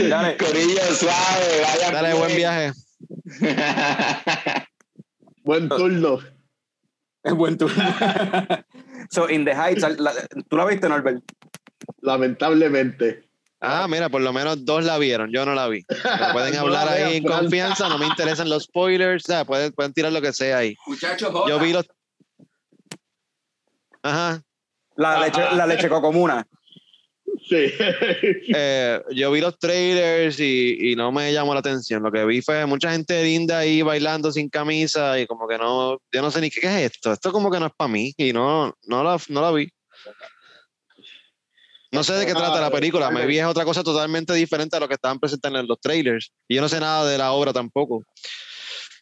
[0.09, 0.35] Dale.
[0.37, 1.91] Corillo suave, vaya.
[1.91, 2.73] Dale, buen viaje.
[5.49, 6.19] Buen turno.
[7.23, 7.83] Es buen turno.
[9.09, 10.13] So, In the Heights, la-
[10.47, 11.23] ¿tú la viste, Norbert?
[12.01, 13.27] Lamentablemente.
[13.59, 15.83] Ah, mira, por lo menos dos la vieron, yo no la vi.
[15.87, 15.99] Pero
[16.33, 19.91] pueden No hablar ahí en confianza, no me interesan los spoilers, o sea, pueden, pueden
[19.91, 20.75] tirar lo que sea ahí.
[20.85, 21.85] Muchachos, Yo vi los...
[24.03, 24.41] Ajá,
[24.95, 26.47] La leche, la leche cocomuna.
[27.47, 27.55] Sí.
[28.55, 32.03] eh, yo vi los trailers y, no me llamó la atención.
[32.03, 35.99] Lo que vi fue mucha gente linda ahí bailando sin camisa y como que no,
[36.11, 37.13] yo no sé ni qué, qué es esto.
[37.13, 39.69] Esto como que no es para mí y no, no, la, no la vi.
[41.91, 43.09] No sé de qué trata la película.
[43.09, 46.31] Me vi es otra cosa totalmente diferente a lo que estaban presentando en los trailers.
[46.47, 48.03] Y yo no sé nada de la obra tampoco.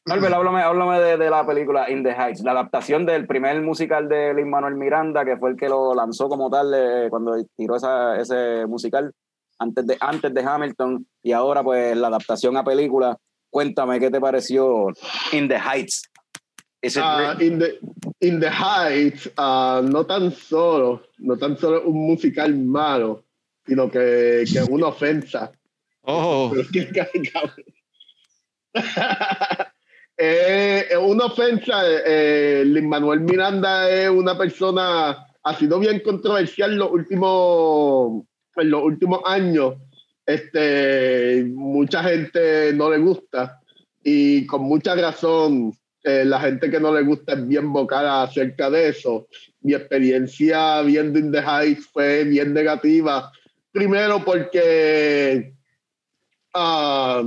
[0.08, 4.08] Norbert, háblame, háblame de, de la película In the Heights, la adaptación del primer musical
[4.08, 7.76] de Lin Manuel Miranda, que fue el que lo lanzó como tal eh, cuando tiró
[7.76, 9.12] esa, ese musical
[9.60, 13.18] antes de, antes de Hamilton, y ahora pues la adaptación a película.
[13.50, 14.88] Cuéntame qué te pareció
[15.34, 16.04] In the Heights.
[17.02, 17.80] Ah, re- in, the,
[18.22, 23.26] in the Heights, ah, no tan solo, no tan solo un musical malo,
[23.66, 25.52] sino que, que una ofensa.
[26.04, 27.66] Ojo, Pero es que, cabrón.
[30.18, 31.82] Eh, una ofensa.
[31.86, 38.24] Eh, Lin Manuel Miranda es una persona, ha sido bien controversial los últimos,
[38.56, 39.76] en los últimos años.
[40.26, 43.62] Este, mucha gente no le gusta
[44.04, 45.74] y con mucha razón
[46.04, 49.28] eh, la gente que no le gusta es bien vocal acerca de eso.
[49.62, 53.32] Mi experiencia viendo In the Heights fue bien negativa.
[53.72, 55.54] Primero porque
[56.54, 57.24] ah,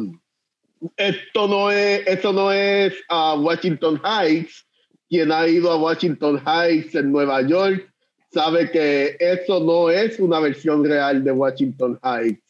[0.96, 4.66] esto no es, esto no es ah, Washington Heights.
[5.08, 7.92] Quien ha ido a Washington Heights en Nueva York
[8.32, 12.42] sabe que eso no es una versión real de Washington Heights.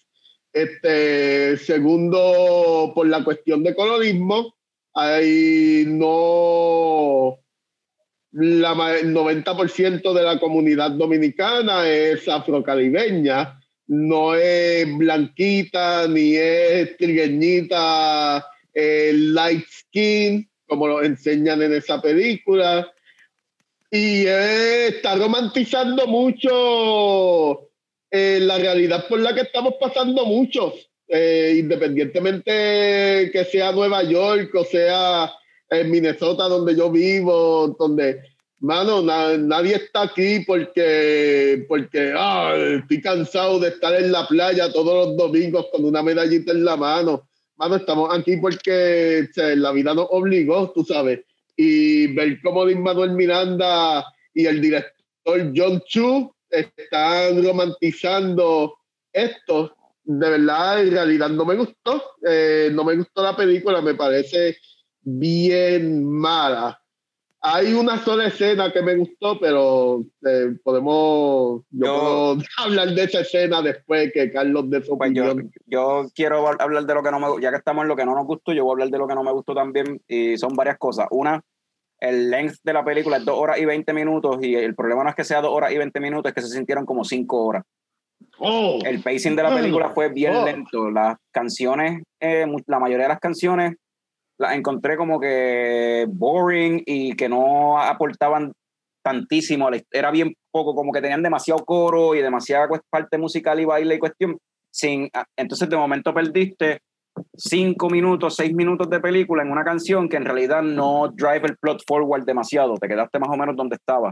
[0.53, 4.55] Este, segundo, por la cuestión de colorismo,
[4.93, 7.39] hay no
[8.33, 13.60] la, el 90% de la comunidad dominicana es afrocaribeña,
[13.91, 22.89] no es blanquita ni es trigueñita, eh, light skin, como lo enseñan en esa película.
[23.91, 27.69] Y eh, está romantizando mucho
[28.13, 34.55] eh, la realidad por la que estamos pasando muchos, eh, independientemente que sea Nueva York
[34.55, 35.33] o sea
[35.69, 38.23] en Minnesota donde yo vivo, donde,
[38.61, 44.73] mano, na- nadie está aquí porque, porque ah, estoy cansado de estar en la playa
[44.73, 47.29] todos los domingos con una medallita en la mano.
[47.57, 51.21] Mano, estamos aquí porque sea, la vida nos obligó, tú sabes.
[51.57, 58.77] Y ver cómo Lin Manuel Miranda y el director John Chu están romantizando
[59.13, 59.75] esto,
[60.05, 62.03] de verdad, en realidad no me gustó.
[62.27, 64.57] Eh, no me gustó la película, me parece
[65.03, 66.81] bien mala.
[67.43, 73.05] Hay una sola escena que me gustó, pero eh, podemos yo, Yo- puedo hablar de
[73.05, 75.35] esa escena después que Carlos de su Pues yo,
[75.67, 78.15] yo quiero hablar de lo que no me ya que estamos en lo que no
[78.15, 80.55] nos gustó, yo voy a hablar de lo que no me gustó también, y son
[80.55, 81.07] varias cosas.
[81.11, 81.41] Una,
[81.99, 85.09] el length de la película es dos horas y 20 minutos, y el problema no
[85.11, 87.65] es que sea dos horas y 20 minutos, es que se sintieron como cinco horas.
[88.39, 90.45] Oh, El pacing de la película fue bien Oh.
[90.45, 90.91] lento.
[90.91, 93.77] Las canciones, eh, la mayoría de las canciones
[94.41, 98.53] las encontré como que boring y que no aportaban
[99.05, 99.69] tantísimo.
[99.91, 103.99] Era bien poco, como que tenían demasiado coro y demasiada parte musical y baile y
[103.99, 104.39] cuestión.
[104.73, 106.81] Sin, ah, entonces de momento perdiste
[107.37, 111.59] cinco minutos, seis minutos de película en una canción que en realidad no drive el
[111.59, 112.75] plot forward demasiado.
[112.77, 114.11] Te quedaste más o menos donde estaba.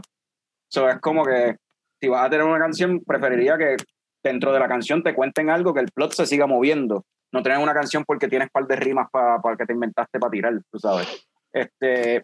[0.69, 1.55] So, es como que
[1.99, 3.77] si vas a tener una canción, preferiría que
[4.23, 7.03] dentro de la canción te cuenten algo que el plot se siga moviendo.
[7.31, 10.53] No tener una canción porque tienes par de rimas para que te inventaste para tirar,
[10.71, 11.27] tú sabes.
[11.51, 12.23] Este,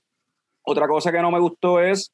[0.64, 2.12] otra cosa que no me gustó es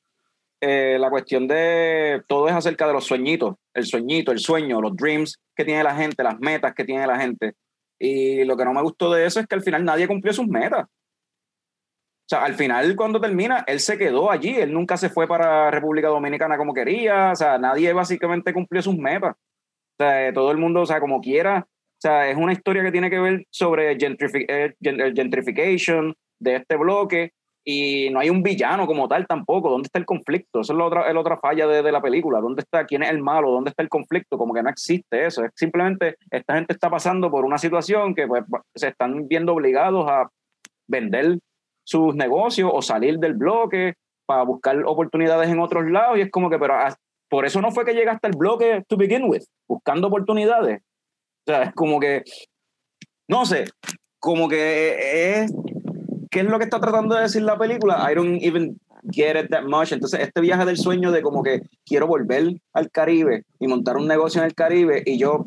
[0.64, 4.96] eh, la cuestión de todo es acerca de los sueñitos, el sueñito, el sueño, los
[4.96, 7.54] dreams que tiene la gente, las metas que tiene la gente.
[7.98, 10.48] Y lo que no me gustó de eso es que al final nadie cumplió sus
[10.48, 10.84] metas.
[10.84, 15.72] O sea, al final cuando termina, él se quedó allí, él nunca se fue para
[15.72, 19.36] República Dominicana como quería, o sea, nadie básicamente cumplió sus metas.
[19.36, 21.68] O sea, eh, todo el mundo, o sea, como quiera,
[22.02, 26.16] o sea, es una historia que tiene que ver sobre gentrifi- eh, gen- el gentrification
[26.40, 27.32] de este bloque
[27.64, 29.70] y no hay un villano como tal tampoco.
[29.70, 30.62] ¿Dónde está el conflicto?
[30.62, 32.40] Eso es la otra, la otra falla de, de la película.
[32.42, 32.86] ¿Dónde está?
[32.88, 33.52] ¿Quién es el malo?
[33.52, 34.36] ¿Dónde está el conflicto?
[34.40, 35.46] Como que no existe eso.
[35.46, 40.10] Es simplemente esta gente está pasando por una situación que pues, se están viendo obligados
[40.10, 40.28] a
[40.88, 41.38] vender
[41.84, 43.94] sus negocios o salir del bloque
[44.26, 46.96] para buscar oportunidades en otros lados y es como que, pero ah,
[47.30, 50.82] por eso no fue que llegaste al bloque to begin with, buscando oportunidades.
[51.48, 52.24] O sea, es como que,
[53.28, 53.66] no sé,
[54.20, 55.52] como que es,
[56.30, 58.08] ¿qué es lo que está tratando de decir la película?
[58.12, 58.80] I don't even
[59.12, 59.92] get it that much.
[59.92, 64.08] Entonces, este viaje del sueño de como que quiero volver al Caribe y montar un
[64.08, 65.46] negocio en el Caribe y yo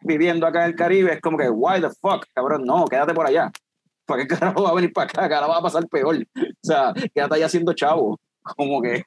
[0.00, 3.26] viviendo acá en el Caribe es como que, why the fuck, cabrón, no, quédate por
[3.26, 3.50] allá.
[4.06, 5.36] ¿Para qué carajo va a venir para acá?
[5.38, 6.16] Ahora va a pasar peor.
[6.36, 8.20] O sea, quédate allá siendo chavo.
[8.42, 9.04] Como que,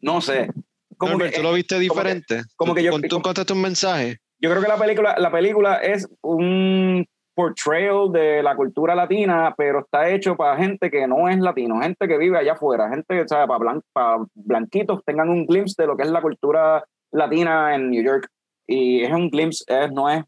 [0.00, 0.48] no sé.
[0.96, 1.82] Como que, ¿tú lo viste como que-
[2.14, 2.42] diferente?
[2.54, 4.18] como que yo- ¿Tú encontraste un mensaje?
[4.40, 9.80] Yo creo que la película, la película es un portrayal de la cultura latina, pero
[9.80, 13.24] está hecho para gente que no es latino, gente que vive allá afuera, gente que.
[13.24, 16.82] Para, blan- para blanquitos tengan un glimpse de lo que es la cultura
[17.12, 18.28] latina en New York.
[18.66, 20.24] Y es un glimpse, es, no es,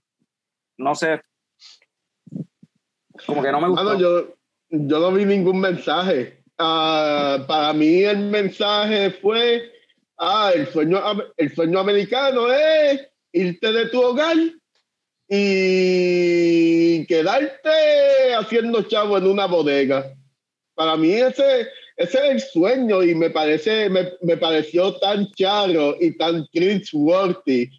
[0.76, 1.20] no sé,
[3.26, 3.85] como que no me gustó.
[3.85, 4.35] Mano, yo,
[4.68, 6.44] yo no vi ningún mensaje.
[6.59, 9.72] Ah, para mí el mensaje fue,
[10.18, 11.01] ah, el sueño,
[11.36, 13.09] el sueño americano es
[13.40, 14.36] irte de tu hogar
[15.28, 20.15] y quedarte haciendo chavo en una bodega.
[20.74, 25.97] Para mí ese, ese es el sueño y me parece, me, me pareció tan charo
[26.01, 27.70] y tan cringeworthy.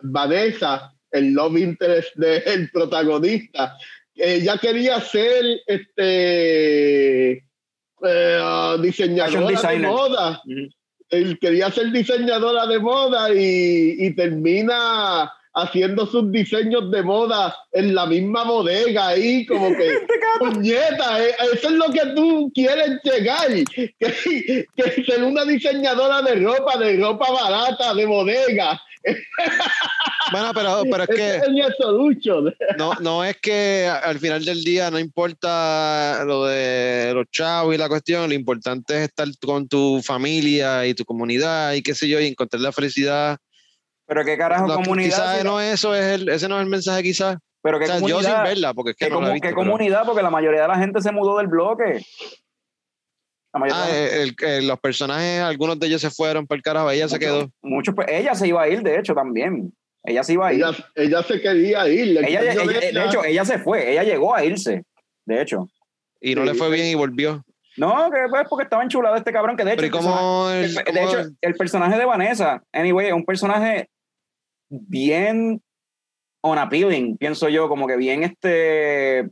[0.00, 3.76] Vanessa, el love interest del protagonista,
[4.14, 7.44] ella quería ser este
[8.02, 10.42] eh, diseñadora de moda.
[11.10, 17.94] Él quería ser diseñadora de moda y, y termina haciendo sus diseños de moda en
[17.94, 20.00] la misma bodega ahí, como que,
[20.38, 26.34] puñeta, eh, eso es lo que tú quieres llegar, que, que ser una diseñadora de
[26.36, 28.80] ropa, de ropa barata, de bodega.
[30.32, 31.42] Bueno, pero, pero es que es
[32.78, 37.78] no, no es que al final del día no importa lo de los chavos y
[37.78, 42.08] la cuestión, lo importante es estar con tu familia y tu comunidad y qué sé
[42.08, 43.38] yo, y encontrar la felicidad.
[44.06, 45.08] Pero qué carajo La- comunidad.
[45.08, 47.36] quizás si- no es eso, es el, ese no es el mensaje quizás.
[47.62, 48.42] pero O qué yo sin comunidad.
[48.44, 50.02] verla, porque es que ¿Qué, no la he comu- visto, qué pero- comunidad?
[50.06, 52.04] Porque la mayoría de la gente se mudó del bloque.
[53.56, 56.62] La mayoría Ah, eh, el- eh, los personajes, algunos de ellos se fueron para el
[56.62, 57.50] carajo, ella se quedó.
[57.62, 59.72] muchos, pues, ella se iba a ir, de hecho, también.
[60.04, 60.60] Ella se iba a ir.
[60.62, 62.16] Ella, ella se quería ir.
[62.18, 64.84] el Ella, de hecho, ella se fue, ella llegó a irse,
[65.24, 65.68] de hecho.
[66.20, 67.42] Y no Sí, le fue bien y volvió.
[67.78, 70.20] No, que pues porque estaba enchulado este cabrón, que de hecho, Pero ¿y el personaje-
[70.22, 73.88] cómo el- el- de cómo- hecho, el personaje de Vanessa, anyway, es un personaje
[74.70, 75.60] bien
[76.42, 79.28] unappealing, pienso yo, como que bien este...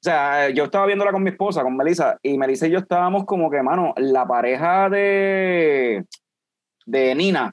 [0.00, 3.26] O sea, yo estaba viéndola con mi esposa, con Melissa, y Melissa y yo estábamos
[3.26, 6.06] como que, mano, la pareja de,
[6.86, 7.52] de Nina,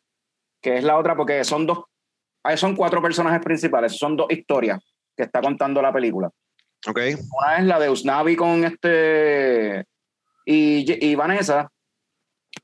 [0.61, 1.83] que es la otra, porque son dos,
[2.43, 4.79] ah, son cuatro personajes principales, son dos historias
[5.15, 6.29] que está contando la película.
[6.87, 6.99] Ok.
[7.41, 9.83] Una es la de Usnavi con este
[10.45, 11.69] y, y Vanessa,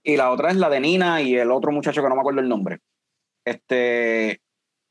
[0.01, 2.39] y la otra es la de Nina y el otro muchacho que no me acuerdo
[2.39, 2.79] el nombre.
[3.45, 4.39] Este,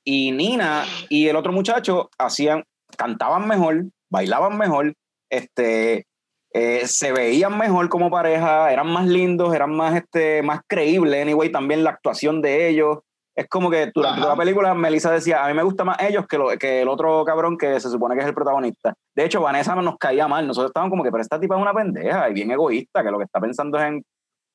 [0.04, 2.64] y Nina y el otro muchacho hacían,
[2.98, 4.94] cantaban mejor, bailaban mejor,
[5.30, 6.06] este,
[6.52, 11.50] eh, se veían mejor como pareja, eran más lindos, eran más, este, más creíbles, anyway,
[11.50, 12.98] también la actuación de ellos.
[13.34, 16.26] Es como que durante toda la película Melissa decía, a mí me gusta más ellos
[16.28, 18.92] que, lo, que el otro cabrón que se supone que es el protagonista.
[19.16, 21.62] De hecho, Vanessa no nos caía mal, nosotros estábamos como que, pero esta tipa es
[21.62, 24.04] una pendeja y bien egoísta, que lo que está pensando es en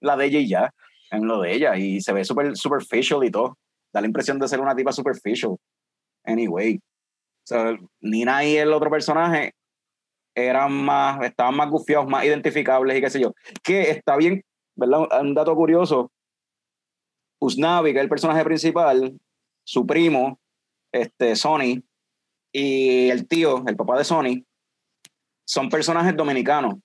[0.01, 0.69] la de ella y ya,
[1.09, 3.57] en lo de ella, y se ve súper superficial y todo.
[3.91, 5.55] Da la impresión de ser una tipa superficial.
[6.23, 6.79] Anyway.
[7.47, 9.53] Sea, Nina y el otro personaje
[10.35, 13.33] eran más, estaban más gufiados, más identificables y qué sé yo.
[13.63, 14.43] Que está bien,
[14.75, 15.21] ¿verdad?
[15.21, 16.11] Un dato curioso.
[17.39, 19.17] Usnavi, que es el personaje principal,
[19.65, 20.41] su primo,
[20.91, 21.81] este, Sony,
[22.51, 24.43] y el tío, el papá de Sony,
[25.45, 26.75] son personajes dominicanos.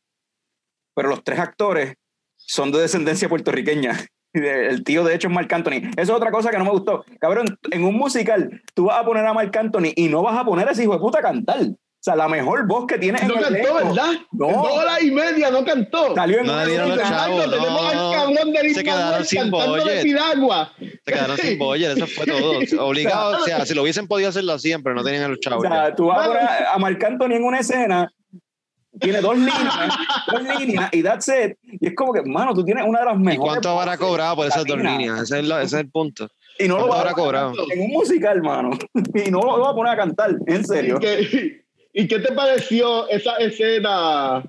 [0.95, 1.97] Pero los tres actores
[2.37, 3.99] son de descendencia puertorriqueña.
[4.71, 5.83] El tío, de hecho, es Marc Anthony.
[5.97, 7.05] Eso es otra cosa que no me gustó.
[7.21, 10.45] Cabrón, en un musical, tú vas a poner a Marc Anthony y no vas a
[10.45, 11.61] poner a ese hijo de puta a cantar.
[11.63, 13.75] O sea, la mejor voz que tiene en No el cantó, elenco.
[13.95, 14.13] ¿verdad?
[14.33, 14.49] No.
[14.49, 16.13] Dos horas y media no cantó.
[16.17, 17.45] Salió en No dieron los chavos.
[17.45, 18.13] Exacto, tenemos no, al no.
[18.13, 19.53] cabrón de Se quedaron sin
[20.03, 20.73] piragua.
[20.81, 22.59] Se quedaron sin boyer, eso fue todo.
[22.85, 25.39] Obligado, o sea, si lo hubiesen podido hacer, lo hacían, pero no tenían a los
[25.39, 25.63] O chavos.
[25.63, 25.71] ya.
[25.71, 26.43] sea, tú vas a poner
[26.73, 28.13] a Marc Anthony en una escena,
[29.01, 29.89] tiene dos líneas,
[30.31, 31.57] dos líneas, y that's it.
[31.81, 33.51] Y es como que, mano, tú tienes una de las ¿Y mejores.
[33.53, 35.21] cuánto habrá cobrado por esas dos líneas?
[35.23, 36.29] Ese es, la- ese es el punto.
[36.59, 37.53] Y no lo ¿Cuánto va habrá a cobrado?
[37.73, 38.71] en un musical, mano.
[39.27, 40.97] Y no lo va a poner a cantar, en serio.
[40.97, 41.63] ¿Y qué,
[41.95, 44.43] ¿Y qué te pareció esa escena?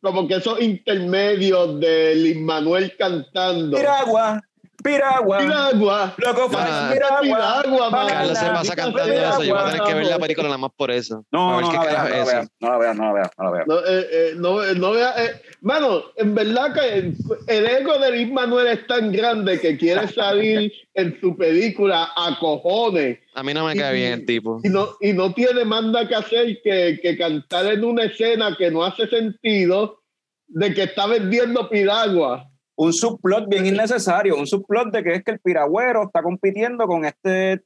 [0.00, 3.76] Como que esos intermedios de Lin Manuel cantando.
[3.76, 4.40] Piragua,
[4.82, 5.38] piragua.
[5.38, 6.14] Piragua.
[6.18, 7.20] Loco, piragua.
[7.22, 8.08] piragua, mano.
[8.08, 9.42] Carlos se pasa cantando eso.
[9.42, 11.24] Yo voy a tener que ver la película nada más por eso.
[11.30, 13.44] No, no, no, la es no, la veas, no la veas, no la veas, no
[13.44, 13.66] la veas.
[13.66, 18.12] No, eh, eh, no, no vea, eh, mano, en verdad que el, el ego de
[18.12, 23.54] Lin Manuel es tan grande que quiere salir en su película a cojones A mí
[23.54, 24.60] no me cae bien el tipo.
[24.64, 28.70] y no, y no tiene manda que hacer que, que cantar en una escena que
[28.70, 30.02] no hace sentido
[30.48, 32.47] de que está vendiendo piragua.
[32.80, 37.04] Un subplot bien innecesario, un subplot de que es que el piragüero está compitiendo con
[37.04, 37.60] este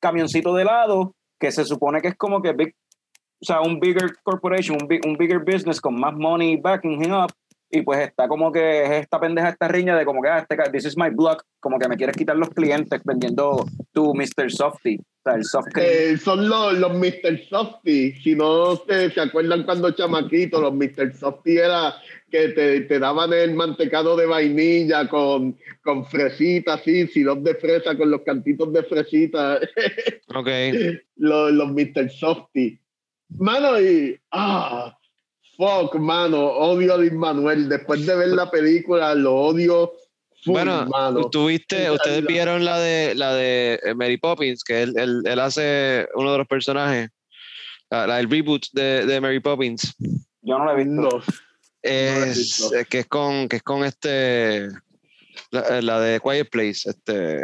[0.00, 2.74] camioncito de lado que se supone que es como que big,
[3.40, 7.12] o sea, un bigger corporation, un, big- un bigger business con más money backing him
[7.12, 7.32] up
[7.70, 10.56] y pues está como que es esta pendeja, esta riña de como que, ah, este,
[10.70, 14.50] this is my block, como que me quieres quitar los clientes vendiendo tu Mr.
[14.50, 15.88] Softy, sea, el soft cream.
[15.90, 17.38] Eh, son los, los Mr.
[17.48, 18.12] Softy.
[18.12, 21.14] Si no se, se acuerdan cuando chamaquito, los Mr.
[21.14, 21.94] Softy era
[22.30, 27.96] que te, te daban el mantecado de vainilla con, con fresita, así, sirope de fresa
[27.96, 29.60] con los cantitos de fresita.
[30.32, 30.48] Ok.
[31.16, 32.08] los, los Mr.
[32.08, 32.78] Softy.
[33.30, 34.16] Mano, y.
[34.30, 34.96] Ah,
[35.56, 36.38] fuck, mano.
[36.40, 37.68] Odio a Luis Manuel.
[37.68, 39.92] Después de ver la película, lo odio.
[40.44, 40.88] Full, Bueno,
[41.30, 45.38] tuviste, ustedes es la- vieron la de la de Mary Poppins, que él, él, él
[45.40, 47.10] hace uno de los personajes,
[47.90, 49.94] la, la- el reboot de, de Mary Poppins,
[50.42, 50.92] Yo no lo he visto.
[51.02, 51.22] No.
[51.82, 52.70] he es, visto.
[52.88, 54.68] que es con que es con este
[55.50, 57.36] la, la de Quiet Place, este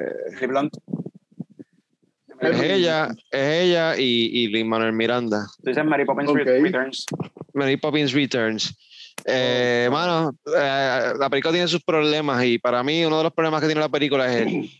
[2.40, 5.46] es ella, es ella y, y Lin Manuel Miranda.
[5.62, 6.30] Dices Mary Poppins.
[6.32, 7.06] Returns.
[7.54, 8.76] Mary Poppins Returns.
[9.24, 13.60] Eh, mano, eh, la película tiene sus problemas y para mí uno de los problemas
[13.60, 14.70] que tiene la película es él.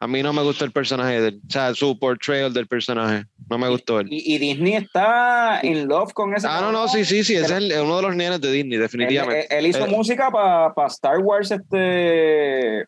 [0.00, 3.24] A mí no me gusta el personaje de él, o sea, su portrayal del personaje.
[3.48, 4.08] No me gustó él.
[4.10, 6.48] Y, y Disney está in love con ese.
[6.50, 8.78] Ah, no, no, sí, sí, sí, ese es el- uno de los nenes de Disney,
[8.78, 9.42] definitivamente.
[9.50, 12.84] él- él hizo Eh, música para Star Wars, este,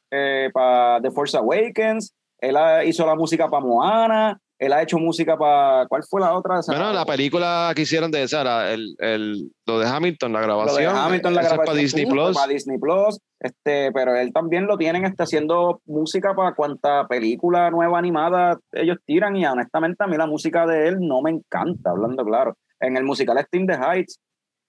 [0.53, 2.13] para The Force Awakens.
[2.41, 4.41] Él ha- hizo la música para Moana.
[4.59, 5.87] Él ha hecho música para.
[5.89, 6.61] ¿Cuál fue la otra?
[6.67, 10.47] Bueno, la película que hicieron de esa, el, el- lo de Hamilton, la Lo de
[10.47, 12.35] grabación, Hamilton, la eso es grabación para Disney fue Plus.
[12.37, 13.19] Para Disney Plus.
[13.41, 18.99] Este, pero él también lo tienen está haciendo música para cuanta película nueva animada ellos
[19.05, 19.37] tiran.
[19.37, 22.57] Y honestamente, a mí la música de él no me encanta, hablando claro.
[22.81, 24.19] En el musical Steam the Heights,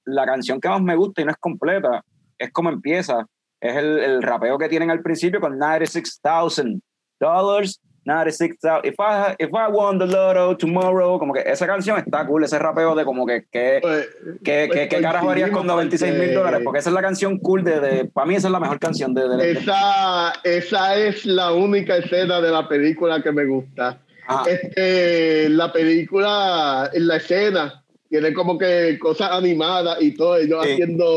[0.05, 2.01] la canción que más me gusta y no es completa
[2.37, 3.25] es como empieza.
[3.61, 6.81] Es el, el rapeo que tienen al principio con 96,000
[7.19, 7.79] dollars.
[8.06, 8.82] 96,000.
[8.86, 12.57] If I, if I won the lotto tomorrow, como que esa canción está cool, ese
[12.60, 14.07] rapeo de como que, que Pues,
[14.44, 16.61] ¿Qué, pues qué, qué carajo harías con 96 mil dólares?
[16.64, 19.14] Porque esa es la canción cool de, de para mí esa es la mejor canción
[19.14, 23.99] de, de- de- Esa, esa es la única escena de la película que me gusta.
[24.27, 24.44] Ajá.
[24.49, 30.72] Este, la película, en la escena, tiene como que cosas animadas y todo, ellos Sí.
[30.73, 31.07] haciendo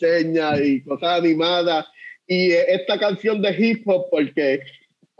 [0.00, 1.86] señas y cosas animadas.
[2.26, 4.60] Y eh, esta canción de hip hop, porque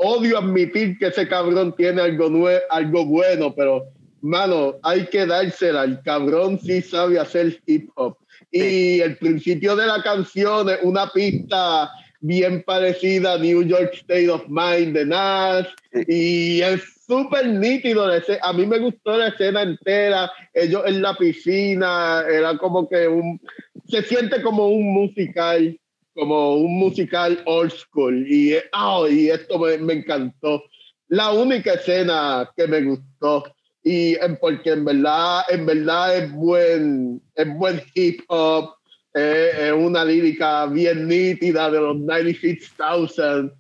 [0.02, 3.84] odio admitir que ese cabrón tiene algo, nue- algo bueno, pero,
[4.22, 5.84] mano, hay que dársela.
[5.84, 8.16] El cabrón sí sabe hacer hip hop.
[8.50, 11.90] Y el principio de la canción es una pista
[12.20, 15.66] bien parecida a New York State of Mind de Nas.
[16.08, 18.06] Y es súper nítido.
[18.42, 20.30] A mí me gustó la escena entera.
[20.54, 23.40] Ellos en la piscina, era como que un.
[23.86, 25.78] Se siente como un musical,
[26.20, 28.26] como un musical old school.
[28.28, 30.62] Y, ah, y esto me, me encantó.
[31.08, 33.44] La única escena que me gustó.
[33.82, 38.74] Y porque en verdad, en verdad es buen, es buen hip hop.
[39.14, 43.50] eh, Es una lírica bien nítida de los 96,000.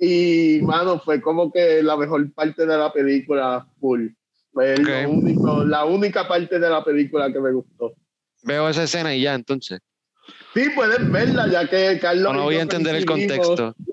[0.00, 4.08] Y, mano, fue como que la mejor parte de la película, full.
[4.52, 5.08] Fue lo Ok.
[5.08, 7.94] único- la única parte de la película que me gustó.
[8.42, 9.78] Veo esa escena y ya, entonces.
[10.54, 12.24] Sí, puedes verla, ya que Carlos.
[12.32, 13.74] No, no voy a entender el contexto.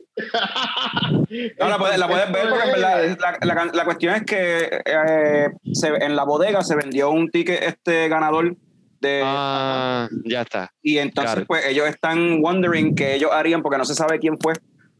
[1.59, 4.69] No, la puedes, la puedes ver porque en verdad la, la- la cuestión es que
[4.85, 8.55] eh, se- en la bodega se vendió un ticket este ganador
[9.01, 10.71] de Ah, ya está.
[10.81, 11.47] y entonces claro.
[11.47, 14.53] pues ellos están wondering qué ellos harían porque no se sabe quién fue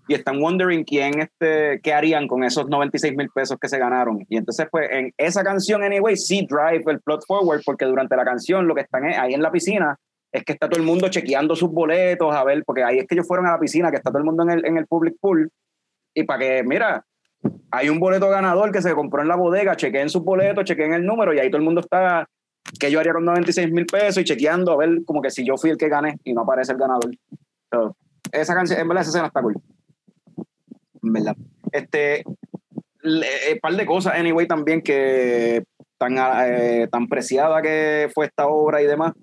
[0.10, 4.26] y están wondering quién este qué harían con esos 96 mil pesos que se ganaron
[4.28, 8.26] y entonces pues en esa canción anyway sí drive el plot forward porque durante la
[8.26, 9.98] canción lo que están es- ahí en la piscina
[10.36, 13.16] es que está todo el mundo chequeando sus boletos a ver porque ahí es que
[13.16, 15.16] ellos fueron a la piscina que está todo el mundo en el, en el public
[15.20, 15.52] pool
[16.14, 17.06] y para que mira
[17.72, 21.06] hay un boleto ganador que se compró en la bodega chequeen sus boletos chequeen el
[21.06, 22.28] número y ahí todo el mundo está
[22.80, 25.58] que yo haría con 96 mil pesos y chequeando a ver como que si yo
[25.58, 27.12] fui el que gané y no aparece el ganador.
[27.72, 27.96] So,
[28.32, 29.56] esa canción, en verdad, esa escena está cool.
[31.04, 31.36] En verdad.
[31.72, 32.24] Este,
[33.04, 35.64] un par de cosas, anyway, también que
[35.98, 39.14] tan, eh, tan preciada que fue esta obra y demás.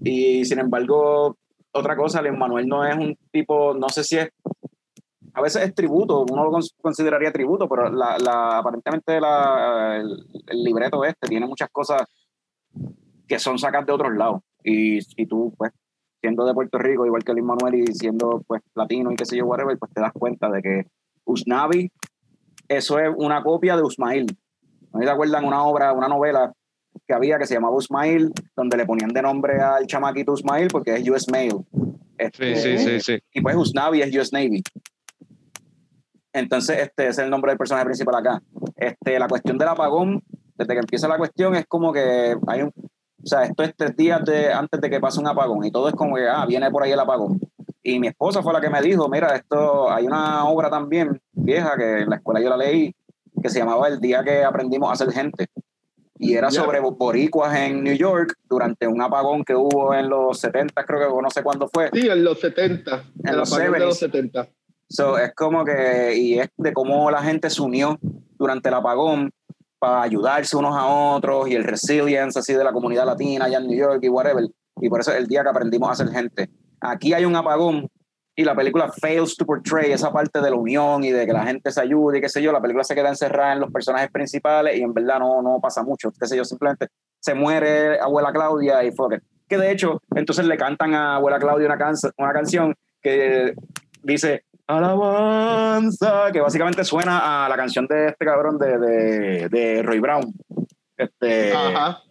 [0.00, 1.36] Y sin embargo,
[1.72, 4.30] otra cosa, Luis Manuel no es un tipo, no sé si es,
[5.34, 11.04] a veces es tributo, uno lo cons- consideraría tributo, pero la, la- aparentemente el, libreto
[11.04, 12.02] este tiene muchas cosas
[13.26, 14.40] que son sacadas de otros lados.
[14.64, 15.72] Y tú, pues,
[16.20, 19.36] siendo de Puerto Rico, igual que Luis Manuel, y siendo, pues, latino y qué sé
[19.36, 20.86] yo, whatever, pues te das cuenta de que
[21.24, 21.90] Usnavi,
[22.68, 24.26] eso es una copia de Usmail.
[24.92, 26.52] ¿No te acuerdan una obra, una novela
[27.06, 30.94] que había que se llamaba Usmail, donde le ponían de nombre al chamaquito Usmail porque
[30.94, 31.64] es US Mail.
[32.18, 33.18] Este, Sí, sí, sí, sí.
[33.32, 34.62] Y pues Usnavi es US Navy.
[36.32, 38.42] Entonces, este es el nombre del personaje principal acá.
[38.76, 40.22] Este, la cuestión del apagón,
[40.56, 42.72] desde que empieza la cuestión, es como que hay un.
[43.22, 45.88] O sea, esto es tres días de, antes de que pase un apagón y todo
[45.88, 47.40] es como que, ah, viene por ahí el apagón.
[47.82, 51.76] Y mi esposa fue la que me dijo, mira, esto, hay una obra también vieja
[51.76, 52.94] que en la escuela yo la leí,
[53.42, 55.46] que se llamaba El día que aprendimos a ser gente.
[56.18, 56.62] Y era Ya.
[56.62, 61.22] sobre boricuas en New York durante un apagón que hubo en los 70, creo que
[61.22, 61.90] no sé cuándo fue.
[61.92, 63.04] Sí, en los 70.
[63.24, 63.78] En los de 70s.
[63.78, 64.48] los 70.
[64.88, 67.98] So, es como que, y es de cómo la gente se unió
[68.38, 69.30] durante el apagón
[69.78, 73.68] para ayudarse unos a otros y el resilience así de la comunidad latina allá en
[73.68, 74.44] New York y whatever.
[74.80, 76.50] Y por eso es el día que aprendimos a ser gente.
[76.80, 77.88] Aquí hay un apagón
[78.38, 81.44] y la película fails to portray esa parte de la unión y de que la
[81.44, 82.52] gente se ayude y qué sé yo.
[82.52, 85.82] La película se queda encerrada en los personajes principales y en verdad no, no pasa
[85.82, 86.12] mucho.
[86.12, 86.86] Qué sé yo, simplemente
[87.18, 89.24] se muere abuela Claudia y fuck it.
[89.48, 93.54] Que de hecho, entonces le cantan a abuela Claudia una, canc- una canción que
[94.04, 99.98] dice Alabanza, que básicamente suena a la canción de este cabrón de, de, de Roy
[99.98, 100.32] Brown,
[100.96, 102.02] este, Ajá.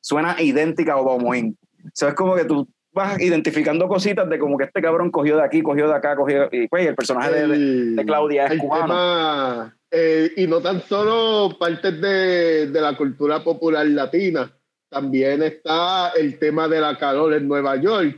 [0.00, 1.56] Suena idéntica a Obamoin.
[1.84, 5.36] O sea, es como que tú vas identificando cositas de como que este cabrón cogió
[5.36, 6.48] de aquí, cogió de acá, cogió.
[6.50, 8.84] Y pues el personaje de, de- El- de Claudia es el cubano.
[8.86, 14.50] tema, eh, y no tan solo partes de, de la cultura popular latina,
[14.88, 18.16] también está el tema de la calor en Nueva York.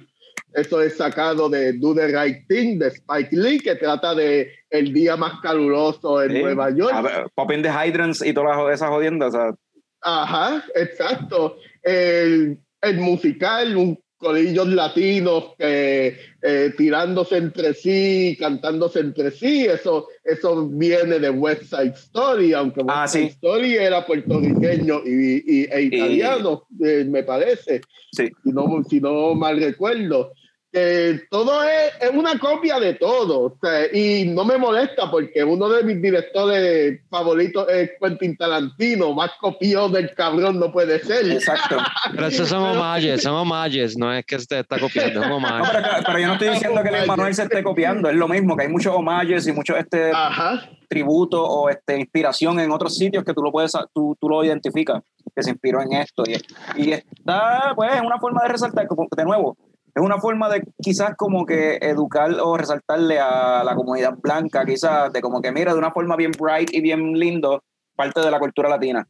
[0.54, 4.92] Eso es sacado de Do the Right Thing de Spike Lee, que trata de el
[4.94, 6.42] día más caluroso en Sí.
[6.42, 7.02] Nueva York.
[7.02, 9.34] Ver, Popping the Hydrants y todas esas jodiendas.
[9.34, 9.54] O sea,
[10.02, 11.56] Ajá, exacto.
[11.82, 20.08] El, el musical, un corillos latinos que eh, tirándose entre sí, cantándose entre sí, eso,
[20.24, 23.28] eso viene de West Side Story, aunque West Ah, Side sí.
[23.30, 27.80] Story era puertorriqueño y, y- e italiano, eh, me parece,
[28.12, 28.28] sí.
[28.42, 30.32] si no, si no mal recuerdo.
[30.70, 33.40] Que todo es, es una copia de todo.
[33.40, 39.14] o sea, y no me molesta porque uno de mis directores favoritos es Quentin Tarantino.
[39.14, 41.30] Más copiado del cabrón no puede ser.
[41.30, 41.78] Exacto.
[42.12, 45.88] Pero esos son homages, son homages, no es que se está copiando, un No, pero,
[46.06, 48.64] pero yo no estoy diciendo que el Manuel se esté copiando, es lo mismo, que
[48.64, 50.68] hay muchos homages y muchos este, Ajá.
[50.88, 55.02] tributo o este, inspiración en otros sitios que tú lo puedes tú, tú lo identificas
[55.34, 59.06] que se inspiró en esto y, y está pues es una forma de resaltar como
[59.14, 59.56] de nuevo
[59.98, 65.12] es una forma de quizás como que educar o resaltarle a la comunidad blanca quizás
[65.12, 67.64] de como que mira de una forma bien bright y bien lindo
[67.96, 69.08] parte de la cultura latina.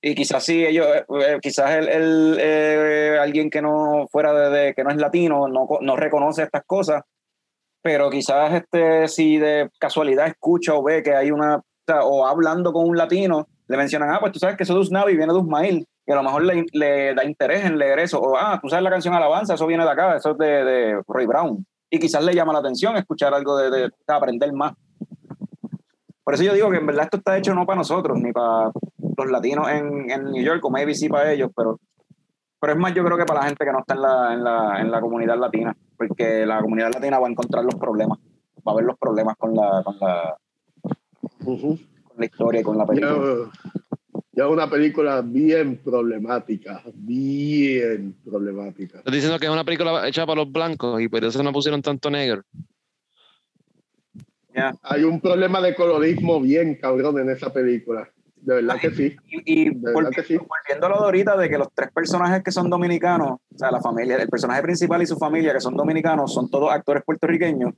[0.00, 4.90] Y quizás sí ellos eh, quizás el, eh, alguien que no fuera de, que no
[4.90, 7.02] es latino no, no reconoce estas cosas
[7.82, 11.62] pero quizás este si de casualidad escucha o ve que hay una
[12.02, 15.16] o hablando con un latino le mencionan ah pues tú sabes que eso de Usnavi
[15.16, 18.36] viene de Usmail y a lo mejor le, le da interés en leer eso o
[18.36, 21.26] ah tú sabes la canción Alabanza eso viene de acá eso es de, de Roy
[21.26, 24.72] Brown y quizás le llama la atención escuchar algo de, de- de aprender más
[26.22, 28.70] por eso yo digo que en verdad esto está hecho no para nosotros ni para
[29.16, 31.78] los latinos en, en New York o maybe sí para ellos pero
[32.60, 34.42] pero es más yo creo que para la gente que no está en la, en
[34.44, 38.18] la, en la comunidad latina, porque la comunidad latina va a encontrar los problemas,
[38.66, 40.34] va a ver los problemas con la, con la,
[41.44, 41.76] Ujú.
[42.08, 43.12] con la historia y con la película.
[43.12, 43.50] Yo,
[44.36, 48.98] yo una película bien problemática, bien problemática.
[48.98, 51.82] Estás diciendo que es una película hecha para los blancos y por eso no pusieron
[51.82, 52.42] tanto negro.
[54.54, 54.74] Ya.
[54.82, 58.08] Hay un problema de colorismo bien cabrón en esa película.
[58.36, 59.16] De verdad que sí.
[59.26, 60.36] Y, y De verdad que sí.
[60.36, 63.58] volviendo, volviendo a lo de ahorita de que los tres personajes que son dominicanos, o
[63.58, 67.02] sea, la familia, el personaje principal y su familia que son dominicanos, son todos actores
[67.04, 67.72] puertorriqueños.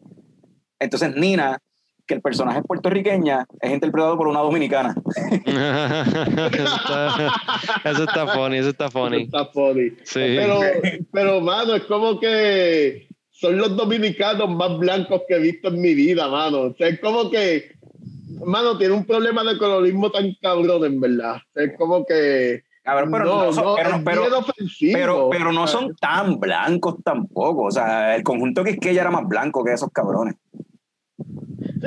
[0.79, 1.59] Entonces Nina,
[2.07, 4.95] que el personaje es puertorriqueña, es interpretado por una dominicana.
[5.47, 7.33] eso, está,
[7.85, 9.23] eso está funny, eso está funny.
[9.25, 9.91] Está funny.
[10.05, 10.21] Sí.
[10.21, 10.61] Pero,
[11.13, 15.95] pero, mano, es como que son los dominicanos más blancos que he visto en mi
[15.95, 16.61] vida, mano.
[16.63, 17.73] O sea, es como que,
[18.45, 21.37] mano, tiene un problema de colorismo tan cabrón, en verdad.
[21.37, 22.63] O sea, es como que.
[22.83, 23.75] Cabrón, pero no, son-
[24.05, 24.25] pero-
[24.57, 27.65] es pero- no son tan blancos tampoco.
[27.65, 30.37] O sea, el conjunto Quisqueya era más blanco que esos cabrones.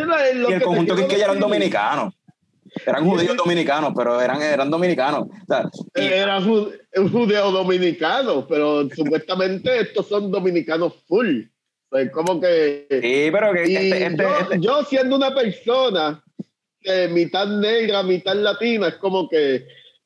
[0.05, 2.13] Y el que conjunto quiero Quisqueya eran decir, dominicanos.
[2.85, 5.21] Eran judíos dominicanos, pero eran, eran dominicanos.
[5.23, 11.43] O sea, y- Era ju- un judeo dominicano, pero supuestamente estos son dominicanos full.
[11.89, 12.85] O sea, es como que.
[12.89, 16.23] sí, pero que este, este- yo, este- yo siendo una persona
[16.81, 19.65] que mitad negra, mitad latina, es como que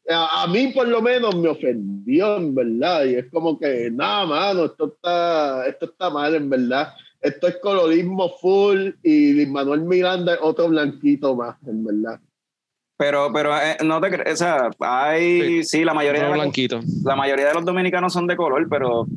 [0.10, 3.04] a, a mí por lo menos me ofendió, en verdad.
[3.06, 6.94] Y es como que, nada, mano, esto está, esto está mal, en verdad.
[7.24, 12.20] Esto es colorismo full y Luis Manuel Miranda es otro blanquito más, en verdad.
[12.98, 17.16] pero, pero eh, no te crees, o sea, hay, sí, la mayoría, de los, la
[17.16, 19.08] mayoría de los dominicanos son de color, pero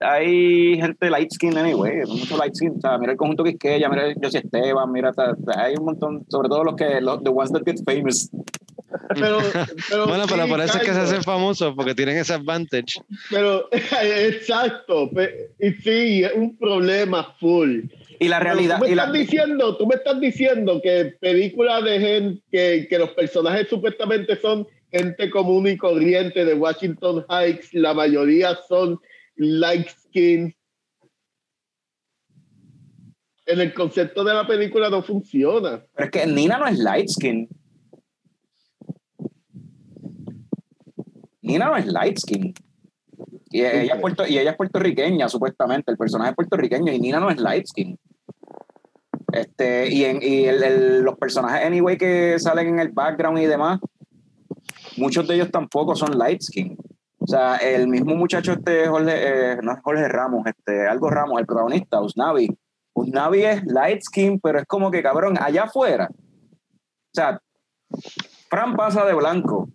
[0.00, 2.74] hay gente light skin anyway, mucho light skin.
[2.76, 5.12] O sea, mira el conjunto Quisqueya, mira José Esteban, mira,
[5.56, 8.30] hay un montón, sobre todo los que, los the ones that get famous.
[9.14, 9.38] Pero,
[9.90, 13.00] pero Bueno, pero sí, por eso es que se hacen famosos, porque tienen ese advantage.
[13.30, 15.10] Pero, exacto.
[15.58, 17.82] Y sí, es un problema full.
[18.18, 21.84] Y la realidad, tú me y la, estás diciendo, tú me estás diciendo que películas
[21.84, 27.72] de gente que, que los personajes supuestamente son gente común y corriente de Washington Heights,
[27.74, 28.98] la mayoría son
[29.36, 30.54] light skin.
[33.46, 35.84] En el concepto de la película no funciona.
[35.94, 37.48] pero es que Nina no es light skin.
[41.48, 42.54] Nina no es light skin.
[43.50, 45.90] Y ella, es puerto- y ella es puertorriqueña, supuestamente.
[45.90, 47.98] El personaje es puertorriqueño y Nina no es light skin.
[49.32, 53.46] Este, y en, y el- el- los personajes, anyway, que salen en el background y
[53.46, 53.80] demás,
[54.96, 56.76] muchos de ellos tampoco son light skin.
[57.18, 59.12] O sea, el mismo muchacho, este Jorge,
[59.52, 62.48] eh, no es Jorge Ramos, este, algo Ramos, el protagonista, Usnavi.
[62.94, 66.08] Usnavi es light skin, pero es como que cabrón, allá afuera.
[66.10, 67.40] O sea,
[68.50, 69.68] Fran pasa de blanco,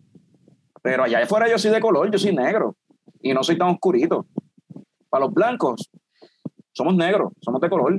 [0.84, 2.76] pero allá afuera yo soy de color, yo soy negro
[3.22, 4.27] y no soy tan oscurito.
[5.10, 5.89] Para los blancos,
[6.73, 7.93] somos negros, somos de color.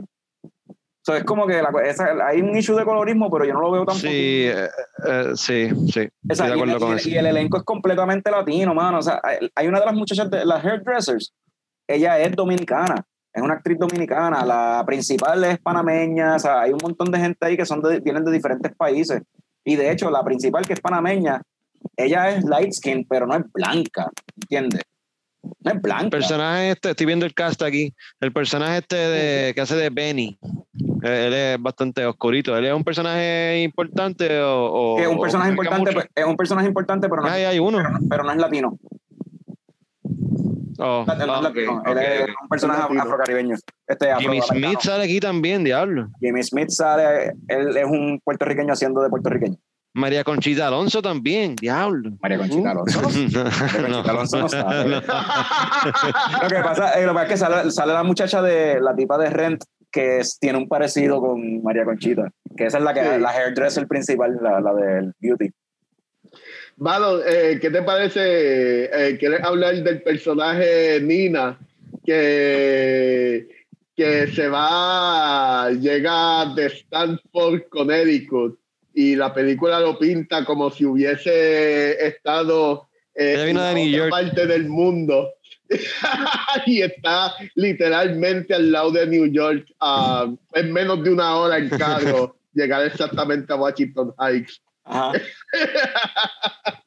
[0.44, 3.61] O sea, es como que la esa- hay un issue de colorismo, pero yo no
[3.61, 4.09] lo veo tan Sí,
[4.47, 4.69] eh,
[5.06, 6.09] eh, sí, sí.
[6.31, 7.09] sea, de y, y- con y- eso.
[7.11, 8.98] y el elenco es completamente latino, mano.
[8.98, 11.32] O sea, hay- hay una de las muchachas, de las hairdressers,
[11.86, 16.78] ella es dominicana, es una actriz dominicana, la principal es panameña, o sea, hay un
[16.82, 19.23] montón de gente ahí que son de- vienen de diferentes países.
[19.62, 21.43] Y de hecho, la principal que es panameña,
[21.97, 24.11] ella es light skin, pero no es blanca,
[24.43, 24.83] ¿entiendes?
[25.61, 26.05] No es blanca.
[26.05, 27.93] El personaje este, estoy viendo el cast aquí.
[28.21, 30.39] El personaje este de, que hace de Benny.
[31.03, 32.57] eh, Él es bastante oscurito.
[32.57, 34.99] ¿Él es un personaje importante o.?
[34.99, 36.07] es un personaje importante, mucho?
[36.15, 37.77] es un personaje importante, pero no, Ahí hay uno.
[37.79, 38.79] pero no- pero no es latino.
[40.79, 41.77] Oh, No es ah, latino.
[41.79, 43.55] ok, Él es un personaje afrocaribeño.
[43.87, 44.41] Este Jimmy.
[44.41, 46.09] Smith sale aquí también, diablo.
[46.21, 49.57] Jimmy Smith sale, él es un puertorriqueño haciendo de puertorriqueño.
[49.95, 52.11] María Conchita Alonso también, diablo.
[52.21, 53.01] María Conchita Alonso.
[53.03, 54.03] María No.
[54.03, 54.89] Conchita Alonso no sabe.
[54.89, 55.01] Lo
[56.49, 59.16] que pasa, eh, lo que pasa es que sale, sale la muchacha de la tipa
[59.19, 59.62] de Rent
[59.93, 63.21] que es- tiene un parecido con María Conchita, que esa es la que Sí.
[63.21, 65.51] la hairdresser principal, la, la del beauty.
[66.77, 68.21] Valo, eh, ¿qué te parece?
[68.87, 71.57] eh, ¿Quieres hablar del personaje Nina
[72.05, 73.47] que,
[73.95, 78.59] que se va, llega de Stanford, Connecticut
[78.95, 84.11] y la película lo pinta como si hubiese estado eh, en otra York.
[84.11, 85.31] parte del mundo
[86.66, 91.69] y está literalmente al lado de New York a en menos de una hora en
[91.71, 94.62] carro llegar exactamente a Washington Heights.
[94.85, 95.12] Ajá.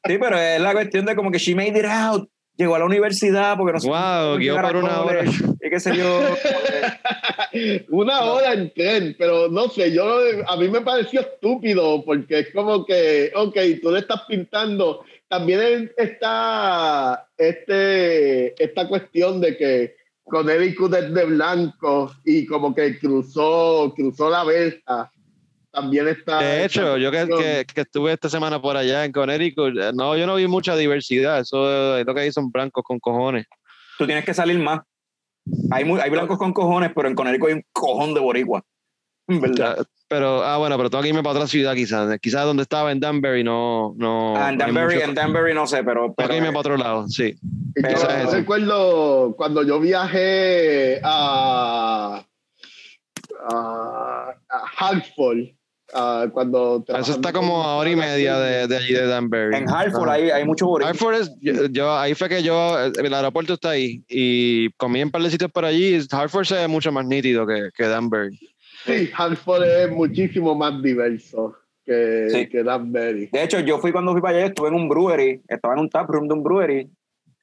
[0.06, 2.30] Sí, pero es la cuestión de como que she made it out.
[2.58, 5.24] Llegó a la universidad porque no Wow, guió por una hora.
[5.62, 6.20] Y qué sé yo.
[7.90, 12.52] Una hora en tren, pero no sé, yo a mí me pareció estúpido porque es
[12.52, 15.04] como que, ok, tú le estás pintando.
[15.28, 23.92] También está este, esta cuestión de que Connecticut es de blanco y como que cruzó,
[23.94, 25.12] cruzó la verja.
[25.70, 26.38] También está.
[26.40, 30.16] De hecho, esta yo que, que- que estuve esta semana por allá en Connecticut, no,
[30.16, 31.40] yo no vi mucha diversidad.
[31.40, 33.46] Eso es lo que hay son blancos con cojones.
[33.98, 34.80] Tú tienes que salir más.
[35.70, 38.62] Hay, muy, hay blancos con cojones, pero en Connecticut hay un cojón de boricua.
[39.28, 39.86] ¿Verdad?
[40.10, 42.18] Pero, ah, bueno, pero tengo que irme para otra ciudad quizás.
[42.18, 43.94] Quizás donde estaba en Danbury no.
[43.98, 46.60] no Ah, en Danbury, mucho- en Danbury no sé, pero, Tengo pero que irme para
[46.60, 47.34] otro lado, sí.
[47.42, 48.30] Yo Pero es eso.
[48.30, 52.24] recuerdo cuando yo viajé a,
[53.50, 55.38] a, a Hartford,
[55.94, 59.56] ah, cuando Eso está como a hora y media de, de allí de Danbury.
[59.56, 60.90] en Hartford hay, hay mucho boricua.
[60.90, 65.10] Hartford es, yo, yo- ahí fue que yo, el aeropuerto está ahí y comí en
[65.10, 65.98] par de sitios por allí.
[66.10, 68.38] Hartford se ve mucho más nítido que, que Danbury.
[68.86, 71.54] Sí, Hartford es muchísimo más diverso
[71.84, 72.48] que, Sí.
[72.48, 73.26] que Danbury.
[73.32, 75.88] De hecho, yo fui cuando fui para allá, estuve en un brewery, estaba en un
[75.90, 76.88] tap room de un brewery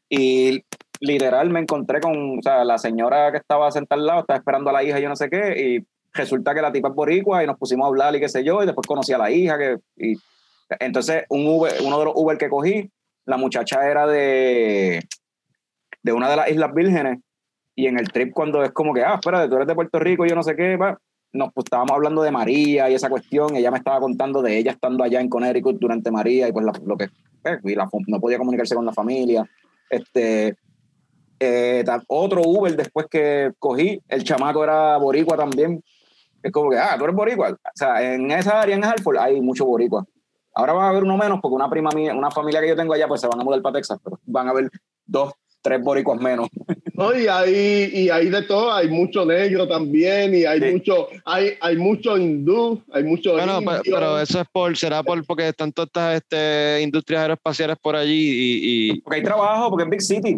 [0.10, 0.64] y
[1.02, 4.70] literal me encontré con, o sea, la señora que estaba sentada al lado, estaba esperando
[4.70, 5.86] a la hija, yo no sé qué, y
[6.16, 8.64] resulta que la tipa es boricua y nos pusimos a hablar y qué sé yo,
[8.64, 10.16] y después conocí a la hija, que, y
[10.80, 12.90] entonces un Uber, uno de los Uber que cogí,
[13.26, 15.02] la muchacha era de,
[16.04, 17.20] de una de las Islas Vírgenes,
[17.76, 20.26] y en el trip cuando es como que, ah, espérate, tú eres de Puerto Rico,
[20.26, 20.98] yo no sé qué, va,
[21.34, 24.72] nos pues, estábamos hablando de María y esa cuestión, ella me estaba contando de ella
[24.72, 27.06] estando allá en Connecticut durante María y pues la- lo que
[27.44, 29.48] eh, y la- no podía comunicarse con la familia.
[29.90, 30.56] Este,
[31.40, 35.84] eh, otro Uber después que cogí, el chamaco era boricua también.
[36.46, 37.50] Es como que, ah, tú eres boricua.
[37.52, 40.06] O sea, en esa área, en Hartford, hay mucho boricua.
[40.54, 42.94] Ahora van a haber uno menos porque una prima mía, una familia que yo tengo
[42.94, 44.70] allá, pues se van a mudar para Texas, pero van a haber
[45.06, 46.48] dos, tres boricuas menos.
[46.98, 50.72] No, y hay, y hay de todo, hay mucho negro también, y hay Sí.
[50.72, 53.96] mucho, hay, hay mucho hindú, hay mucho Bueno, pe- indio.
[53.96, 58.14] pero eso es por, será por porque están todas estas este, industrias aeroespaciales por allí
[58.14, 60.38] y, y Porque hay trabajo, porque es Big City.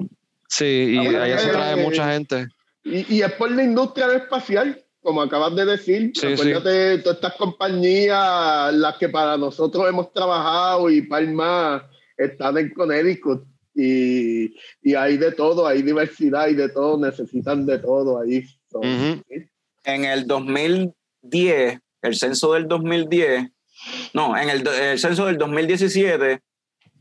[0.49, 2.47] sí, y Ah, allá se eh, trae eh, mucha gente.
[2.84, 6.11] Y, y es por la industria espacial, como acabas de decir.
[6.13, 11.81] Sí, Acuérdate, todas estas compañías, las que para nosotros hemos trabajado y más,
[12.17, 13.45] están en Connecticut.
[13.73, 18.43] Y, y hay de todo, hay diversidad y de todo, necesitan de todo ahí.
[18.69, 18.81] So.
[18.84, 23.47] En el 2010, el censo del 2010,
[24.13, 26.41] no, en el, el censo del 2017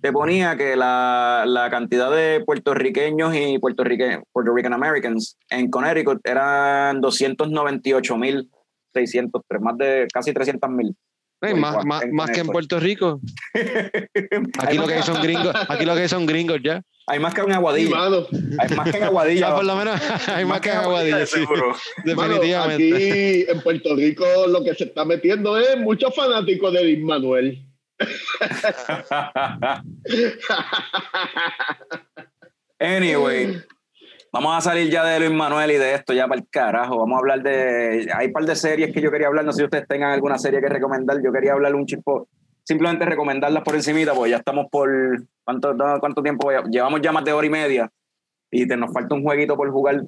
[0.06, 6.20] te ponía que la, la cantidad de puertorriqueños y puertorrique, Puerto Rican Americans en Connecticut
[6.22, 10.94] eran 298.603, más de casi 300.000.
[11.42, 12.46] Ey, Por más, igual, más, en más que en.
[12.46, 13.20] Puerto Rico.
[14.60, 16.80] Aquí lo que hay son gringos, aquí lo que hay son gringos ya.
[17.08, 17.90] Hay más que en Aguadilla.
[17.90, 18.26] mano,
[18.58, 19.40] Hay más que en Aguadilla.
[19.40, 21.74] Ya por lo menos hay más que en Aguadilla, de sí, seguro.
[22.14, 22.94] mano, definitivamente.
[22.94, 27.65] aquí en Puerto Rico lo que se está metiendo es muchos fanáticos de Luis Manuel.
[32.78, 33.56] Anyway,
[34.32, 36.98] vamos a salir ya de Luis Manuel y de esto ya para el carajo.
[36.98, 38.10] Vamos a hablar de.
[38.14, 39.46] Hay un par de series que yo quería hablar.
[39.46, 41.22] No sé si ustedes tengan alguna serie que recomendar.
[41.24, 42.28] Yo quería hablar un chispo.
[42.64, 44.90] Simplemente recomendarlas por encimita, porque ya estamos por.
[45.44, 46.50] ¿Cuánto, cuánto tiempo?
[46.70, 47.90] Llevamos ya más de hora y media
[48.50, 50.02] y te, nos falta un jueguito por jugar.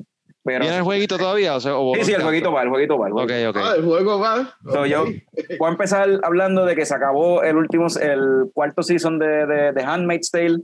[0.48, 1.54] Pero, ¿Viene el jueguito todavía?
[1.56, 3.06] O sea, o- sí, sí, el jueguito va, el jueguito va.
[3.08, 3.50] El Ok, jueguito.
[3.50, 3.56] ok.
[3.60, 4.36] Ah, el juego va.
[4.72, 4.86] So, Ok.
[4.86, 5.04] yo
[5.58, 9.72] voy a empezar hablando de que se acabó el último, el cuarto season de, de,
[9.72, 10.58] de Handmaid's Tale.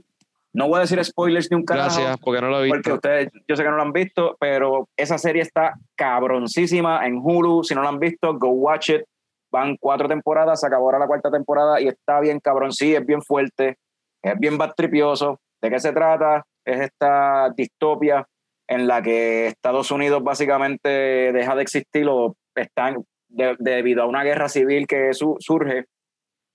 [0.53, 1.89] No voy a decir spoilers ni un carajo.
[1.99, 2.93] Gracias, porque no lo he Porque visto.
[2.95, 7.63] ustedes, yo sé que no lo han visto, pero esa serie está cabroncísima en Hulu.
[7.63, 9.03] Si no lo han visto, go watch it.
[9.51, 12.71] Van cuatro temporadas, se acabó ahora la cuarta temporada y está bien cabrón.
[12.71, 13.77] Sí, es bien fuerte,
[14.23, 15.39] es bien batripioso.
[15.61, 16.43] ¿De qué se trata?
[16.65, 18.25] Es esta distopia
[18.67, 24.23] en la que Estados Unidos básicamente deja de existir o están de- debido a una
[24.23, 25.85] guerra civil que su- surge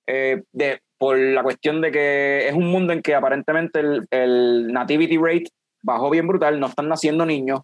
[0.06, 4.66] eh, de, por la cuestión de que es un mundo en que aparentemente el, el
[4.72, 5.44] nativity rate
[5.82, 7.60] bajó bien brutal, no están naciendo niños,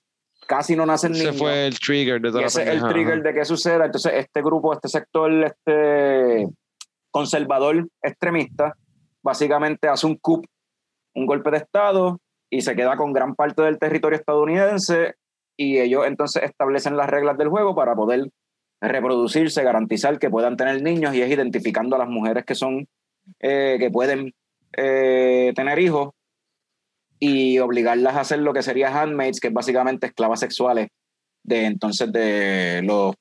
[0.47, 1.39] casi no nacen Ese niños.
[1.39, 3.87] fue el trigger de toda y la ese es el trigger de que suceda.
[3.87, 6.47] Entonces, este grupo, este sector este
[7.11, 8.75] conservador extremista,
[9.23, 10.45] básicamente hace un coup,
[11.15, 12.19] un golpe de Estado,
[12.51, 15.15] y se queda con gran parte del territorio estadounidense,
[15.57, 18.31] y ellos entonces establecen las reglas del juego para poder
[18.81, 22.87] reproducirse, garantizar que puedan tener niños, y es identificando a las mujeres que son,
[23.41, 24.35] eh, que pueden
[24.77, 26.11] eh, tener hijos,
[27.19, 30.89] y obligarlas a hacer lo que sería handmaids, que es básicamente esclavas sexuales
[31.43, 33.15] de entonces de los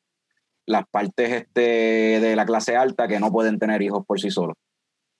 [0.65, 4.57] las partes este, de la clase alta que no pueden tener hijos por sí solos.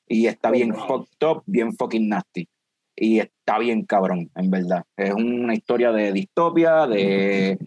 [0.08, 2.48] Y está bien fucked up, bien fucking nasty.
[2.96, 4.86] Y está bien cabrón, en verdad.
[4.96, 7.58] Es una historia de distopia, de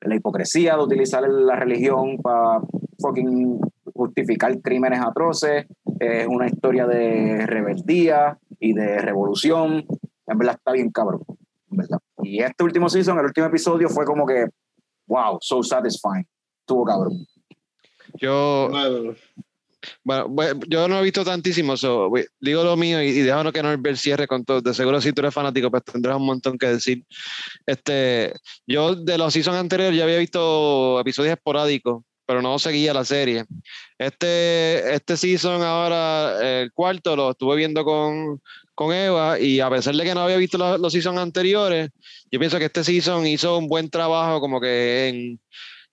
[0.00, 2.60] la hipocresía de utilizar la religión para
[2.98, 3.60] fucking
[3.94, 5.66] justificar crímenes atroces.
[5.98, 9.84] Es una historia de rebeldía y de revolución.
[10.26, 11.22] En verdad está bien cabrón.
[11.70, 11.98] En verdad.
[12.22, 14.46] Y este último season, el último episodio fue como que,
[15.06, 16.26] wow, so satisfying.
[16.60, 17.26] Estuvo cabrón.
[18.14, 18.70] Yo,
[20.04, 22.10] bueno, bueno, yo no he visto tantísimo, so,
[22.40, 24.60] digo lo mío y, y déjanos que Norbert cierre con todo.
[24.60, 27.04] De seguro si tú eres fanático, pues tendrás un montón que decir.
[27.66, 28.32] Este,
[28.66, 33.44] yo de los seasons anteriores ya había visto episodios esporádicos, pero no seguía la serie.
[33.98, 38.40] Este, este season ahora, el cuarto, lo estuve viendo con,
[38.74, 41.90] con Eva y a pesar de que no había visto los, los seasons anteriores,
[42.30, 45.40] yo pienso que este season hizo un buen trabajo como que en,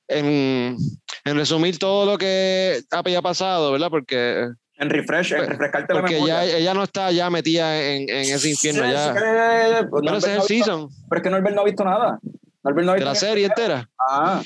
[0.07, 0.77] en,
[1.25, 3.89] en resumir todo lo que había pasado, ¿verdad?
[3.89, 4.47] Porque,
[4.77, 6.45] En refresh, en Pues, refrescarte la porque memoria.
[6.45, 9.13] ya ella no está ya metida en, en ese infierno Sí, ya.
[9.13, 11.65] que- pues, Pero ese es no el visto- season Pero es que Norbert no ha
[11.65, 12.19] visto nada.
[12.63, 13.89] Norbert no ha de visto la ni- serie entera.
[14.09, 14.41] Ah,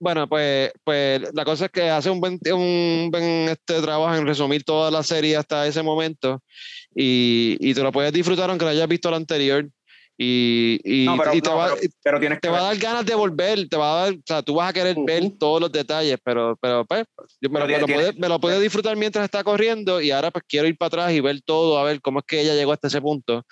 [0.00, 4.26] Bueno, pues, pues la cosa es que hace un buen, un buen este, trabajo en
[4.26, 6.40] resumir toda la serie hasta ese momento
[6.94, 9.68] y, y te lo puedes disfrutar aunque no hayas visto la anterior
[10.20, 12.70] y, y, no, pero, y te, no, va, pero, pero tienes te que va a
[12.70, 12.78] ver.
[12.80, 15.22] dar ganas de volver, te va a dar, o sea, tú vas a querer ver
[15.22, 15.38] Ujú.
[15.38, 17.04] todos los detalles, pero, pero pues,
[17.40, 20.10] yo me, Pero lo- me lo puedo, me lo puedo disfrutar mientras está corriendo y
[20.10, 22.54] ahora pues quiero ir para atrás y ver todo, a ver cómo es que ella
[22.54, 23.44] llegó hasta ese punto,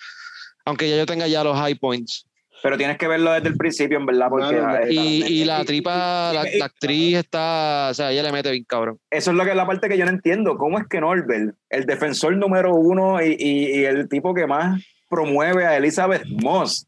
[0.65, 2.25] aunque ya yo tenga ya los high points.
[2.63, 5.61] Pero tienes que verlo desde el principio, en verdad, porque Claro, Y, y y- la
[5.61, 8.99] y- tripa, la, y- la actriz está, o sea, ella le mete bien cabrón.
[9.11, 10.57] Eso es lo que es la parte que yo no entiendo.
[10.57, 14.81] ¿Cómo es que Norbert, el defensor número uno y, y- y el tipo que más
[15.09, 16.85] promueve a Elizabeth Moss,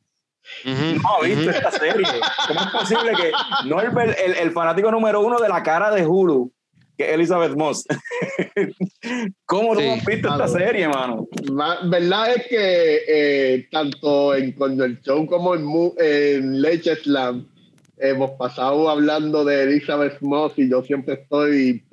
[0.65, 2.07] no ha visto esta serie?
[2.47, 3.31] ¿Cómo es posible que
[3.67, 6.51] Norbert, el, el fanático número uno de la cara de Hulu,
[6.97, 7.85] que es Elizabeth Moss.
[9.45, 9.87] ¿Cómo no Sí.
[9.89, 11.27] has visto esta serie, mano?
[11.53, 15.65] Ma- verdad es que eh, tanto en Con el Show como en,
[15.97, 17.47] en Leche Slam
[17.97, 21.83] hemos pasado hablando de Elizabeth Moss y yo siempre estoy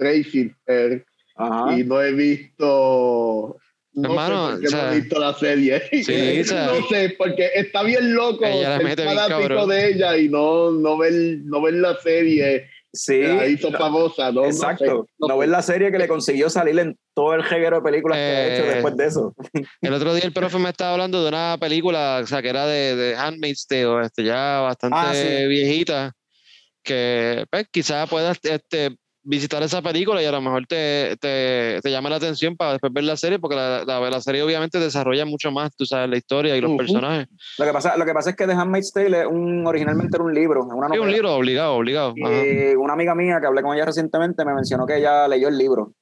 [1.36, 1.78] Ajá.
[1.78, 3.56] y no he visto
[3.96, 6.66] no Hermano, sé por qué o sea, no he visto la serie Sí, o sea,
[6.66, 10.96] no sé porque está bien loco Ella la el fanático de ella y no no
[10.98, 11.12] ver
[11.44, 13.20] no ver la serie Sí.
[13.20, 14.84] la hizo famosa no, Exacto.
[14.86, 17.82] no, sé, No, ves la serie que le consiguió salir en todo el jeguero de
[17.82, 19.34] películas que ha hecho Eh, después de eso.
[19.82, 22.66] El otro día el profe me estaba hablando de una película, o sea, que era
[22.66, 25.46] de, de Handmaid's Tale, este, ya bastante Ah, sí.
[25.46, 26.12] viejita,
[26.82, 28.96] que pues, quizás puedas este,
[29.28, 32.92] visitar esa película y a lo mejor te, te, te llama la atención para después
[32.92, 36.16] ver la serie, porque la, la, la serie obviamente desarrolla mucho más, tú sabes, la
[36.16, 36.78] historia y los Ujú.
[36.78, 37.26] personajes.
[37.58, 40.24] Lo que pasa, lo que pasa es que The Handmaid's Tale es un, originalmente era
[40.24, 41.12] un libro, es una Es un novela.
[41.12, 42.14] libro obligado, obligado.
[42.24, 42.46] ajá.
[42.46, 45.58] Y una amiga mía que hablé con ella recientemente me mencionó que ella leyó el
[45.58, 45.92] libro.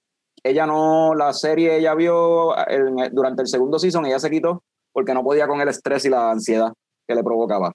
[0.42, 5.14] Ella no, la serie ella vio en- durante el segundo season, ella se quitó porque
[5.14, 6.72] no podía con el estrés y la ansiedad
[7.08, 7.72] que le provocaba.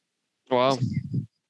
[0.50, 0.78] Wow.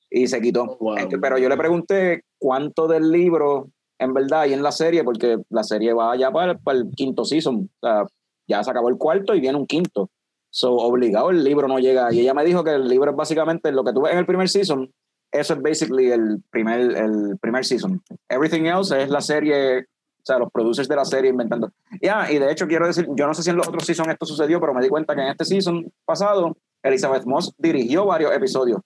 [0.09, 0.77] Y se quitó.
[0.79, 0.97] Wow.
[0.97, 3.67] Este, Pero yo le pregunté cuánto del libro
[3.99, 7.25] en verdad hay en la serie, porque la serie va ya para, para el quinto
[7.25, 7.69] season.
[7.81, 8.05] O sea,
[8.47, 10.09] ya se acabó el cuarto y viene un quinto.
[10.51, 12.11] So, obligado el libro no llega.
[12.11, 14.25] Y ella me dijo que el libro es básicamente lo que tú ves en el
[14.25, 14.91] primer season,
[15.31, 18.01] eso es basically el primer, el primer season.
[18.27, 21.69] Everything else es la serie, o sea, los producers de la serie inventando.
[22.01, 24.25] Ya, y de hecho quiero decir, yo no sé si en los otros seasons esto
[24.25, 28.81] sucedió, pero me di cuenta que en este season pasado, Elizabeth Moss dirigió varios episodios.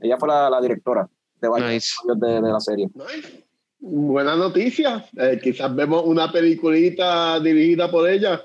[0.00, 1.08] Ella fue la, la directora
[1.40, 1.94] de varios Nice.
[2.02, 2.90] episodios de, de la serie.
[2.94, 3.44] Nice.
[3.80, 5.06] Buena noticia.
[5.16, 8.42] Eh, quizás vemos una peliculita dirigida por ella.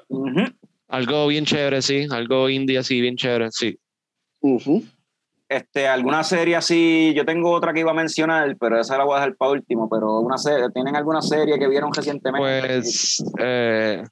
[0.87, 2.07] Algo bien chévere, sí.
[2.09, 3.77] Algo indie así, bien chévere, sí.
[5.47, 9.15] Este, alguna serie así, yo tengo otra que iba a mencionar, pero esa la voy
[9.15, 12.67] a dejar para último, pero una serie, ¿tienen alguna serie que vieron recientemente?
[12.67, 14.03] Pues eh,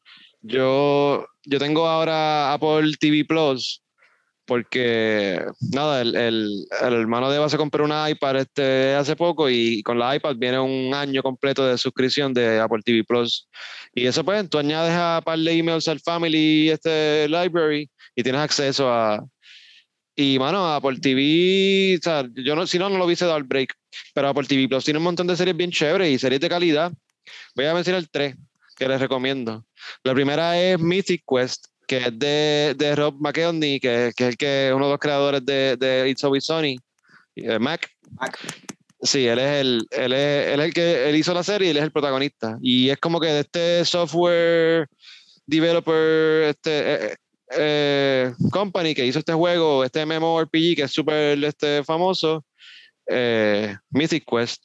[0.42, 3.83] yo, yo tengo ahora Apple TV Plus
[4.46, 5.42] porque
[5.72, 9.82] nada, el, el, el hermano de Eva se compró una iPad este, hace poco y
[9.84, 13.48] con la iPad viene un año completo de suscripción de Apple TV Plus.
[13.94, 18.42] Y eso pues, tú añades a par de emails al Family este library y tienes
[18.42, 19.24] acceso a...
[20.16, 23.46] Y mano, Apple TV, o sea, yo no, si no, no lo hubiese dado el
[23.46, 23.74] break,
[24.14, 26.92] pero Apple TV Plus tiene un montón de series bien chéveres y series de calidad.
[27.56, 28.36] Voy a mencionar tres
[28.76, 29.66] que les recomiendo.
[30.04, 34.38] La primera es Mythic Quest, que es de, de Rob McElhenney, que, que es el
[34.38, 36.80] que uno de los creadores de, de It's Always Sunny,
[37.36, 37.88] eh, Mac.
[38.20, 38.40] Mac.
[39.02, 41.72] Sí, él es el, él es, él es el que él hizo la serie y
[41.72, 42.58] él es el protagonista.
[42.62, 44.88] Y es como que de este software
[45.46, 47.16] developer este, eh,
[47.58, 52.44] eh, company que hizo este juego, este MMORPG que es súper este, famoso,
[53.08, 54.64] eh, Mythic Quest.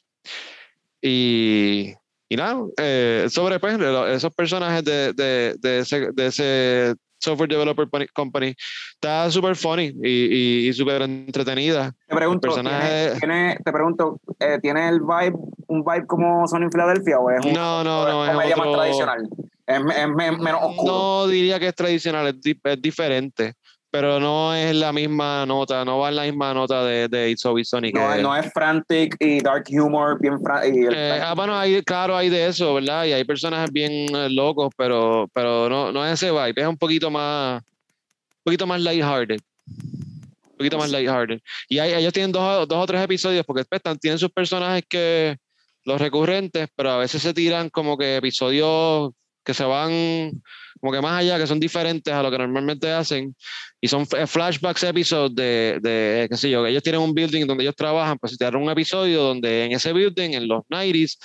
[1.01, 1.93] Y,
[2.27, 3.77] y nada, eh, sobre pues,
[4.09, 8.55] esos personajes de, de, de, ese, de ese software developer company,
[8.93, 11.93] está súper funny y, y, y súper entretenida.
[12.07, 15.35] Te pregunto, personaje- ¿tiene, tiene- te pregunto, eh, ¿tiene el vibe,
[15.67, 18.67] un vibe como Sony en Filadelfia o es un No, no, no, es comedia más
[18.67, 19.27] otro- tradicional?
[19.67, 20.91] Es, es me- menos oscuro.
[20.91, 23.53] No diría que es tradicional, es, di- es diferente,
[23.91, 27.45] pero no es la misma nota, no va en la misma nota de, de It's
[27.45, 27.91] Always Sunny.
[27.91, 30.37] No, no es frantic y dark humor, bien
[30.73, 33.05] y el- Eh, ah, bueno, hay, claro, hay de eso, ¿verdad?
[33.05, 36.77] Y hay personajes bien eh, locos, pero, pero no, no es ese vibe, es un
[36.77, 39.39] poquito más, un poquito más lighthearted.
[39.67, 41.39] Un poquito más lighthearted.
[41.67, 44.83] Y hay- ellos tienen dos, dos o tres episodios, porque después están- tienen sus personajes
[44.87, 45.37] que,
[45.85, 49.11] los recurrentes, pero a veces se tiran como que episodios
[49.43, 50.31] que se van
[50.79, 53.35] como que más allá, que son diferentes a lo que normalmente hacen,
[53.81, 57.45] y son f- flashbacks episodios de, de, qué sé yo, que ellos tienen un building
[57.47, 61.17] donde ellos trabajan, pues tiraron un episodio donde en ese building, en los 90s,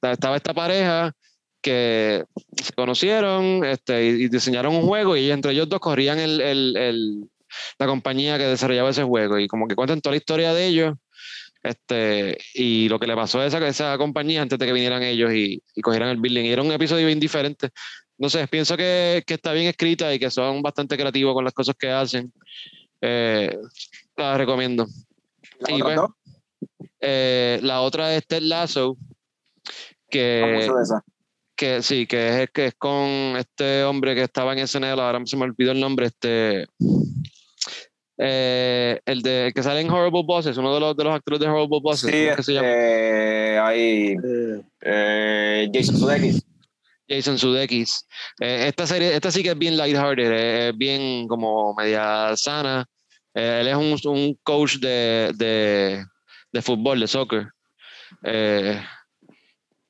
[0.00, 1.12] ta- estaba esta pareja
[1.60, 2.24] que
[2.62, 6.76] se conocieron este, y, y diseñaron un juego y entre ellos dos corrían el, el-
[6.76, 7.30] el-
[7.78, 10.94] la compañía que desarrollaba ese juego y como que cuentan toda la historia de ellos
[11.62, 15.32] este, y lo que le pasó a esa, esa compañía antes de que vinieran ellos
[15.32, 16.44] y, y cogieran el building.
[16.44, 17.68] Y era un episodio bien diferente.
[18.22, 21.52] No sé, pienso que, que está bien escrita y que son bastante creativos con las
[21.52, 22.32] cosas que hacen.
[23.00, 23.58] Eh,
[24.16, 24.86] la recomiendo.
[25.58, 26.80] ¿Las y otras pues?
[27.00, 28.96] Eh, la otra es Ted Lasso,
[30.08, 30.70] que,
[31.56, 33.00] que sí, que es, que es con
[33.36, 36.68] este hombre que estaba en SNL, ahora se me olvidó el nombre, este
[38.18, 41.40] eh, el de el que sale en Horrible Bosses, uno de los, de los actores
[41.40, 42.68] de Horrible Bosses, Sí, ¿cómo es que se llama?
[42.68, 46.51] este, hay Eh, eh, Jason Sudeikis.
[47.08, 48.06] Jason Sudeikis.
[48.40, 52.84] Eh, esta serie, esta sí que es bien lighthearted, eh, es bien como media sana.
[53.34, 56.04] Eh, él es un, un coach de, de,
[56.52, 57.48] de fútbol, de soccer.
[58.24, 58.80] Eh,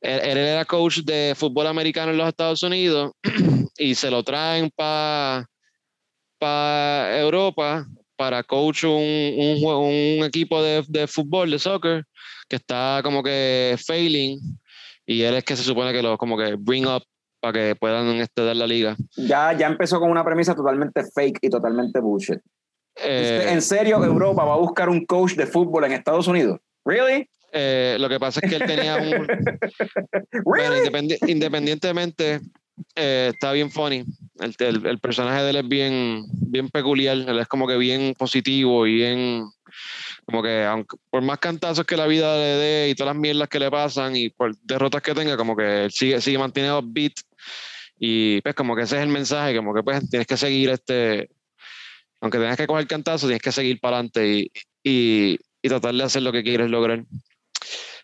[0.00, 3.12] él, él era coach de fútbol americano en los Estados Unidos
[3.78, 5.46] y se lo traen para
[6.38, 7.86] pa Europa
[8.16, 12.04] para coach un, un, un equipo de, de fútbol, de soccer,
[12.48, 14.38] que está como que failing
[15.12, 17.02] y él es que se supone que lo como que bring up
[17.40, 18.96] para que puedan este, dar la liga.
[19.16, 22.38] Ya, ya empezó con una premisa totalmente fake y totalmente bullshit.
[22.96, 26.60] Eh, ¿En serio Europa va a buscar un coach de fútbol en Estados Unidos?
[26.84, 27.28] ¿Really?
[27.54, 29.26] eh, lo que pasa es que él tenía un,
[30.44, 32.40] Bueno, independi- independientemente,
[32.94, 34.04] eh, está bien funny.
[34.40, 37.16] El, el- el personaje de él es bien, bien peculiar.
[37.16, 39.44] Él es como que bien positivo y bien.
[40.24, 43.48] Como que, aunque, por más cantazos que la vida le dé y todas las mierdas
[43.48, 47.12] que le pasan y por derrotas que tenga, como que sigue, sigue mantiene upbeat.
[47.98, 51.28] Y pues, como que ese es el mensaje, como que pues tienes que seguir este.
[52.20, 54.50] Aunque tengas que coger cantazos, tienes que seguir para adelante y,
[54.84, 57.04] y, y tratar de hacer lo que quieres lograr.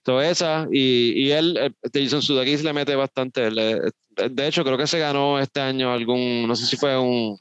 [0.05, 3.51] So, esa, y, y él, eh, Jason Sudeikis le mete bastante.
[3.51, 3.81] le-
[4.16, 7.39] de hecho, creo que se ganó este año algún, no sé si fue un,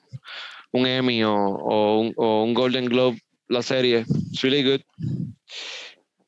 [0.71, 4.05] un Emmy o, o un, o un Golden Globe la serie.
[4.31, 4.81] It's really good.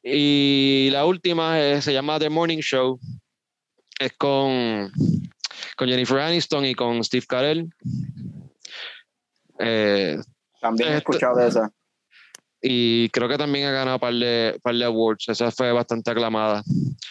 [0.04, 3.00] Y la última se llama The Morning Show.
[4.00, 4.90] Es con,
[5.76, 7.70] con Jennifer Aniston y con Steve Carell.
[9.60, 10.18] Eh,
[10.62, 11.72] También he Esto- escuchado de esa.
[12.62, 15.28] y creo que también ha ganado par de, par de awards.
[15.30, 16.64] Esa fue bastante aclamada.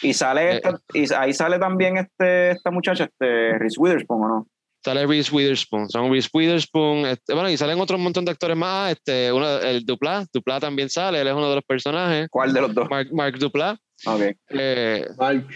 [0.02, 4.28] Y sale Eh, esta- y ahí sale también este, esta muchacha, este Reese Witherspoon, ¿o
[4.28, 4.46] no?
[4.84, 8.92] Sale Reese Witherspoon, son Reese Witherspoon, este, bueno, y salen otros montón de actores más,
[8.92, 12.60] este, uno, el Dupla, Dupla también sale, él es uno de los personajes, ¿Cuál de
[12.60, 12.88] los dos?
[12.88, 13.76] Mark, Mark Dupla,
[14.06, 14.20] Ok.
[14.50, 15.46] eh, Mike.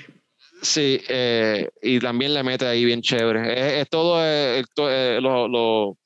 [0.61, 3.53] sí, eh, y también le mete ahí bien chévere.
[3.53, 5.97] Es, es todo eh, el- to- eh, lo- lo-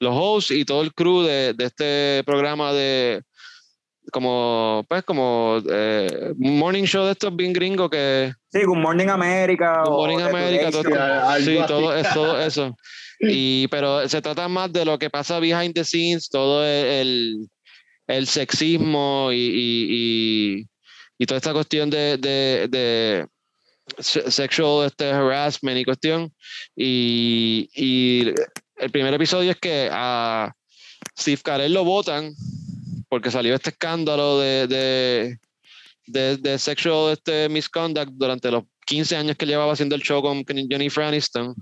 [0.00, 3.22] los hosts y todo el crew de, de este programa de
[4.12, 9.08] como pues como eh, un morning show de estos bien gringos que Sí, Good Morning
[9.08, 9.82] America.
[9.84, 12.74] Good Morning America, todo- algo Sí, todo, es, todo eso.
[13.20, 17.48] Y, pero se trata más de lo que pasa behind the scenes, todo el,
[18.06, 20.66] el sexismo y, y, y,
[21.18, 23.26] y toda esta cuestión de, de, de
[23.98, 26.32] se- sexual este, harassment y cuestión.
[26.76, 28.32] Y, y
[28.76, 30.52] el primer episodio es que a
[31.18, 32.32] Steve Carell lo votan
[33.08, 35.38] porque salió este escándalo de, de,
[36.06, 40.42] de, de sexual este, misconduct durante los 15 años que llevaba haciendo el show con
[40.46, 41.54] Jennifer Aniston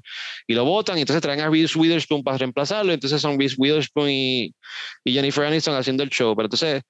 [0.47, 3.57] y lo votan y entonces traen a Reese Witherspoon para reemplazarlo y entonces son Reese
[3.59, 4.55] Witherspoon y,
[5.05, 6.37] y Jennifer Aniston haciendo el show.
[6.37, 6.83] Pero entonces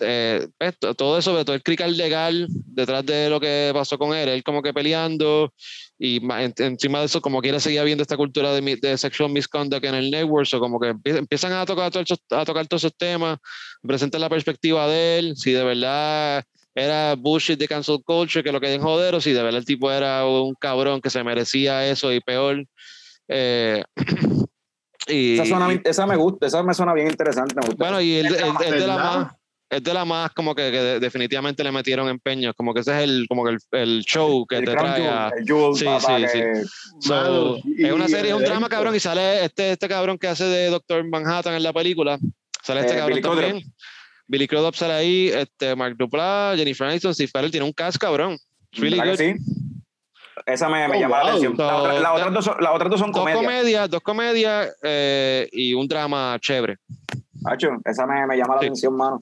[0.00, 4.14] eh, pues, to- todo eso, todo el crical legal detrás de lo que pasó con
[4.16, 5.52] él, él como que peleando
[6.02, 9.84] y en- encima de eso como quiera seguir habiendo esta cultura de, de sexual misconduct
[9.84, 12.84] en el network, o como que empie- empiezan a tocar, todos esos- a tocar todos
[12.84, 13.38] esos temas,
[13.86, 16.42] presentan la perspectiva de él, si de verdad
[16.74, 19.92] era bullshit de cancel culture, que lo queden joder, o si de verdad el tipo
[19.92, 22.64] era un cabrón que se merecía eso y peor.
[23.28, 23.82] Eh,
[25.06, 27.54] y, Esa, suena- esa me gusta, esa me suena bien interesante.
[27.56, 27.84] Me gusta.
[27.84, 28.34] bueno, y el, el-
[28.66, 29.32] el de la más,
[29.70, 32.90] es de la más como que, que de- definitivamente le metieron empeño, como que ese
[32.98, 35.30] es el, como que el, el show que El te trae a,
[35.74, 36.62] Sí, sí, que-
[37.00, 40.44] So, es una serie, es un drama cabrón y sale este, este cabrón que hace
[40.44, 42.18] de Doctor Manhattan en la película.
[42.62, 43.40] Sale este Eh, cabrón Billy Crudup.
[43.42, 43.72] también.
[44.26, 48.32] Billy Crudup sale ahí, este, Mark Duplass, Jennifer Aniston, Steve Carell tiene un cast cabrón.
[48.72, 49.18] It's really ¿verdad good.
[49.18, 49.34] sí?
[50.46, 51.30] Esa me, me Oh, llama la wow.
[51.30, 51.54] atención.
[51.58, 53.44] La otra- So, las, otras dos son, las otras dos son Dos comedias.
[53.44, 56.76] comedias, dos comedias eh, y un drama chévere.
[57.44, 58.66] Hacho, esa me, me llama la Sí.
[58.66, 59.20] atención, mano.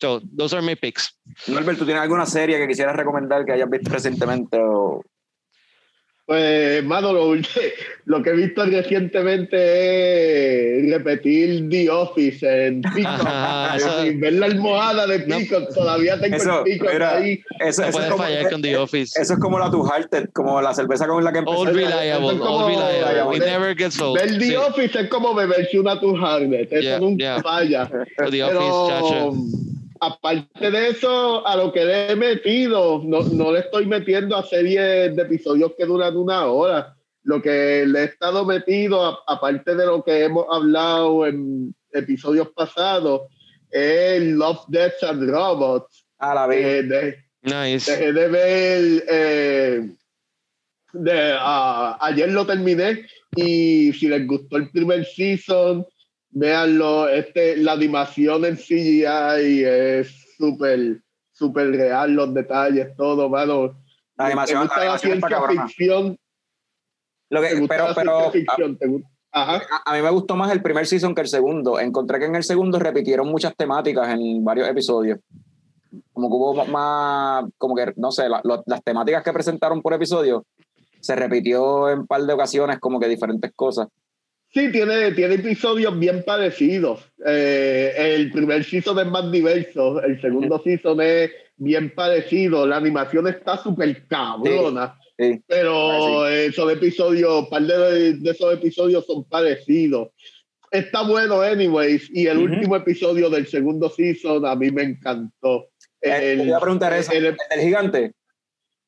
[0.00, 1.12] So, those are my picks.
[1.48, 4.56] Norbert, ¿tú tienes alguna serie que quisieras recomendar que hayas visto recientemente?
[4.60, 5.02] O...
[6.24, 7.34] Pues, mano, lo,
[8.04, 13.26] lo que he visto recientemente es repetir The Office en Peacock.
[13.26, 15.38] Ajá, decir, ver la almohada de No.
[15.38, 17.40] Peacock, todavía tengo Eso, el Peacock mira, ahí.
[17.60, 19.20] Eso, No eso es como, fallar con The Office.
[19.20, 21.58] eso es como la Two Hearted, como la cerveza con la que empezó.
[21.60, 23.36] All eso reliable, es como- all reliable.
[23.36, 24.20] It Ver- never gets old.
[24.20, 27.42] Ver The Sí, Office es como beberse una Two Harvest, eso Yeah, nunca yeah.
[27.42, 27.90] falla.
[28.30, 29.32] The Office, chacho.
[30.00, 34.42] Aparte de eso, a lo que le he metido, no, no le estoy metiendo a
[34.42, 36.94] series de episodios que duran una hora.
[37.24, 42.48] Lo que le he estado metido, a- aparte de lo que hemos hablado en episodios
[42.54, 43.22] pasados,
[43.70, 46.06] es Love, Death and Robots.
[46.18, 46.64] A la vez.
[46.64, 47.90] Eh, de- Nice.
[47.90, 49.04] Dejé de ver.
[49.08, 49.90] eh,
[50.92, 53.06] de, ah, ayer lo terminé
[53.36, 55.86] y si les gustó el primer season,
[56.30, 57.08] véanlo.
[57.08, 61.02] Este, la animación en CGI es súper,
[61.32, 63.78] súper real, los detalles, todo, mano.
[64.16, 66.18] La animación- ¿Te gusta la animación ciencia ficción?
[67.30, 68.32] Lo ¿Te que, gusta pero, pero
[69.32, 71.78] a, a mí me gustó más el primer season que el segundo.
[71.78, 75.18] Encontré que en el segundo repitieron muchas temáticas en varios episodios.
[76.12, 79.92] como que hubo más, como que, no sé, la- lo- las temáticas que presentaron por
[79.94, 80.44] episodio
[81.00, 83.88] se repitió en un par de ocasiones como que diferentes cosas.
[84.50, 87.00] Sí, tiene, tiene episodios bien parecidos.
[87.26, 92.66] Eh, el primer season es más diverso, el segundo season es bien parecido.
[92.66, 95.42] La animación está súper cabrona, Sí.
[95.46, 100.08] pero Ah, esos episodios, un par de, de esos episodios son parecidos.
[100.70, 105.68] Está bueno, anyways, y el último episodio del segundo season a mí me encantó.
[106.00, 108.12] Eh, te iba a preguntar eso, el- gigante.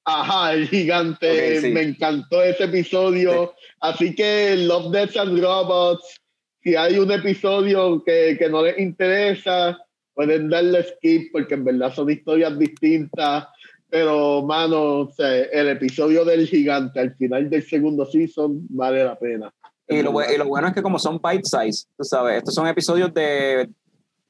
[0.05, 1.61] Ajá, el gigante.
[1.61, 1.71] Sí.
[1.71, 3.55] Me encantó ese episodio.
[3.81, 6.21] Así que Love, Death and Robots,
[6.63, 9.79] si hay un episodio que, que no les interesa,
[10.15, 13.47] pueden darle skip porque en verdad son historias distintas.
[13.89, 19.19] Pero, mano, o sea, el episodio del gigante al final del segundo season vale la
[19.19, 19.53] pena.
[19.89, 22.55] Y lo, bu- y lo bueno es que como son bite size, tú sabes, estos
[22.55, 23.69] son episodios de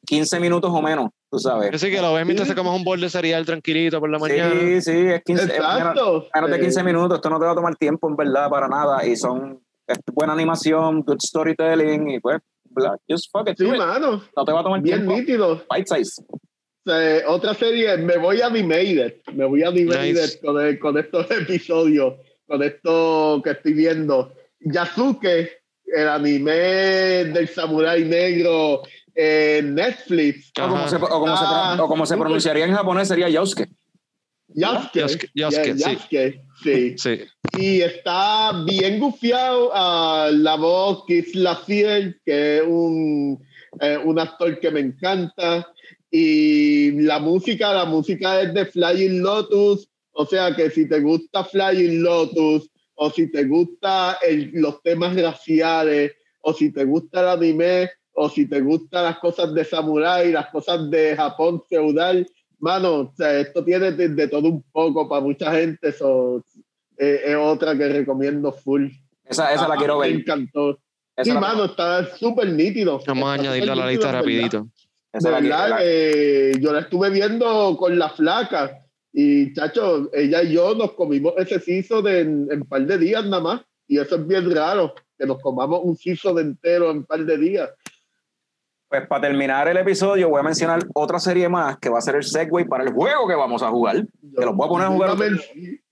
[0.07, 1.73] 15 minutos o menos, tú sabes.
[1.75, 2.55] Así que lo ves mientras Sí.
[2.55, 4.53] comes un bol de cereal tranquilito por la mañana.
[4.59, 6.29] Sí, sí, es 15, es menos, Exacto.
[6.35, 8.69] menos de Eh, 15 minutos, esto no te va a tomar tiempo en verdad para
[8.69, 12.39] nada y son es buena animación, good storytelling y pues,
[13.09, 14.23] just fuck it, Sí, mano.
[14.37, 15.17] no te va a tomar Bien tiempo.
[15.17, 15.63] nítido.
[15.75, 16.23] Bite size.
[16.87, 20.41] Eh, otra serie, me voy a Animated, me voy a Animated Nice.
[20.41, 22.15] con, el- con estos episodios,
[22.47, 24.33] con esto que estoy viendo.
[24.61, 25.51] Yasuke,
[25.87, 28.83] el anime del samurái negro
[29.23, 30.51] en Netflix.
[30.59, 33.69] O como, se, o como se Ah, o como se pronunciaría en japonés sería Yosuke.
[34.49, 35.01] Yasuke.
[35.01, 36.33] Yasuke, Yasuke, Yeah,
[36.63, 36.95] sí.
[36.97, 36.99] Sí.
[36.99, 37.25] Sí.
[37.59, 43.39] Y está bien gufiado a la voz Kisla Fiel, que es un,
[43.81, 45.67] eh, un actor que me encanta.
[46.11, 49.89] Y la música, la música es de Flying Lotus.
[50.13, 55.15] O sea que si te gusta Flying Lotus, o si te gusta el- los temas
[55.21, 60.33] raciales, o si te gusta el anime, o si te gustan las cosas de samurái,
[60.33, 62.27] las cosas de Japón feudal,
[62.59, 65.93] mano, o sea, esto tiene de, de todo un poco para mucha gente.
[65.93, 66.45] So,
[66.99, 68.89] eh, es otra que recomiendo full.
[69.25, 70.17] Esa, esa la quiero Me ver.
[70.21, 70.79] encantó.
[71.17, 73.01] Esa Sí, mano, está súper nítido.
[73.07, 74.69] Vamos a Está añadirlo a la lista rapidito.
[75.13, 80.53] De verdad, la- eh, yo la estuve viendo con la flaca y, chacho, ella y
[80.53, 83.61] yo nos comimos ese siso de en, en par de días nada más.
[83.89, 87.37] Y eso es bien raro, que nos comamos un siso de entero en par de
[87.37, 87.71] días.
[88.91, 92.17] Pues para terminar el episodio voy a mencionar otra serie más que va a ser
[92.17, 94.05] el segue para el juego que vamos a jugar.
[94.37, 95.11] Te los voy a poner a Yo jugar.
[95.11, 95.41] iba a men-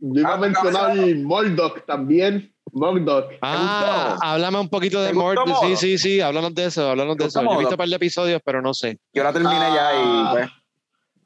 [0.00, 0.96] Yo iba a Ah, mencionar.
[1.18, 2.52] Murdoch también.
[2.72, 3.30] Murdoch.
[3.40, 4.26] Ah, gustó?
[4.26, 5.58] háblame un poquito de ¿Te gustó, Mort.
[5.60, 5.76] Sí, Modo?
[5.76, 7.38] sí, sí, háblanos de eso, háblanos ¿Te de eso.
[7.38, 7.58] Yo he Modo?
[7.60, 8.98] visto un par de episodios, pero no sé.
[9.14, 10.28] Yo la terminé ya y Ah.
[10.32, 10.48] pues,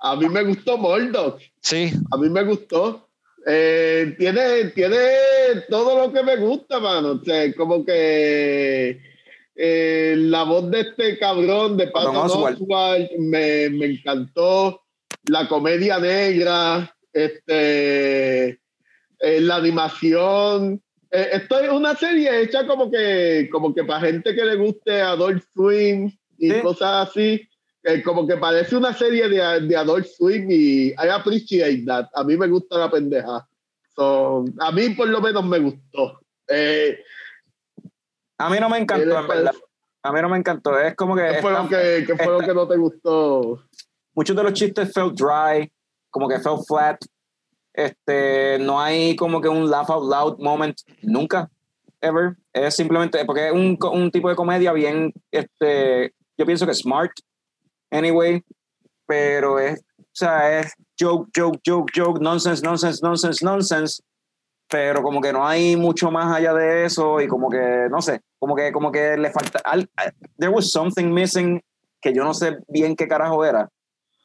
[0.04, 1.40] A mí me gustó Murdoch.
[1.62, 3.08] Sí, A mí me gustó.
[3.46, 4.98] Eh, tiene, tiene
[5.70, 7.12] todo lo que me gusta, mano.
[7.12, 9.00] O sea, como que
[9.54, 12.60] eh, la voz de este cabrón de Patton Oswalt.
[12.60, 14.80] Oswalt me, me encantó.
[15.28, 20.82] La comedia negra, este, eh, la animación.
[21.10, 25.00] Eh, esto es una serie hecha como que, como que para gente que le guste
[25.00, 26.60] Adult Swim y Sí.
[26.60, 27.48] cosas así.
[27.84, 32.06] Eh, como que parece una serie de, de Adult Swim y I appreciate that.
[32.14, 33.46] A mí me gusta la pendeja.
[33.94, 36.20] So, a mí por lo menos me gustó.
[36.48, 36.98] Eh,
[38.46, 39.54] a mí no me encantó, en verdad.
[40.02, 40.78] A mí no me encantó.
[40.78, 43.60] Es como que ¿Qué fue, lo que, qué fue lo que no te gustó?
[44.14, 45.70] muchos de los chistes felt dry,
[46.10, 46.98] como que felt flat.
[47.74, 51.50] Este, no hay como que un laugh out loud moment nunca,
[52.00, 52.36] ever.
[52.52, 57.12] Es simplemente porque es un, un tipo de comedia bien, este, yo pienso que smart,
[57.90, 58.42] anyway,
[59.06, 64.02] pero es, o sea, es joke, joke, joke, joke, nonsense, nonsense, nonsense, nonsense.
[64.68, 68.22] Pero como que no hay mucho más allá de eso y como que, no sé,
[68.42, 69.88] como que, como que le falta, al-
[70.36, 71.62] there was something missing
[72.00, 73.68] que yo no sé bien qué carajo era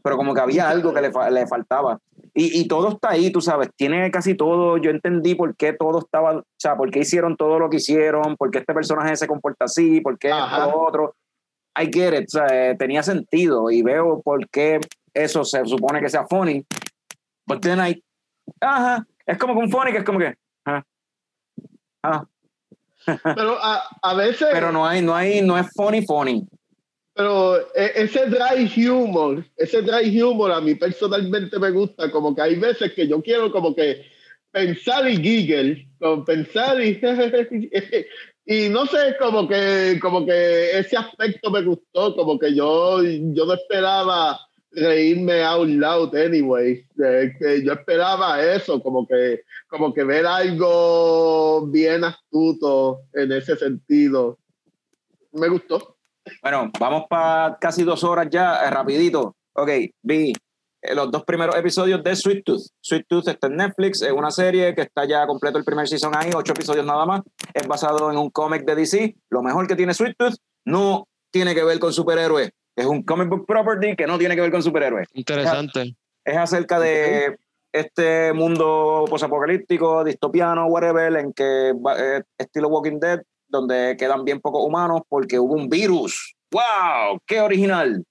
[0.03, 1.99] pero como que había algo que le, le faltaba.
[2.33, 5.99] Y, y todo está ahí, tú sabes, tiene casi todo, yo entendí por qué todo
[5.99, 9.27] estaba, o sea, por qué hicieron todo lo que hicieron, por qué este personaje se
[9.27, 10.65] comporta así, por qué esto, Ajá.
[10.67, 11.15] lo otro.
[11.77, 14.79] I get it, o sea, eh, tenía sentido y veo por qué
[15.13, 16.65] eso se supone que sea funny.
[17.45, 18.01] But then I,
[18.61, 20.35] ajá, es como un funny que es como que,
[20.67, 20.83] ah,
[22.03, 22.23] ah,
[23.35, 26.45] Pero a, a veces, pero no hay, no hay, no es funny funny.
[27.13, 32.41] pero e- ese dry humor, ese dry humor a mí personalmente me gusta, como que
[32.41, 34.05] hay veces que yo quiero como que
[34.51, 36.99] pensar y giggle, como pensar y
[38.45, 43.45] y no sé, como que como que ese aspecto me gustó, como que yo yo
[43.45, 44.39] no esperaba
[44.71, 51.67] reírme out loud anyway, eh, que yo esperaba eso, como que como que ver algo
[51.67, 54.37] bien astuto en ese sentido.
[55.33, 55.97] Me gustó.
[56.41, 59.35] Bueno, vamos para casi dos horas ya, eh, rapidito.
[59.53, 59.69] Ok,
[60.01, 60.33] vi.
[60.81, 62.63] eh, los dos primeros episodios de Sweet Tooth.
[62.81, 66.13] Sweet Tooth está en Netflix, es una serie que está ya completo el primer season
[66.15, 67.21] ahí, ocho episodios nada más.
[67.53, 69.15] Es basado en un cómic de DC.
[69.29, 70.35] Lo mejor que tiene Sweet Tooth
[70.65, 72.51] no tiene que ver con superhéroes.
[72.75, 75.07] Es un comic book property que no tiene que ver con superhéroes.
[75.13, 75.95] Interesante.
[76.23, 77.37] Es acerca de
[77.71, 84.65] este mundo posapocalíptico, distopiano, whatever, en que eh, estilo Walking Dead, donde quedan bien pocos
[84.65, 86.35] humanos porque hubo un virus.
[86.51, 87.19] ¡Wow!
[87.25, 88.03] ¡Qué original!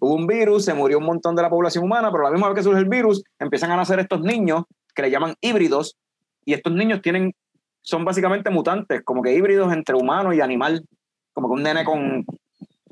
[0.00, 2.56] Hubo un virus, se murió un montón de la población humana, pero la misma vez
[2.56, 4.64] que surge el virus, empiezan a nacer estos niños
[4.94, 5.96] que le llaman híbridos,
[6.44, 7.34] y estos niños tienen,
[7.82, 10.84] son básicamente mutantes, como que híbridos entre humano y animal,
[11.32, 12.24] como que un nene con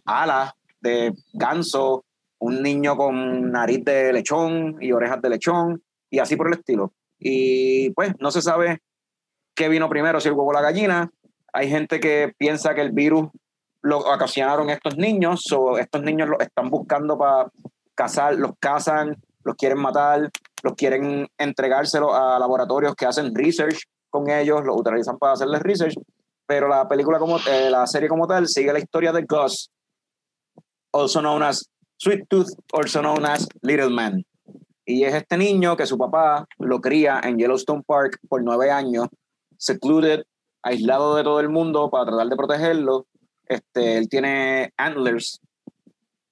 [0.05, 2.05] alas de ganso,
[2.39, 6.93] un niño con nariz de lechón y orejas de lechón, y así por el estilo.
[7.19, 8.81] Y pues no se sabe
[9.55, 11.11] qué vino primero, si el huevo o la gallina.
[11.53, 13.29] Hay gente que piensa que el virus
[13.83, 17.51] lo ocasionaron estos niños, o estos niños los están buscando para
[17.95, 20.31] cazar, los cazan, los quieren matar,
[20.63, 25.95] los quieren entregárselo a laboratorios que hacen research con ellos, los utilizan para hacerles research,
[26.47, 29.71] pero la película como eh, la serie como tal sigue la historia de Gus,
[30.93, 31.69] also known as
[31.99, 34.25] Sweet Tooth, also known as Little Man.
[34.91, 39.07] Y es este niño que su papá lo cría en Yellowstone Park por nueve años,
[39.57, 40.25] secluded,
[40.63, 43.07] aislado de todo el mundo para tratar de protegerlo.
[43.47, 45.41] Este, él tiene antlers,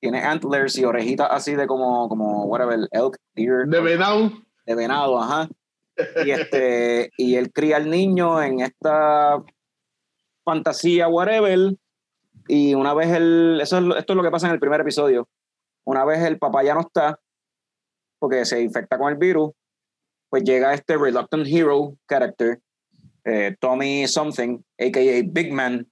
[0.01, 4.33] tiene antlers y orejitas así de como, como whatever, elk, deer, De venado.
[4.67, 5.49] de venado, ajá.
[6.25, 9.43] Y, este, y él cría al niño en esta
[10.45, 11.75] fantasía, whatever.
[12.49, 14.81] Y una vez el, eso es, lo- esto es lo que pasa en el primer
[14.81, 15.29] episodio.
[15.85, 17.19] Una vez el papá ya no está,
[18.19, 19.53] porque se infecta con el virus,
[20.31, 22.61] pues llega este reluctant hero character,
[23.25, 25.23] eh, Tommy Something, a.k.a.
[25.27, 25.87] Big Man.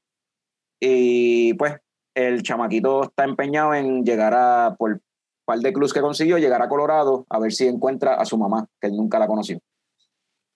[0.80, 1.74] Y pues
[2.14, 5.00] el chamaquito está empeñado en llegar a, por
[5.48, 8.66] un de clubs que consiguió, llegar a Colorado a ver si encuentra a su mamá,
[8.80, 9.60] que nunca la conoció.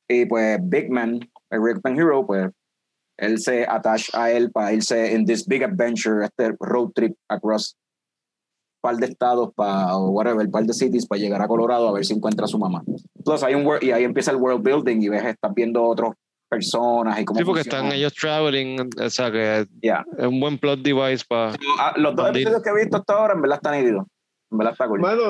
[0.08, 1.20] Y pues Big Man,
[1.50, 2.50] el Man Hero, pues
[3.16, 7.76] él se atacha a él para irse en this big adventure, este road trip across
[8.80, 12.04] par de estados para, o whatever, par de cities para llegar a Colorado a ver
[12.04, 12.82] si encuentra a su mamá.
[13.24, 16.12] Plus, hay un wor- y ahí empieza el world building y ves, estás viendo otras
[16.48, 17.84] personas y cómo Sí, porque funciona.
[17.86, 20.04] están ellos traveling, o sea que Ya.
[20.18, 21.52] es un buen plot device para...
[21.78, 24.06] Ah, los dos episodios que he visto hasta ahora, en verdad están nítidos.
[24.50, 24.98] En verdad está cool.
[25.00, 25.22] Mano,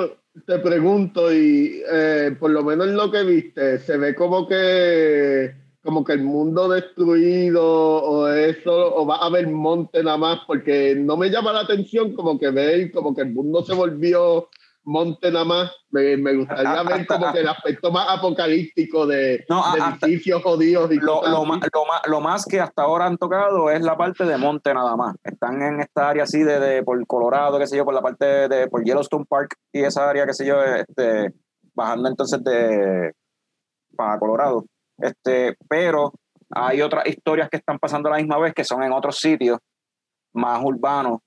[0.46, 6.04] te pregunto, y eh, por lo menos lo que viste, se ve como que como
[6.04, 11.16] que el mundo destruido o eso, o va a haber monte nada más, porque no
[11.16, 14.48] me llama la atención como que ver como que el mundo se volvió
[14.84, 15.72] monte nada más.
[15.90, 20.06] Me, me gustaría ver hasta- como que el aspecto más apocalíptico de, No, de hasta-
[20.06, 23.70] edificios jodidos y Lo, lo, más, lo, más, lo más que hasta ahora han tocado
[23.70, 25.16] es la parte de monte nada más.
[25.24, 28.48] Están en esta área así de, de por Colorado, qué sé yo, por la parte
[28.48, 31.32] de, por Yellowstone Park y esa área, qué sé yo, este,
[31.74, 33.12] bajando entonces de
[33.96, 34.64] para Colorado.
[35.00, 36.12] Este, pero
[36.50, 39.58] hay otras historias que están pasando a la misma vez que son en otros sitios
[40.32, 41.20] más urbanos.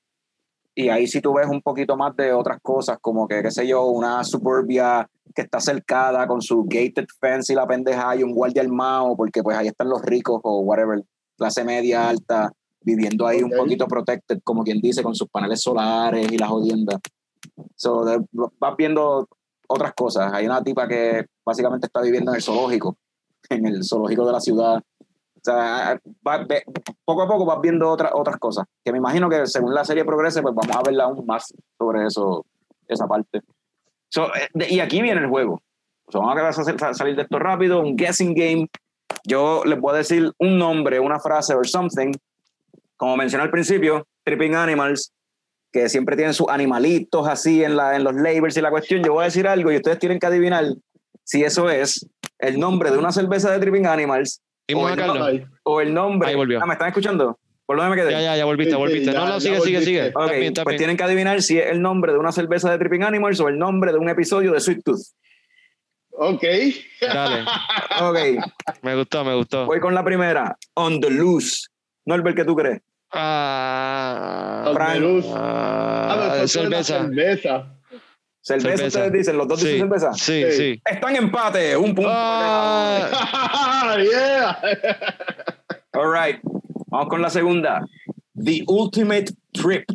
[0.76, 3.68] Y ahí sí tú ves un poquito más de otras cosas, como que, qué sé
[3.68, 8.34] yo, una suburbia que está cercada con su gated fence y la pendeja y un
[8.34, 11.04] guardia armado, porque pues ahí están los ricos o whatever,
[11.38, 12.52] clase media, alta,
[12.82, 17.00] viviendo ahí un poquito protected, como quien dice, con sus paneles solares y las jodiendas.
[17.76, 19.28] So, de- vas viendo
[19.68, 20.34] otras cosas.
[20.34, 22.98] Hay una tipa que básicamente está viviendo en el zoológico,
[23.50, 24.78] en el zoológico de la ciudad.
[24.78, 26.64] O sea, va- ve-
[27.04, 30.06] poco a poco vas viendo otras otras cosas, que me imagino que según la serie
[30.06, 32.46] progrese, pues vamos a verla aún más sobre eso,
[32.88, 33.42] esa parte.
[34.10, 35.62] So, eh, de- y aquí viene el juego.
[36.10, 38.70] So, vamos a salir de esto rápido, un guessing game.
[39.26, 42.12] Yo les voy a decir un nombre, una frase o something.
[42.96, 45.12] Como mencioné al principio, Tripping Animals,
[45.72, 49.02] que siempre tienen sus animalitos así en, la, en los labels y la cuestión.
[49.04, 50.66] Yo voy a decir algo y ustedes tienen que adivinar
[51.24, 52.06] si eso es
[52.44, 54.42] el nombre de una cerveza de Tripping Animals
[54.74, 55.28] Oye, Carlos.
[55.28, 56.30] Ay, o el nombre.
[56.30, 56.60] Ahí volvió.
[56.62, 57.38] Ah, ¿me están escuchando?
[57.66, 58.12] ¿Por dónde me quedé?
[58.12, 59.12] Ya, ya, ya volviste, Sí, sí, volviste.
[59.14, 60.00] ya- no, no, sigue, sigue, sigue.
[60.02, 60.08] volviste.
[60.08, 60.78] Está Ok, bien, está pues bien.
[60.80, 63.58] tienen que adivinar si es el nombre de una cerveza de Tripping Animals o el
[63.58, 65.02] nombre de un episodio de Sweet Tooth.
[66.12, 66.44] ok.
[67.02, 67.46] Dale,
[68.02, 68.18] Ok,
[68.84, 69.66] me gustó, me gustó.
[69.66, 70.58] voy con la primera.
[70.76, 71.68] On the Loose.
[72.06, 72.82] Norbert, ¿qué tú crees?
[73.12, 75.30] Ah, On the loose.
[75.34, 77.00] ah, Ah, cerveza.
[77.02, 77.73] cerveza.
[78.46, 78.86] Cerveza, Cerveza.
[79.00, 80.14] ustedes dicen, los dos dicen Sí, cerveza.
[80.14, 80.58] sí, Sí.
[80.58, 80.82] sí.
[80.86, 82.10] Están en empate, un punto.
[82.14, 84.58] Ah, yeah.
[85.94, 86.40] All right,
[86.88, 87.86] vamos con la segunda.
[88.36, 89.86] The Ultimate Trip.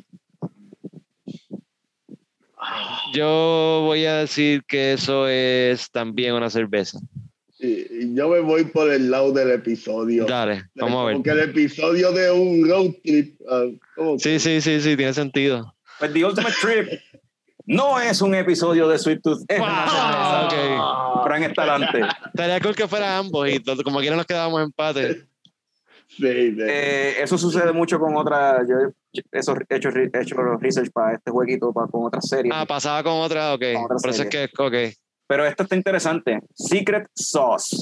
[3.14, 6.98] yo voy a decir que eso es también una cerveza.
[7.60, 10.24] Y- y yo me voy por el lado del episodio.
[10.26, 11.14] Dale, vamos a ver.
[11.16, 13.40] Porque el episodio de un road trip.
[13.50, 13.64] ah,
[13.96, 14.22] ¿cómo que?
[14.22, 15.74] Sí, sí, sí, sí, tiene sentido.
[15.98, 17.00] Pues The Ultimate Trip
[17.70, 19.42] No es un episodio de Sweet Tooth.
[19.46, 20.82] Es una Ah, cerveza.
[21.12, 21.24] ok.
[21.26, 22.00] Fran Estalante.
[22.26, 25.26] Estaría cool que fuera ambos y como quiera nos quedábamos empate.
[26.08, 26.56] Sí, sí.
[26.60, 28.66] Eh, eso sucede mucho con otras.
[28.66, 29.38] Yo he
[29.76, 32.52] hecho, he hecho research para este jueguito, para, con otras series.
[32.56, 33.60] Ah, pasaba con otra, ok.
[33.74, 34.96] Con otra Por eso es que, ok.
[35.26, 36.40] Pero esto está interesante.
[36.54, 37.76] Secret Sauce.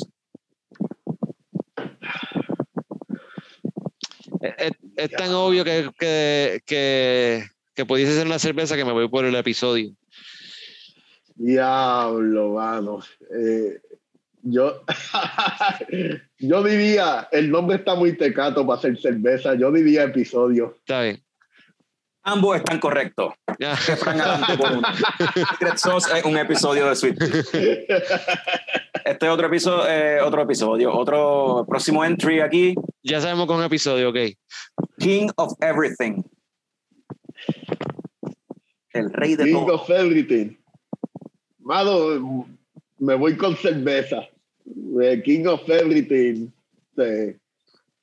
[4.40, 7.44] Es, es- es tan obvio que, que, que,
[7.76, 9.92] que pudiese ser una cerveza que me voy por el episodio.
[11.34, 13.00] Diablo, mano.
[13.30, 13.78] Eh,
[14.42, 14.82] yo,
[16.38, 19.54] yo diría, el nombre está muy tecato para hacer cerveza.
[19.54, 20.74] Yo diría episodio.
[20.78, 21.22] Está bien.
[22.22, 23.34] Ambos están correctos.
[23.60, 23.76] Ya.
[23.84, 24.88] Que Fran adelante por uno.
[25.50, 27.22] Secret Sauce es un episodio de Sweet.
[29.04, 32.74] Este es otro episodio, eh, otro episodio, otro próximo entry aquí.
[33.02, 34.16] Ya sabemos con un episodio, ok.
[34.98, 36.24] King of Everything.
[38.92, 39.74] El rey de King todo.
[39.74, 40.56] of everything.
[41.58, 42.46] Mano,
[42.98, 44.28] me voy con cerveza.
[45.24, 46.48] King of everything.
[46.96, 47.36] Eh,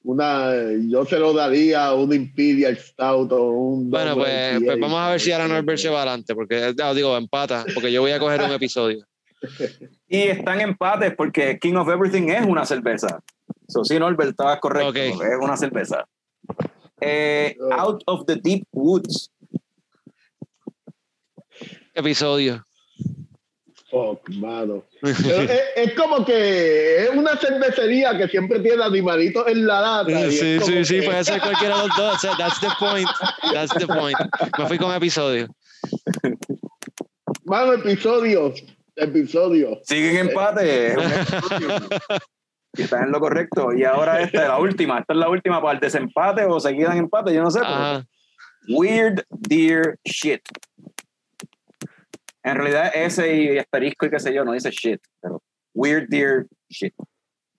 [0.03, 0.52] una,
[0.90, 3.90] yo se lo daría a un Imperial Stout o un.
[3.90, 7.15] Bueno, pues, pues vamos a ver si ahora Norbert se va adelante, porque ya digo,
[7.18, 9.06] empata, porque yo voy a coger un episodio.
[10.07, 13.20] Y están empates porque King of Everything es una cerveza.
[13.68, 14.90] So, sí, Norbert, estabas correcto.
[14.90, 14.95] Ok.
[14.98, 16.06] Es una cerveza.
[17.05, 17.55] Eh.
[17.71, 19.30] Out of the Deep Woods.
[21.93, 22.63] Episodio.
[23.91, 24.84] Fuck, mano.
[25.03, 30.59] Es, es como que es una cervecería que siempre tiene animalitos en la es Sí,
[30.59, 32.15] sí, sí, que- puede ser cualquiera de los dos.
[32.15, 33.07] O sea, That's the point.
[33.53, 34.17] That's the point.
[34.57, 35.47] Me fui con episodio.
[37.43, 38.53] Mano, episodio.
[38.95, 39.80] Episodio.
[39.84, 40.95] Siguen empate.
[42.76, 43.74] Y están en lo correcto.
[43.74, 45.00] Y ahora esta es la última.
[45.00, 47.34] Esta es la última para el desempate o se quedan empate.
[47.34, 47.60] Yo no sé.
[47.60, 48.06] pero- Ajá.
[48.70, 50.41] Weird Deer Shit.
[52.44, 55.41] En realidad, ese y asterisco y qué sé yo, no dice shit, pero
[55.74, 56.94] Weird Deer Shit.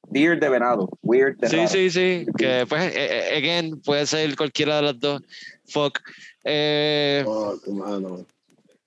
[0.08, 0.88] Deer de venado.
[1.02, 1.68] Weird de Sí, raro.
[1.68, 2.26] sí, sí.
[2.36, 5.22] Que pues, eh, eh, again, puede ser cualquiera de las dos.
[5.68, 6.00] Fuck.
[6.44, 8.26] Eh, Fuck, mano.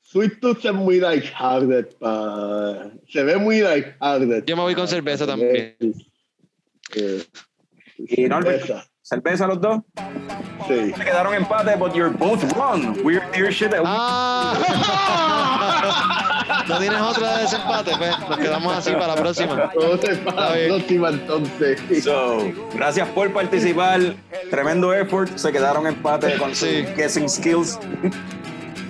[0.03, 1.87] Sweet Tooth es muy lighthearted.
[1.99, 4.45] pa- Se ve muy lighthearted.
[4.45, 5.75] Yo me voy con pa- cerveza también.
[6.95, 7.23] Eh,
[7.97, 9.79] Y Norbert, cerveza, cerveza los dos.
[10.67, 10.93] sí.
[10.95, 12.95] Se quedaron empate, but you're both wrong.
[13.03, 13.73] Weird Deer Shit.
[13.83, 14.53] ¡Ah!
[16.67, 17.91] ¿No tienes otra de desempate?
[17.97, 19.55] Pues nos quedamos así para la próxima.
[19.55, 21.79] Para la próxima, entonces.
[22.03, 24.15] So, gracias por participar.
[24.51, 25.35] Tremendo effort.
[25.37, 26.83] Se quedaron empate con Sí.
[26.85, 27.79] sus guessing skills.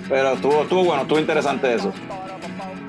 [0.08, 1.92] Pero estuvo, estuvo bueno, estuvo interesante eso.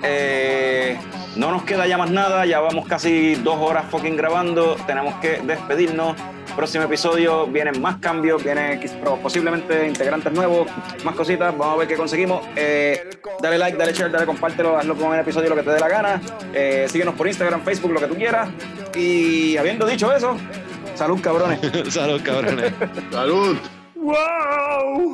[0.03, 0.97] Eh,
[1.35, 2.45] no nos queda ya más nada.
[2.45, 4.75] Ya vamos casi dos horas fucking grabando.
[4.87, 6.15] Tenemos que despedirnos.
[6.55, 8.81] Próximo episodio vienen más cambios, vienen
[9.21, 10.67] posiblemente integrantes nuevos,
[11.05, 11.57] más cositas.
[11.57, 12.43] Vamos a ver qué conseguimos.
[12.55, 13.09] Eh,
[13.41, 15.87] dale like, dale share, dale compártelo, hazlo con el episodio lo que te dé la
[15.87, 16.21] gana.
[16.53, 18.49] Eh, síguenos por Instagram, Facebook, lo que tú quieras.
[18.95, 20.35] Y habiendo dicho eso,
[20.95, 21.59] salud cabrones.
[21.93, 22.73] Salud, cabrones.
[23.11, 23.57] Salud.
[23.95, 25.13] Wow.